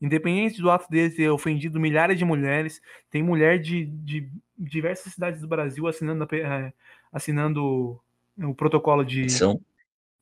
Independente 0.02 0.62
do 0.62 0.72
ato 0.72 0.90
dele 0.90 1.14
ter 1.14 1.30
ofendido 1.30 1.80
milhares 1.80 2.18
de 2.18 2.26
mulheres, 2.26 2.82
tem 3.10 3.22
mulher 3.22 3.60
de, 3.60 3.86
de 3.86 4.28
diversas 4.58 5.14
cidades 5.14 5.40
do 5.40 5.48
Brasil 5.48 5.88
assinando, 5.88 6.28
é, 6.36 6.74
assinando 7.12 8.02
o 8.38 8.56
protocolo 8.56 9.04
de, 9.04 9.28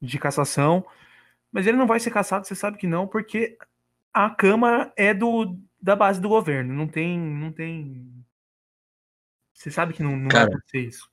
de 0.02 0.20
cassação. 0.20 0.86
Mas 1.52 1.66
ele 1.66 1.78
não 1.78 1.88
vai 1.88 2.00
ser 2.00 2.12
cassado, 2.12 2.46
você 2.46 2.56
sabe 2.56 2.78
que 2.78 2.86
não, 2.86 3.08
porque 3.08 3.58
a 4.14 4.30
Câmara 4.30 4.92
é 4.98 5.14
do, 5.14 5.58
da 5.82 5.96
base 5.96 6.20
do 6.20 6.30
governo. 6.30 6.74
Não 6.74 6.88
tem. 6.88 7.18
Não 7.18 7.52
tem. 7.52 8.06
Você 9.54 9.72
sabe 9.72 9.94
que 9.94 10.04
não, 10.04 10.16
não 10.16 10.30
Cara, 10.30 10.46
vai 10.46 10.56
acontecer 10.56 10.80
isso. 10.80 11.10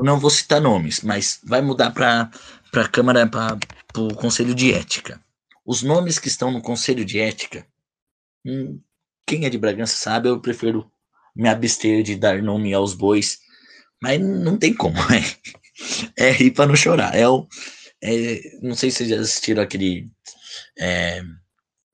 Não 0.00 0.18
vou 0.18 0.30
citar 0.30 0.60
nomes, 0.60 1.02
mas 1.02 1.40
vai 1.44 1.60
mudar 1.60 1.90
para 1.90 2.30
a 2.74 2.88
Câmara, 2.88 3.26
para 3.26 3.58
o 3.96 4.14
Conselho 4.14 4.54
de 4.54 4.72
Ética. 4.72 5.20
Os 5.64 5.82
nomes 5.82 6.18
que 6.18 6.28
estão 6.28 6.50
no 6.50 6.62
Conselho 6.62 7.04
de 7.04 7.18
Ética, 7.18 7.66
hum, 8.44 8.80
quem 9.26 9.44
é 9.44 9.50
de 9.50 9.58
Bragança 9.58 9.96
sabe, 9.96 10.28
eu 10.28 10.40
prefiro 10.40 10.90
me 11.34 11.48
abster 11.48 12.02
de 12.02 12.16
dar 12.16 12.42
nome 12.42 12.74
aos 12.74 12.94
bois, 12.94 13.38
mas 14.02 14.20
não 14.20 14.58
tem 14.58 14.74
como, 14.74 14.96
né? 15.08 15.20
é 16.16 16.30
rir 16.30 16.50
pra 16.52 16.66
não 16.66 16.76
chorar. 16.76 17.14
É 17.14 17.28
o, 17.28 17.46
é, 18.02 18.40
não 18.62 18.74
sei 18.74 18.90
se 18.90 18.98
vocês 18.98 19.10
já 19.10 19.20
assistiram 19.20 19.62
aquele 19.62 20.10
é, 20.78 21.22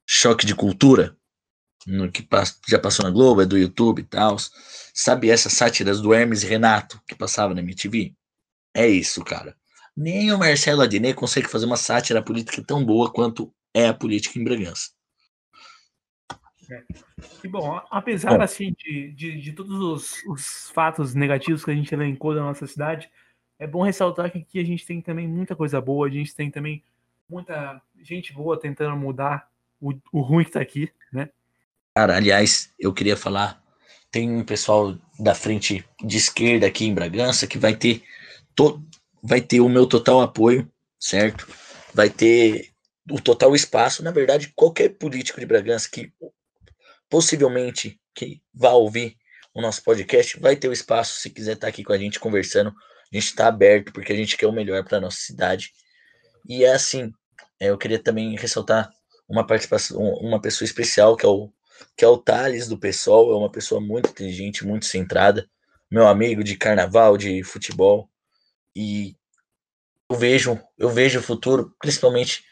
Choque 0.07 0.47
de 0.47 0.55
Cultura, 0.55 1.17
no 1.87 2.11
que 2.11 2.27
já 2.69 2.79
passou 2.79 3.05
na 3.05 3.11
Globo, 3.11 3.43
é 3.43 3.47
do 3.47 3.59
YouTube 3.59 4.01
e 4.01 4.05
tal. 4.05 4.37
Sabe 4.95 5.31
essas 5.31 5.53
sátiras 5.53 6.01
do 6.01 6.13
Hermes 6.13 6.43
e 6.43 6.47
Renato 6.47 7.01
que 7.07 7.15
passava 7.15 7.55
na 7.55 7.61
MTV? 7.61 8.15
É 8.75 8.89
isso, 8.89 9.25
cara. 9.25 9.57
Nem 9.97 10.33
o 10.33 10.39
Marcelo 10.39 10.83
Adnet 10.83 11.15
consegue 11.15 11.49
fazer 11.49 11.67
uma 11.67 11.77
sátira 11.77 12.23
política 12.23 12.63
tão 12.63 12.85
boa 12.85 13.11
quanto 13.11 13.53
é 13.75 13.87
a 13.89 13.95
política 13.95 14.39
em 14.39 14.45
Bragança. 14.45 14.91
É. 16.71 16.83
E 17.45 17.49
bom, 17.49 17.81
apesar 17.91 18.37
bom. 18.37 18.43
assim 18.43 18.75
de, 18.77 19.13
de, 19.13 19.41
de 19.41 19.53
todos 19.53 19.79
os, 19.79 20.25
os, 20.27 20.71
fatos 20.71 21.15
negativos 21.15 21.65
que 21.65 21.71
a 21.71 21.75
gente 21.75 21.95
elencou 21.95 22.35
da 22.35 22.41
nossa 22.41 22.67
cidade, 22.67 23.11
é 23.59 23.67
bom 23.67 23.83
ressaltar 23.83 24.31
que 24.31 24.39
aqui 24.39 24.59
a 24.59 24.65
gente 24.65 24.85
tem 24.85 25.01
também 25.01 25.29
muita 25.29 25.55
coisa 25.55 25.81
boa, 25.81 26.09
a 26.09 26.11
gente 26.11 26.35
tem 26.35 26.51
também 26.51 26.83
muita 27.29 27.81
gente 28.03 28.33
boa 28.33 28.59
tentando 28.59 28.97
mudar 28.97 29.49
o, 29.81 29.93
o 30.13 30.21
ruim 30.21 30.45
que 30.45 30.53
tá 30.53 30.61
aqui, 30.61 30.91
né? 31.13 31.31
Cara, 31.95 32.17
aliás, 32.17 32.75
eu 32.79 32.93
queria 32.93 33.17
falar, 33.17 33.63
tem 34.11 34.31
um 34.31 34.45
pessoal 34.45 34.97
da 35.19 35.35
frente 35.35 35.85
de 36.03 36.17
esquerda 36.17 36.67
aqui 36.67 36.85
em 36.85 36.95
Bragança 36.95 37.47
que 37.47 37.59
vai 37.59 37.75
ter 37.75 38.03
todo, 38.55 38.85
vai 39.23 39.41
ter 39.41 39.61
o 39.61 39.69
meu 39.69 39.87
total 39.87 40.21
apoio, 40.21 40.71
certo? 40.99 41.49
Vai 41.95 42.11
ter 42.11 42.71
o 43.11 43.21
total 43.21 43.55
espaço, 43.55 44.03
na 44.03 44.11
verdade, 44.11 44.53
qualquer 44.55 44.91
político 44.91 45.41
de 45.41 45.47
Bragança 45.47 45.89
que 45.91 46.13
possivelmente 47.09 48.01
que 48.15 48.41
vá 48.53 48.73
ouvir 48.73 49.17
o 49.55 49.61
nosso 49.63 49.83
podcast 49.83 50.39
vai 50.39 50.55
ter 50.57 50.69
o 50.69 50.73
espaço 50.73 51.21
se 51.21 51.31
quiser 51.31 51.53
estar 51.53 51.67
tá 51.67 51.69
aqui 51.69 51.83
com 51.83 51.93
a 51.93 51.99
gente 51.99 52.21
conversando. 52.21 52.71
A 52.71 53.17
gente 53.17 53.27
está 53.27 53.47
aberto 53.47 53.93
porque 53.93 54.13
a 54.13 54.17
gente 54.17 54.37
quer 54.37 54.47
o 54.47 54.53
melhor 54.53 54.85
para 54.85 55.01
nossa 55.01 55.19
cidade. 55.19 55.73
E 56.49 56.65
é 56.65 56.73
assim, 56.73 57.13
é, 57.59 57.71
eu 57.71 57.79
queria 57.79 57.99
também 57.99 58.37
ressaltar 58.37 58.91
uma 59.29 59.47
participação, 59.47 59.99
uma 59.99 60.41
pessoa 60.41 60.67
especial 60.67 61.17
que 61.17 61.25
é 61.25 61.29
o 61.29 61.51
que 61.97 62.05
é 62.05 62.09
o 62.09 62.17
Thales 62.17 62.69
do 62.69 62.79
PSOL, 62.79 63.33
é 63.33 63.37
uma 63.37 63.51
pessoa 63.51 63.81
muito 63.81 64.09
inteligente, 64.09 64.67
muito 64.67 64.87
centrada, 64.87 65.47
meu 65.91 66.07
amigo 66.07 66.43
de 66.43 66.57
carnaval, 66.57 67.19
de 67.19 67.43
futebol, 67.43 68.09
e 68.75 69.15
eu 70.09 70.17
vejo, 70.17 70.61
eu 70.79 70.89
vejo 70.89 71.19
o 71.19 71.23
futuro, 71.23 71.75
principalmente 71.81 72.45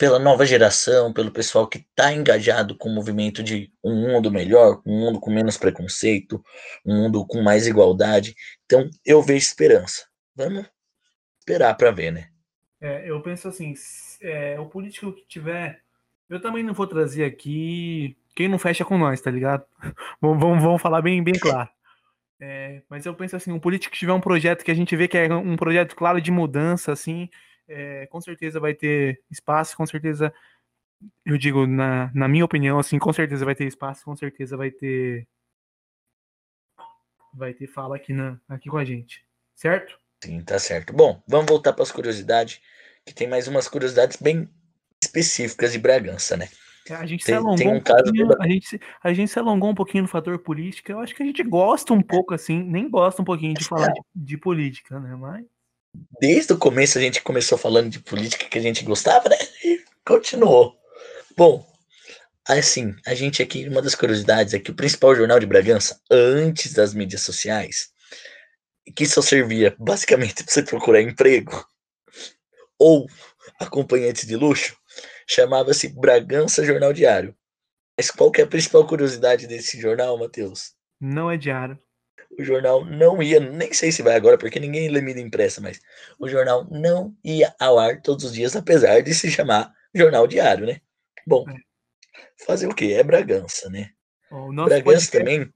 pela 0.00 0.18
nova 0.18 0.46
geração, 0.46 1.12
pelo 1.12 1.30
pessoal 1.30 1.68
que 1.68 1.76
está 1.76 2.10
engajado 2.10 2.74
com 2.74 2.88
o 2.88 2.94
movimento 2.94 3.42
de 3.42 3.70
um 3.84 3.94
mundo 3.94 4.32
melhor, 4.32 4.80
um 4.86 4.98
mundo 4.98 5.20
com 5.20 5.30
menos 5.30 5.58
preconceito, 5.58 6.42
um 6.86 7.02
mundo 7.02 7.26
com 7.26 7.42
mais 7.42 7.66
igualdade. 7.66 8.34
Então, 8.64 8.88
eu 9.04 9.20
vejo 9.20 9.44
esperança. 9.44 10.06
Vamos 10.34 10.64
esperar 11.38 11.76
para 11.76 11.90
ver, 11.90 12.12
né? 12.12 12.28
É, 12.80 13.10
eu 13.10 13.20
penso 13.20 13.46
assim, 13.46 13.74
é, 14.22 14.58
o 14.58 14.64
político 14.70 15.12
que 15.12 15.26
tiver, 15.28 15.82
eu 16.30 16.40
também 16.40 16.64
não 16.64 16.72
vou 16.72 16.86
trazer 16.86 17.24
aqui 17.24 18.16
quem 18.34 18.48
não 18.48 18.58
fecha 18.58 18.86
com 18.86 18.96
nós, 18.96 19.20
tá 19.20 19.30
ligado? 19.30 19.66
vamos, 20.18 20.62
vamos 20.62 20.80
falar 20.80 21.02
bem, 21.02 21.22
bem 21.22 21.38
claro. 21.38 21.68
É, 22.40 22.80
mas 22.88 23.04
eu 23.04 23.14
penso 23.14 23.36
assim, 23.36 23.52
um 23.52 23.60
político 23.60 23.92
que 23.92 23.98
tiver 23.98 24.14
um 24.14 24.20
projeto 24.20 24.64
que 24.64 24.70
a 24.70 24.74
gente 24.74 24.96
vê 24.96 25.06
que 25.06 25.18
é 25.18 25.30
um 25.34 25.56
projeto 25.56 25.94
claro 25.94 26.22
de 26.22 26.30
mudança, 26.30 26.90
assim, 26.90 27.28
é, 27.70 28.06
com 28.06 28.20
certeza 28.20 28.58
vai 28.58 28.74
ter 28.74 29.22
espaço, 29.30 29.76
com 29.76 29.86
certeza, 29.86 30.34
eu 31.24 31.38
digo, 31.38 31.66
na, 31.66 32.10
na 32.12 32.28
minha 32.28 32.44
opinião, 32.44 32.78
assim, 32.78 32.98
com 32.98 33.12
certeza 33.12 33.44
vai 33.44 33.54
ter 33.54 33.66
espaço, 33.66 34.04
com 34.04 34.16
certeza 34.16 34.56
vai 34.56 34.70
ter 34.70 35.26
vai 37.32 37.54
ter 37.54 37.68
fala 37.68 37.94
aqui, 37.94 38.12
na, 38.12 38.40
aqui 38.48 38.68
com 38.68 38.76
a 38.76 38.84
gente, 38.84 39.24
certo? 39.54 39.96
Sim, 40.22 40.42
tá 40.42 40.58
certo. 40.58 40.92
Bom, 40.92 41.22
vamos 41.28 41.46
voltar 41.46 41.72
para 41.72 41.84
as 41.84 41.92
curiosidades, 41.92 42.60
que 43.06 43.14
tem 43.14 43.28
mais 43.28 43.46
umas 43.46 43.68
curiosidades 43.68 44.16
bem 44.20 44.50
específicas 45.00 45.72
de 45.72 45.78
Bragança, 45.78 46.36
né? 46.36 46.48
É, 46.88 46.94
a 46.94 47.06
gente, 47.06 47.24
tem, 47.24 47.34
se 47.34 47.38
alongou 47.38 47.68
um, 47.68 47.76
um 47.76 48.42
a, 48.42 48.48
gente, 48.48 48.80
a 49.02 49.12
gente 49.12 49.30
se 49.30 49.38
alongou 49.38 49.70
um 49.70 49.74
pouquinho 49.74 50.02
no 50.02 50.08
fator 50.08 50.36
política. 50.40 50.92
Eu 50.92 50.98
acho 50.98 51.14
que 51.14 51.22
a 51.22 51.26
gente 51.26 51.42
gosta 51.44 51.92
um 51.92 52.02
pouco, 52.02 52.34
assim, 52.34 52.62
nem 52.62 52.90
gosta 52.90 53.22
um 53.22 53.24
pouquinho 53.24 53.54
de 53.54 53.64
falar 53.64 53.92
de, 53.92 54.00
de 54.12 54.36
política, 54.36 54.98
né? 54.98 55.14
Mas. 55.14 55.44
Desde 56.20 56.52
o 56.52 56.58
começo 56.58 56.98
a 56.98 57.00
gente 57.00 57.22
começou 57.22 57.56
falando 57.56 57.90
de 57.90 58.00
política 58.00 58.46
que 58.46 58.58
a 58.58 58.62
gente 58.62 58.84
gostava, 58.84 59.28
né? 59.28 59.36
E 59.64 59.82
continuou. 60.04 60.76
Bom, 61.36 61.66
assim, 62.46 62.94
a 63.06 63.14
gente 63.14 63.42
aqui, 63.42 63.68
uma 63.68 63.82
das 63.82 63.94
curiosidades 63.94 64.54
é 64.54 64.58
que 64.58 64.70
o 64.70 64.74
principal 64.74 65.14
jornal 65.14 65.40
de 65.40 65.46
Bragança, 65.46 66.00
antes 66.10 66.72
das 66.72 66.94
mídias 66.94 67.22
sociais, 67.22 67.90
que 68.94 69.06
só 69.06 69.22
servia 69.22 69.74
basicamente 69.78 70.42
para 70.44 70.52
você 70.52 70.62
procurar 70.62 71.00
emprego 71.00 71.66
ou 72.78 73.06
acompanhantes 73.58 74.26
de 74.26 74.36
luxo, 74.36 74.76
chamava-se 75.26 75.88
Bragança 75.88 76.64
Jornal 76.64 76.92
Diário. 76.92 77.34
Mas 77.96 78.10
qual 78.10 78.30
que 78.30 78.40
é 78.40 78.44
a 78.44 78.48
principal 78.48 78.86
curiosidade 78.86 79.46
desse 79.46 79.80
jornal, 79.80 80.18
Matheus? 80.18 80.74
Não 81.00 81.30
é 81.30 81.36
diário. 81.36 81.78
O 82.38 82.44
jornal 82.44 82.84
não 82.84 83.22
ia, 83.22 83.40
nem 83.40 83.72
sei 83.72 83.90
se 83.90 84.02
vai 84.02 84.14
agora, 84.14 84.38
porque 84.38 84.60
ninguém 84.60 84.88
lê 84.88 85.00
mídia 85.00 85.20
impressa, 85.20 85.60
mas 85.60 85.80
o 86.18 86.28
jornal 86.28 86.66
não 86.70 87.14
ia 87.24 87.54
ao 87.58 87.78
ar 87.78 88.00
todos 88.00 88.24
os 88.24 88.32
dias, 88.32 88.54
apesar 88.54 89.02
de 89.02 89.12
se 89.12 89.30
chamar 89.30 89.74
Jornal 89.94 90.26
Diário, 90.26 90.66
né? 90.66 90.80
Bom, 91.26 91.44
é. 91.48 91.56
fazer 92.46 92.68
o 92.68 92.74
quê? 92.74 92.92
É 92.92 93.02
Bragança, 93.02 93.68
né? 93.68 93.90
O 94.30 94.52
nosso 94.52 94.68
Bragança 94.68 95.10
podcast, 95.10 95.18
também. 95.18 95.54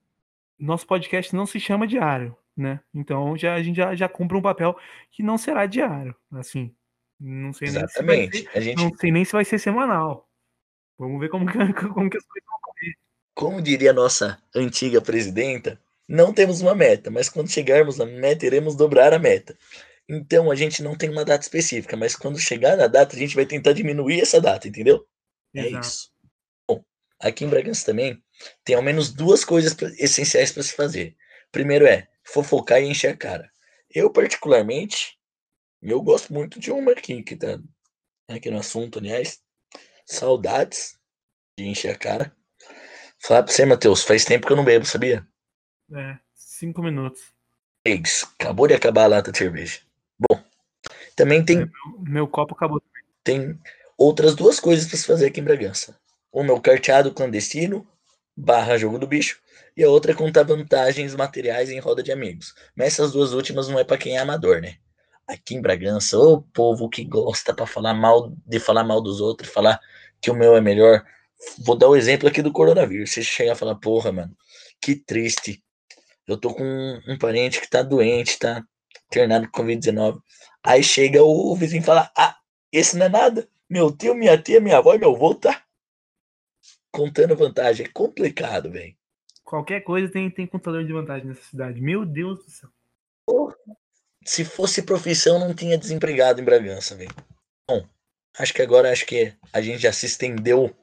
Nosso 0.59 0.87
podcast 0.87 1.35
não 1.35 1.47
se 1.47 1.61
chama 1.61 1.87
diário, 1.87 2.37
né? 2.57 2.81
Então 2.93 3.37
já, 3.37 3.55
a 3.55 3.63
gente 3.63 3.77
já, 3.77 3.95
já 3.95 4.09
cumpre 4.09 4.37
um 4.37 4.43
papel 4.43 4.77
que 5.11 5.23
não 5.23 5.39
será 5.39 5.67
diário, 5.67 6.15
assim. 6.33 6.75
Não 7.21 7.53
sei 7.53 7.69
Exatamente. 7.69 8.33
nem 8.33 8.33
se 8.33 8.45
vai 8.45 8.53
ser, 8.53 8.59
a 8.59 8.61
gente... 8.61 8.83
não 8.83 8.95
sei 8.97 9.13
nem 9.13 9.25
se 9.25 9.33
vai 9.33 9.45
ser 9.45 9.59
semanal. 9.59 10.29
Vamos 10.99 11.21
ver 11.21 11.29
como, 11.29 11.47
como 11.95 12.11
que 12.11 12.19
as 12.19 12.25
coisas 12.25 12.49
vão 12.49 12.61
correr. 12.63 12.95
Como 13.35 13.63
diria 13.63 13.91
a 13.91 13.95
nossa 13.95 14.43
antiga 14.55 15.01
presidenta, 15.01 15.81
não 16.09 16.33
temos 16.33 16.61
uma 16.61 16.75
meta, 16.75 17.11
mas 17.11 17.29
quando 17.29 17.51
chegarmos 17.51 17.99
na 17.99 18.07
meta, 18.07 18.47
iremos 18.47 18.77
dobrar 18.77 19.13
a 19.13 19.19
meta. 19.19 19.57
Então 20.09 20.51
a 20.51 20.55
gente 20.55 20.83
não 20.83 20.97
tem 20.97 21.09
uma 21.09 21.25
data 21.25 21.43
específica, 21.43 21.97
mas 21.97 22.15
quando 22.15 22.39
chegar 22.39 22.77
na 22.77 22.87
data, 22.87 23.17
a 23.17 23.19
gente 23.19 23.35
vai 23.35 23.47
tentar 23.47 23.73
diminuir 23.73 24.21
essa 24.21 24.41
data, 24.41 24.69
entendeu? 24.69 25.07
É 25.55 25.61
Exato. 25.61 25.77
É 25.77 25.81
isso. 25.81 26.11
Bom, 26.69 26.85
aqui 27.19 27.45
em 27.45 27.49
Bragança 27.49 27.87
também 27.87 28.23
tem 28.65 28.77
ao 28.77 28.83
menos 28.83 29.13
duas 29.13 29.45
coisas 29.45 29.75
essenciais 29.99 30.53
para 30.53 30.63
se 30.63 30.75
fazer. 30.75 31.17
Primeiro 31.51 31.87
é 31.87 32.07
fofocar 32.25 32.83
e 32.83 32.87
encher 32.87 33.13
a 33.13 33.17
cara. 33.17 33.51
Eu, 33.91 34.11
particularmente, 34.11 35.19
eu 35.81 36.03
gosto 36.03 36.33
muito 36.33 36.59
de 36.59 36.71
uma 36.71 36.93
aqui, 36.93 37.23
que 37.23 37.37
tá 37.37 37.59
aqui 38.29 38.51
no 38.51 38.59
assunto, 38.59 38.99
aliás. 38.99 39.41
Saudades 40.05 40.99
de 41.59 41.67
encher 41.67 41.95
a 41.95 41.99
cara. 41.99 42.37
Falar 43.19 43.43
pra 43.43 43.53
você, 43.53 43.65
Matheus, 43.65 44.03
faz 44.03 44.25
tempo 44.25 44.47
que 44.47 44.53
eu 44.53 44.57
não 44.57 44.65
bebo, 44.65 44.85
sabia? 44.85 45.27
É, 45.95 46.19
cinco 46.35 46.83
minutos. 46.83 47.23
Ex, 47.85 48.27
acabou 48.39 48.67
de 48.67 48.75
acabar 48.75 49.05
a 49.05 49.09
lata 49.09 49.31
de 49.31 49.39
cerveja. 49.39 49.81
Bom, 50.19 50.43
também 51.15 51.45
tem. 51.45 51.63
É, 51.63 51.65
meu, 51.65 52.01
meu, 52.01 52.29
copo 52.29 52.55
acabou. 52.55 52.83
Tem 53.23 53.59
outras 53.97 54.35
duas 54.35 54.59
coisas 54.59 54.87
para 54.87 54.99
se 54.99 55.07
fazer 55.07 55.27
aqui 55.27 55.41
em 55.41 55.45
Bragança. 55.45 55.99
Uma 56.33 56.51
é 56.51 56.53
o 56.53 56.61
carteado 56.61 57.13
clandestino, 57.13 57.87
barra 58.37 58.77
jogo 58.77 58.99
do 58.99 59.07
bicho, 59.07 59.41
e 59.77 59.85
a 59.85 59.89
outra 59.89 60.13
é 60.13 60.15
contar 60.15 60.43
vantagens 60.43 61.15
materiais 61.15 61.71
em 61.71 61.79
roda 61.79 62.03
de 62.03 62.11
amigos. 62.11 62.55
Mas 62.75 62.89
essas 62.89 63.13
duas 63.13 63.33
últimas 63.33 63.69
não 63.69 63.79
é 63.79 63.85
para 63.85 63.99
quem 63.99 64.17
é 64.17 64.21
amador, 64.21 64.61
né? 64.61 64.79
aqui 65.27 65.55
em 65.55 65.61
Bragança, 65.61 66.19
o 66.19 66.43
povo 66.43 66.89
que 66.89 67.05
gosta 67.05 67.55
para 67.55 67.67
falar 67.67 67.95
mal 67.95 68.33
de 68.47 68.61
falar 68.61 68.85
mal 68.85 69.01
dos 69.01 69.21
outros, 69.21 69.51
falar 69.51 69.81
que 70.21 70.31
o 70.31 70.35
meu 70.35 70.57
é 70.57 70.61
melhor. 70.61 71.05
Vou 71.59 71.77
dar 71.77 71.89
o 71.89 71.93
um 71.93 71.97
exemplo 71.97 72.29
aqui 72.29 72.43
do 72.43 72.53
coronavírus. 72.53 73.13
Você 73.13 73.23
chega 73.23 73.53
a 73.53 73.57
falar, 73.57 73.75
porra, 73.77 74.13
mano, 74.13 74.37
que 74.81 74.97
triste. 74.97 75.63
Eu 76.27 76.37
tô 76.37 76.55
com 76.55 77.01
um, 77.07 77.19
parente 77.19 77.61
que 77.61 77.69
tá 77.69 77.83
doente, 77.83 78.39
tá 78.39 78.65
internado 79.07 79.49
com 79.51 79.63
Covid-19. 79.63 80.19
Aí 80.63 80.83
chega 80.83 81.23
o 81.23 81.55
vizinho 81.55 81.83
e 81.83 81.85
fala: 81.85 82.11
Ah, 82.17 82.37
esse 82.73 82.97
não 82.97 83.07
é 83.07 83.09
nada. 83.09 83.49
Meu 83.69 83.91
tio, 83.91 84.15
minha 84.15 84.37
tia, 84.37 84.61
minha 84.61 84.79
avó 84.79 84.95
e 84.95 84.99
meu 84.99 85.15
avô 85.15 85.35
tá 85.35 85.63
contando 86.91 87.37
vantagem. 87.37 87.87
É 87.87 87.89
complicado, 87.89 88.71
velho. 88.71 88.95
Qualquer 89.43 89.83
coisa 89.83 90.11
tem, 90.11 90.31
tem 90.31 90.47
contador 90.47 90.85
de 90.85 90.93
vantagem 90.93 91.27
nessa 91.27 91.43
cidade. 91.43 91.81
Meu 91.81 92.05
Deus 92.05 92.45
do 92.45 92.51
céu. 92.51 92.71
Porra 93.27 93.57
se 94.25 94.45
fosse 94.45 94.83
profissão, 94.83 95.39
não 95.39 95.55
tinha 95.55 95.77
desempregado 95.77 96.41
em 96.41 96.45
Bragança, 96.45 96.97
velho. 96.97 97.15
Bom, 97.69 97.87
acho 98.39 98.55
que 98.55 98.63
agora 98.63 98.91
acho 98.91 99.07
que 99.07 99.35
a 99.53 99.61
gente 99.61 99.79
já 99.79 99.93
se 99.93 100.07
estendeu 100.07 100.75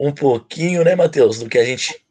um 0.00 0.12
pouquinho, 0.12 0.82
né, 0.82 0.94
Matheus, 0.96 1.38
do 1.38 1.48
que 1.48 1.58
a 1.58 1.64
gente 1.64 2.04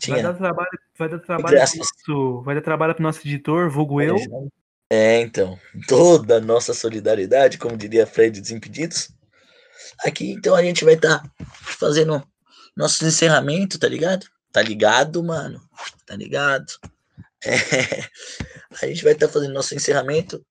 tinha. 0.00 0.16
Vai 0.16 0.22
dar 0.22 0.34
trabalho, 0.34 0.70
vai 0.98 1.08
dar 1.08 1.18
trabalho, 1.18 1.56
pro 1.56 1.78
nosso, 1.78 2.42
vai 2.42 2.54
dar 2.54 2.62
trabalho 2.62 2.94
pro 2.94 3.02
nosso 3.02 3.20
editor, 3.20 3.70
vulgo 3.70 4.00
eu. 4.00 4.16
É, 4.90 5.20
então, 5.20 5.58
toda 5.86 6.38
a 6.38 6.40
nossa 6.40 6.74
solidariedade, 6.74 7.58
como 7.58 7.76
diria 7.76 8.06
Fred 8.06 8.40
Desimpedidos. 8.40 9.10
Aqui, 10.04 10.32
então, 10.32 10.54
a 10.54 10.62
gente 10.62 10.84
vai 10.84 10.94
estar 10.94 11.20
tá 11.20 11.30
fazendo 11.78 12.22
nosso 12.76 13.04
encerramento, 13.06 13.78
tá 13.78 13.86
ligado? 13.86 14.26
Tá 14.50 14.62
ligado, 14.62 15.22
mano? 15.22 15.60
Tá 16.06 16.16
ligado? 16.16 16.66
É, 18.82 18.84
a 18.84 18.86
gente 18.86 19.02
vai 19.02 19.14
estar 19.14 19.26
tá 19.26 19.32
fazendo 19.32 19.54
nosso 19.54 19.74
encerramento. 19.74 20.44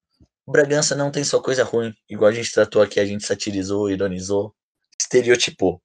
Bragança 0.47 0.95
não 0.95 1.11
tem 1.11 1.23
só 1.23 1.39
coisa 1.39 1.63
ruim, 1.63 1.93
igual 2.09 2.31
a 2.31 2.33
gente 2.33 2.51
tratou 2.51 2.81
aqui, 2.81 2.99
a 2.99 3.05
gente 3.05 3.23
satirizou, 3.23 3.91
ironizou, 3.91 4.55
estereotipou. 4.99 5.79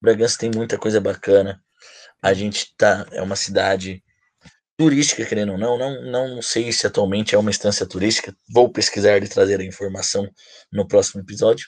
Bragança 0.00 0.38
tem 0.38 0.50
muita 0.50 0.78
coisa 0.78 1.02
bacana. 1.02 1.62
A 2.22 2.34
gente 2.34 2.74
tá 2.76 3.06
é 3.12 3.22
uma 3.22 3.36
cidade 3.36 4.02
turística, 4.76 5.24
querendo 5.24 5.52
ou 5.52 5.58
não, 5.58 5.76
não, 5.76 6.04
não 6.34 6.42
sei 6.42 6.72
se 6.72 6.86
atualmente 6.86 7.34
é 7.34 7.38
uma 7.38 7.50
instância 7.50 7.84
turística. 7.84 8.34
Vou 8.48 8.70
pesquisar 8.70 9.18
e 9.18 9.28
trazer 9.28 9.60
a 9.60 9.64
informação 9.64 10.28
no 10.72 10.86
próximo 10.86 11.20
episódio. 11.20 11.66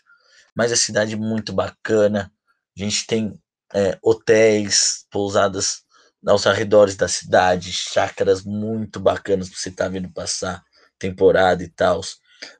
Mas 0.54 0.72
a 0.72 0.76
cidade 0.76 1.16
muito 1.16 1.52
bacana. 1.52 2.32
A 2.76 2.82
gente 2.82 3.06
tem 3.06 3.34
é, 3.74 3.98
hotéis, 4.02 5.06
pousadas 5.10 5.82
aos 6.26 6.46
arredores 6.46 6.96
da 6.96 7.08
cidade, 7.08 7.72
chácaras 7.72 8.44
muito 8.44 9.00
bacanas 9.00 9.48
para 9.48 9.58
você 9.58 9.70
estar 9.70 9.84
tá 9.84 9.90
vendo 9.90 10.12
passar 10.12 10.62
temporada 10.98 11.62
e 11.62 11.68
tal. 11.68 12.00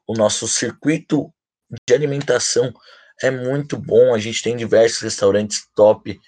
O 0.07 0.15
nosso 0.15 0.49
circuito 0.49 1.33
de 1.87 1.95
alimentação 1.95 2.73
é 3.23 3.31
muito 3.31 3.77
bom, 3.77 4.15
a 4.15 4.19
gente 4.19 4.43
tem 4.43 4.57
diversos 4.57 5.01
restaurantes 5.01 5.61
top 5.75 6.19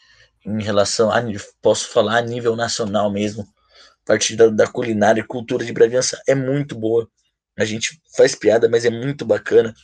em 0.45 0.63
relação 0.63 1.11
a, 1.11 1.23
posso 1.61 1.89
falar 1.89 2.19
a 2.19 2.23
nível 2.23 2.57
nacional 2.57 3.11
mesmo, 3.11 3.43
a 3.43 4.07
partir 4.07 4.37
da, 4.37 4.49
da 4.49 4.67
culinária 4.67 5.21
e 5.21 5.27
cultura 5.27 5.65
de 5.65 5.73
Bragança 5.73 6.21
é 6.27 6.35
muito 6.35 6.75
boa. 6.75 7.09
A 7.59 7.65
gente 7.65 8.01
faz 8.17 8.35
piada, 8.35 8.69
mas 8.69 8.85
é 8.85 8.91
muito 8.91 9.25
bacana. 9.25 9.75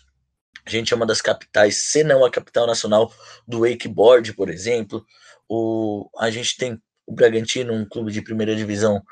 A 0.66 0.70
gente 0.70 0.92
é 0.92 0.96
uma 0.96 1.06
das 1.06 1.20
capitais, 1.20 1.84
se 1.84 2.02
não 2.02 2.24
a 2.24 2.30
capital 2.30 2.66
nacional 2.66 3.12
do 3.46 3.60
wakeboard, 3.60 4.34
por 4.34 4.50
exemplo. 4.50 5.04
O, 5.48 6.08
a 6.18 6.30
gente 6.30 6.56
tem 6.56 6.80
o 7.06 7.14
Bragantino, 7.14 7.72
um 7.72 7.88
clube 7.88 8.12
de 8.12 8.20
primeira 8.20 8.54
divisão 8.54 9.02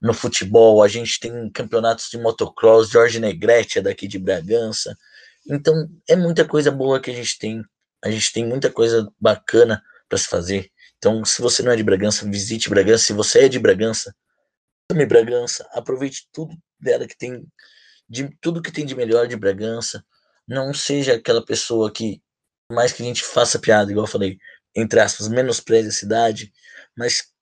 no 0.00 0.12
futebol, 0.12 0.82
a 0.82 0.88
gente 0.88 1.18
tem 1.20 1.48
campeonatos 1.50 2.08
de 2.10 2.18
motocross, 2.18 2.90
Jorge 2.90 3.20
Negrete 3.20 3.78
é 3.78 3.82
daqui 3.82 4.08
de 4.08 4.18
Bragança. 4.18 4.96
Então 5.48 5.88
é 6.08 6.16
muita 6.16 6.44
coisa 6.44 6.70
boa 6.70 7.00
que 7.00 7.10
a 7.10 7.14
gente 7.14 7.38
tem. 7.38 7.62
A 8.04 8.10
gente 8.10 8.32
tem 8.32 8.44
muita 8.44 8.70
coisa 8.70 9.08
bacana 9.20 9.80
para 10.08 10.18
se 10.18 10.26
fazer. 10.26 10.71
Então, 11.02 11.24
se 11.24 11.42
você 11.42 11.64
não 11.64 11.72
é 11.72 11.76
de 11.76 11.82
Bragança, 11.82 12.24
visite 12.30 12.70
Bragança. 12.70 13.06
Se 13.06 13.12
você 13.12 13.46
é 13.46 13.48
de 13.48 13.58
Bragança, 13.58 14.14
ame 14.88 15.04
Bragança, 15.04 15.68
aproveite 15.72 16.28
tudo 16.32 16.56
dela 16.78 17.08
que 17.08 17.18
tem 17.18 17.44
de 18.08 18.28
tudo 18.40 18.62
que 18.62 18.70
tem 18.70 18.86
de 18.86 18.94
melhor 18.94 19.26
de 19.26 19.34
Bragança. 19.34 20.04
Não 20.46 20.72
seja 20.72 21.14
aquela 21.14 21.44
pessoa 21.44 21.92
que, 21.92 22.22
mais 22.70 22.92
que 22.92 23.02
a 23.02 23.06
gente 23.06 23.24
faça 23.24 23.58
piada, 23.58 23.90
igual 23.90 24.06
eu 24.06 24.10
falei, 24.10 24.38
entre 24.76 25.00
aspas, 25.00 25.26
menospreze 25.26 25.88
a 25.88 25.92
cidade, 25.92 26.52
mas 26.96 27.32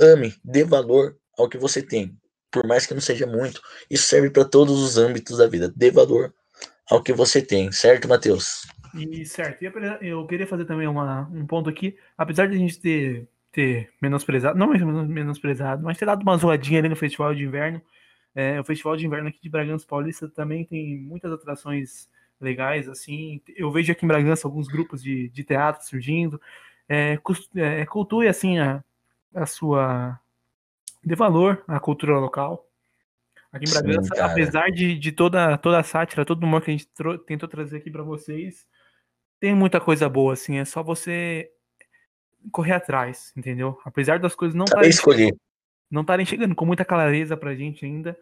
ame, 0.00 0.32
dê 0.44 0.62
valor 0.62 1.18
ao 1.36 1.48
que 1.48 1.58
você 1.58 1.82
tem, 1.82 2.16
por 2.48 2.64
mais 2.64 2.86
que 2.86 2.94
não 2.94 3.00
seja 3.00 3.26
muito. 3.26 3.60
Isso 3.90 4.06
serve 4.06 4.30
para 4.30 4.44
todos 4.44 4.80
os 4.80 4.96
âmbitos 4.96 5.38
da 5.38 5.48
vida. 5.48 5.72
Dê 5.74 5.90
valor 5.90 6.32
ao 6.88 7.02
que 7.02 7.12
você 7.12 7.42
tem, 7.42 7.72
certo, 7.72 8.06
Matheus? 8.06 8.62
E 8.94 9.24
certo. 9.24 9.62
Eu 10.00 10.26
queria 10.26 10.46
fazer 10.46 10.64
também 10.64 10.86
uma, 10.86 11.28
um 11.32 11.46
ponto 11.46 11.68
aqui. 11.68 11.96
Apesar 12.16 12.46
de 12.46 12.54
a 12.54 12.58
gente 12.58 12.80
ter 12.80 13.28
ter 13.52 13.90
menosprezado, 14.00 14.58
não 14.58 14.68
menosprezado, 14.68 15.82
mas 15.82 15.98
ter 15.98 16.06
dado 16.06 16.22
uma 16.22 16.36
zoadinha 16.36 16.78
ali 16.78 16.88
no 16.88 16.96
Festival 16.96 17.34
de 17.34 17.44
Inverno. 17.44 17.82
É, 18.34 18.60
o 18.60 18.64
Festival 18.64 18.96
de 18.96 19.06
Inverno 19.06 19.28
aqui 19.28 19.40
de 19.42 19.48
Bragança 19.48 19.86
Paulista 19.86 20.28
também 20.28 20.64
tem 20.64 20.98
muitas 20.98 21.32
atrações 21.32 22.08
legais, 22.40 22.88
assim. 22.88 23.40
Eu 23.56 23.70
vejo 23.70 23.90
aqui 23.90 24.04
em 24.04 24.08
Bragança 24.08 24.46
alguns 24.46 24.68
grupos 24.68 25.02
de, 25.02 25.28
de 25.30 25.44
teatro 25.44 25.84
surgindo. 25.84 26.40
É, 26.88 27.18
é, 27.56 27.86
cultue, 27.86 28.28
assim, 28.28 28.58
a, 28.58 28.82
a 29.34 29.46
sua... 29.46 30.18
Dê 31.02 31.14
valor 31.16 31.64
à 31.66 31.80
cultura 31.80 32.18
local. 32.18 32.66
Aqui 33.52 33.68
em 33.68 33.72
Bragança, 33.72 34.14
Sim, 34.14 34.20
apesar 34.20 34.70
de, 34.70 34.96
de 34.96 35.10
toda, 35.10 35.58
toda 35.58 35.80
a 35.80 35.82
sátira, 35.82 36.24
todo 36.24 36.42
o 36.42 36.46
humor 36.46 36.62
que 36.62 36.70
a 36.70 36.74
gente 36.76 36.88
tentou 37.26 37.48
trazer 37.48 37.78
aqui 37.78 37.90
para 37.90 38.02
vocês, 38.02 38.64
tem 39.40 39.54
muita 39.54 39.80
coisa 39.80 40.08
boa, 40.08 40.34
assim. 40.34 40.58
É 40.58 40.64
só 40.64 40.82
você 40.82 41.50
correr 42.52 42.72
atrás, 42.72 43.32
entendeu? 43.36 43.78
Apesar 43.84 44.18
das 44.18 44.34
coisas 44.34 44.54
não 44.54 44.64
estarem 44.64 44.92
chegando, 44.92 45.40
não 45.90 46.02
estarem 46.02 46.26
chegando 46.26 46.54
com 46.54 46.66
muita 46.66 46.84
clareza 46.84 47.36
pra 47.36 47.54
gente 47.54 47.84
ainda, 47.84 48.16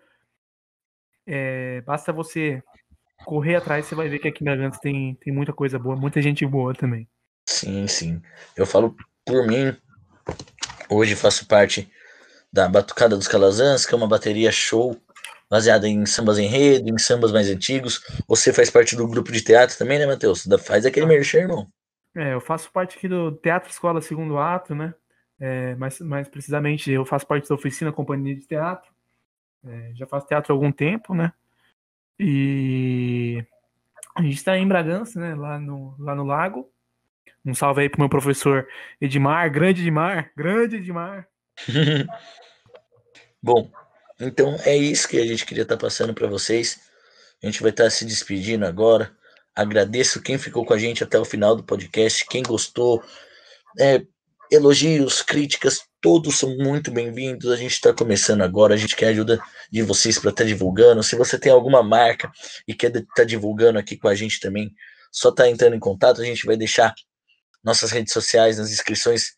é, 1.26 1.80
basta 1.82 2.12
você 2.12 2.62
correr 3.24 3.56
atrás, 3.56 3.84
você 3.84 3.94
vai 3.94 4.08
ver 4.08 4.18
que 4.20 4.28
aqui 4.28 4.42
em 4.42 4.44
Bragança 4.44 4.80
tem, 4.80 5.14
tem 5.16 5.32
muita 5.32 5.52
coisa 5.52 5.78
boa, 5.78 5.96
muita 5.96 6.22
gente 6.22 6.46
boa 6.46 6.72
também. 6.72 7.06
Sim, 7.46 7.86
sim. 7.86 8.22
Eu 8.56 8.64
falo 8.64 8.96
por 9.24 9.46
mim, 9.46 9.76
hoje 10.88 11.14
faço 11.16 11.46
parte 11.46 11.90
da 12.52 12.68
Batucada 12.68 13.16
dos 13.16 13.28
Calazans, 13.28 13.84
que 13.84 13.92
é 13.92 13.96
uma 13.96 14.08
bateria 14.08 14.50
show 14.50 14.96
baseada 15.50 15.88
em 15.88 16.04
sambas 16.06 16.38
enredo, 16.38 16.88
em 16.88 16.98
sambas 16.98 17.32
mais 17.32 17.48
antigos. 17.48 18.00
Você 18.26 18.52
faz 18.52 18.70
parte 18.70 18.96
do 18.96 19.08
grupo 19.08 19.32
de 19.32 19.42
teatro 19.42 19.76
também, 19.76 19.98
né, 19.98 20.06
Matheus? 20.06 20.46
Faz 20.64 20.84
aquele 20.84 21.06
merchan, 21.06 21.38
irmão. 21.38 21.66
É, 22.14 22.34
eu 22.34 22.40
faço 22.40 22.70
parte 22.72 22.96
aqui 22.96 23.08
do 23.08 23.32
Teatro 23.32 23.70
Escola 23.70 24.00
Segundo 24.00 24.38
Ato, 24.38 24.74
né? 24.74 24.94
É, 25.40 25.74
mais, 25.76 26.00
mais 26.00 26.28
precisamente, 26.28 26.90
eu 26.90 27.04
faço 27.04 27.26
parte 27.26 27.48
da 27.48 27.54
oficina 27.54 27.92
Companhia 27.92 28.34
de 28.34 28.46
Teatro. 28.46 28.90
É, 29.64 29.92
já 29.94 30.06
faço 30.06 30.26
teatro 30.26 30.52
há 30.52 30.54
algum 30.54 30.72
tempo, 30.72 31.14
né? 31.14 31.32
E 32.18 33.44
a 34.16 34.22
gente 34.22 34.34
está 34.34 34.56
em 34.58 34.66
Bragança, 34.66 35.20
né? 35.20 35.34
Lá 35.34 35.58
no, 35.58 35.94
lá 35.98 36.14
no 36.14 36.24
Lago. 36.24 36.68
Um 37.44 37.54
salve 37.54 37.82
aí 37.82 37.88
pro 37.88 38.00
meu 38.00 38.08
professor 38.08 38.66
Edmar, 39.00 39.50
grande 39.50 39.82
Edmar, 39.82 40.32
grande 40.36 40.76
Edmar. 40.76 41.28
Bom, 43.40 43.70
então 44.20 44.56
é 44.64 44.76
isso 44.76 45.08
que 45.08 45.18
a 45.18 45.26
gente 45.26 45.46
queria 45.46 45.62
estar 45.62 45.76
tá 45.76 45.80
passando 45.80 46.14
para 46.14 46.26
vocês. 46.26 46.80
A 47.42 47.46
gente 47.46 47.62
vai 47.62 47.70
estar 47.70 47.84
tá 47.84 47.90
se 47.90 48.04
despedindo 48.04 48.66
agora. 48.66 49.16
Agradeço 49.54 50.22
quem 50.22 50.38
ficou 50.38 50.64
com 50.64 50.74
a 50.74 50.78
gente 50.78 51.02
até 51.02 51.18
o 51.18 51.24
final 51.24 51.56
do 51.56 51.64
podcast, 51.64 52.26
quem 52.26 52.42
gostou. 52.42 53.02
É, 53.78 54.02
elogios, 54.50 55.22
críticas, 55.22 55.82
todos 56.00 56.38
são 56.38 56.56
muito 56.56 56.90
bem-vindos. 56.90 57.50
A 57.50 57.56
gente 57.56 57.72
está 57.72 57.92
começando 57.92 58.42
agora, 58.42 58.74
a 58.74 58.76
gente 58.76 58.96
quer 58.96 59.06
a 59.06 59.10
ajuda 59.10 59.40
de 59.70 59.82
vocês 59.82 60.18
para 60.18 60.30
estar 60.30 60.44
tá 60.44 60.48
divulgando. 60.48 61.02
Se 61.02 61.16
você 61.16 61.38
tem 61.38 61.52
alguma 61.52 61.82
marca 61.82 62.30
e 62.66 62.74
quer 62.74 62.88
estar 62.88 63.04
tá 63.16 63.24
divulgando 63.24 63.78
aqui 63.78 63.96
com 63.96 64.08
a 64.08 64.14
gente 64.14 64.40
também, 64.40 64.72
só 65.12 65.32
tá 65.32 65.48
entrando 65.48 65.74
em 65.74 65.80
contato. 65.80 66.20
A 66.20 66.24
gente 66.24 66.46
vai 66.46 66.56
deixar 66.56 66.94
nossas 67.62 67.90
redes 67.90 68.12
sociais 68.12 68.58
nas 68.58 68.70
inscrições. 68.70 69.32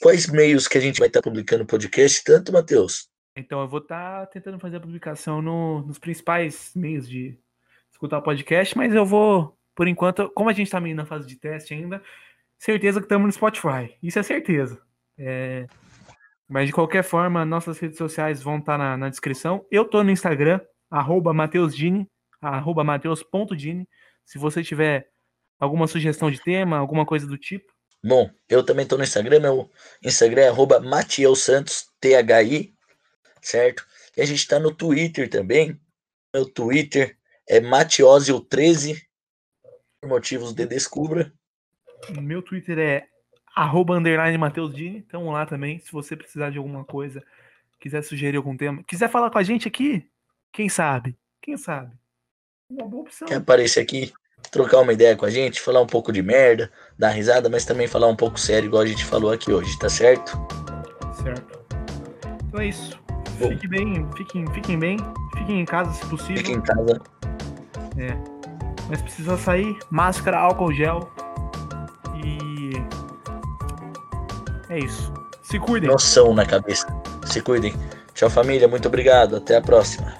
Quais 0.00 0.26
meios 0.26 0.66
que 0.66 0.78
a 0.78 0.80
gente 0.80 0.98
vai 0.98 1.08
estar 1.08 1.20
tá 1.20 1.28
publicando 1.28 1.64
o 1.64 1.66
podcast, 1.66 2.24
tanto, 2.24 2.52
Matheus? 2.52 3.09
Então, 3.40 3.60
eu 3.60 3.68
vou 3.68 3.80
estar 3.80 4.20
tá 4.20 4.26
tentando 4.26 4.58
fazer 4.58 4.76
a 4.76 4.80
publicação 4.80 5.42
no, 5.42 5.82
nos 5.82 5.98
principais 5.98 6.72
meios 6.74 7.08
de 7.08 7.38
escutar 7.90 8.18
o 8.18 8.22
podcast, 8.22 8.76
mas 8.76 8.94
eu 8.94 9.04
vou, 9.04 9.58
por 9.74 9.88
enquanto, 9.88 10.30
como 10.30 10.48
a 10.48 10.52
gente 10.52 10.66
está 10.66 10.80
meio 10.80 10.94
na 10.94 11.04
fase 11.04 11.26
de 11.26 11.36
teste 11.36 11.74
ainda, 11.74 12.02
certeza 12.58 13.00
que 13.00 13.06
estamos 13.06 13.26
no 13.26 13.32
Spotify. 13.32 13.96
Isso 14.02 14.18
é 14.18 14.22
certeza. 14.22 14.80
É... 15.18 15.66
Mas 16.48 16.66
de 16.66 16.72
qualquer 16.72 17.02
forma, 17.02 17.44
nossas 17.44 17.78
redes 17.78 17.98
sociais 17.98 18.42
vão 18.42 18.58
estar 18.58 18.72
tá 18.72 18.78
na, 18.78 18.96
na 18.96 19.08
descrição. 19.08 19.64
Eu 19.70 19.84
tô 19.84 20.02
no 20.02 20.10
Instagram, 20.10 20.60
arroba 20.90 21.32
mateusdini, 21.32 22.08
arroba 22.40 22.82
mateus.dini. 22.82 23.88
Se 24.24 24.38
você 24.38 24.62
tiver 24.62 25.08
alguma 25.58 25.86
sugestão 25.86 26.30
de 26.30 26.40
tema, 26.42 26.78
alguma 26.78 27.06
coisa 27.06 27.26
do 27.26 27.38
tipo. 27.38 27.72
Bom, 28.02 28.30
eu 28.48 28.64
também 28.64 28.86
tô 28.86 28.96
no 28.96 29.04
Instagram, 29.04 29.40
meu 29.40 29.70
Instagram 30.02 30.42
é 30.42 30.48
arroba 30.48 30.82
Santos, 31.36 31.86
T-H-I, 32.00 32.74
certo? 33.42 33.86
E 34.16 34.20
a 34.20 34.24
gente 34.24 34.46
tá 34.46 34.58
no 34.58 34.74
Twitter 34.74 35.28
também. 35.28 35.78
Meu 36.34 36.44
Twitter 36.44 37.16
é 37.48 37.60
Matiosio13, 37.60 39.00
por 40.00 40.08
motivos 40.08 40.52
de 40.52 40.66
descubra. 40.66 41.32
Meu 42.20 42.42
Twitter 42.42 42.78
é 42.78 43.06
arroba 43.54 43.96
underline 43.96 44.38
Mateusdini. 44.38 44.98
Então 44.98 45.30
lá 45.30 45.44
também, 45.44 45.78
se 45.80 45.92
você 45.92 46.16
precisar 46.16 46.50
de 46.50 46.58
alguma 46.58 46.84
coisa, 46.84 47.22
quiser 47.78 48.02
sugerir 48.02 48.36
algum 48.36 48.56
tema, 48.56 48.82
quiser 48.84 49.10
falar 49.10 49.30
com 49.30 49.38
a 49.38 49.42
gente 49.42 49.66
aqui, 49.66 50.06
quem 50.52 50.68
sabe? 50.68 51.16
Quem 51.42 51.56
sabe? 51.56 51.92
Uma 52.68 52.86
boa 52.86 53.02
opção. 53.02 53.26
Quer 53.26 53.36
aparecer 53.36 53.80
aqui, 53.80 54.12
trocar 54.50 54.80
uma 54.80 54.92
ideia 54.92 55.16
com 55.16 55.24
a 55.24 55.30
gente, 55.30 55.60
falar 55.60 55.80
um 55.80 55.86
pouco 55.86 56.12
de 56.12 56.22
merda, 56.22 56.70
dar 56.98 57.10
risada, 57.10 57.48
mas 57.48 57.64
também 57.64 57.86
falar 57.86 58.06
um 58.06 58.16
pouco 58.16 58.38
sério, 58.38 58.66
igual 58.66 58.82
a 58.82 58.86
gente 58.86 59.04
falou 59.04 59.32
aqui 59.32 59.52
hoje, 59.52 59.78
tá 59.78 59.88
certo? 59.88 60.32
Certo. 61.22 61.60
Então 62.46 62.60
é 62.60 62.66
isso. 62.66 62.99
Fique 63.48 63.68
bem, 63.68 64.06
fiquem, 64.16 64.46
fiquem 64.52 64.78
bem, 64.78 64.96
fiquem 65.36 65.60
em 65.60 65.64
casa 65.64 65.92
se 65.92 66.04
possível. 66.06 66.36
Fiquem 66.36 66.56
em 66.56 66.60
casa. 66.60 67.00
É. 67.96 68.16
Mas 68.88 69.00
precisa 69.02 69.36
sair, 69.36 69.78
máscara, 69.90 70.38
álcool 70.38 70.72
gel. 70.72 71.10
E. 72.24 72.72
É 74.68 74.78
isso. 74.78 75.12
Se 75.42 75.58
cuidem. 75.58 75.88
Noção 75.88 76.34
na 76.34 76.44
cabeça. 76.44 76.86
Se 77.24 77.40
cuidem. 77.40 77.74
Tchau, 78.14 78.30
família. 78.30 78.68
Muito 78.68 78.88
obrigado. 78.88 79.36
Até 79.36 79.56
a 79.56 79.60
próxima. 79.60 80.12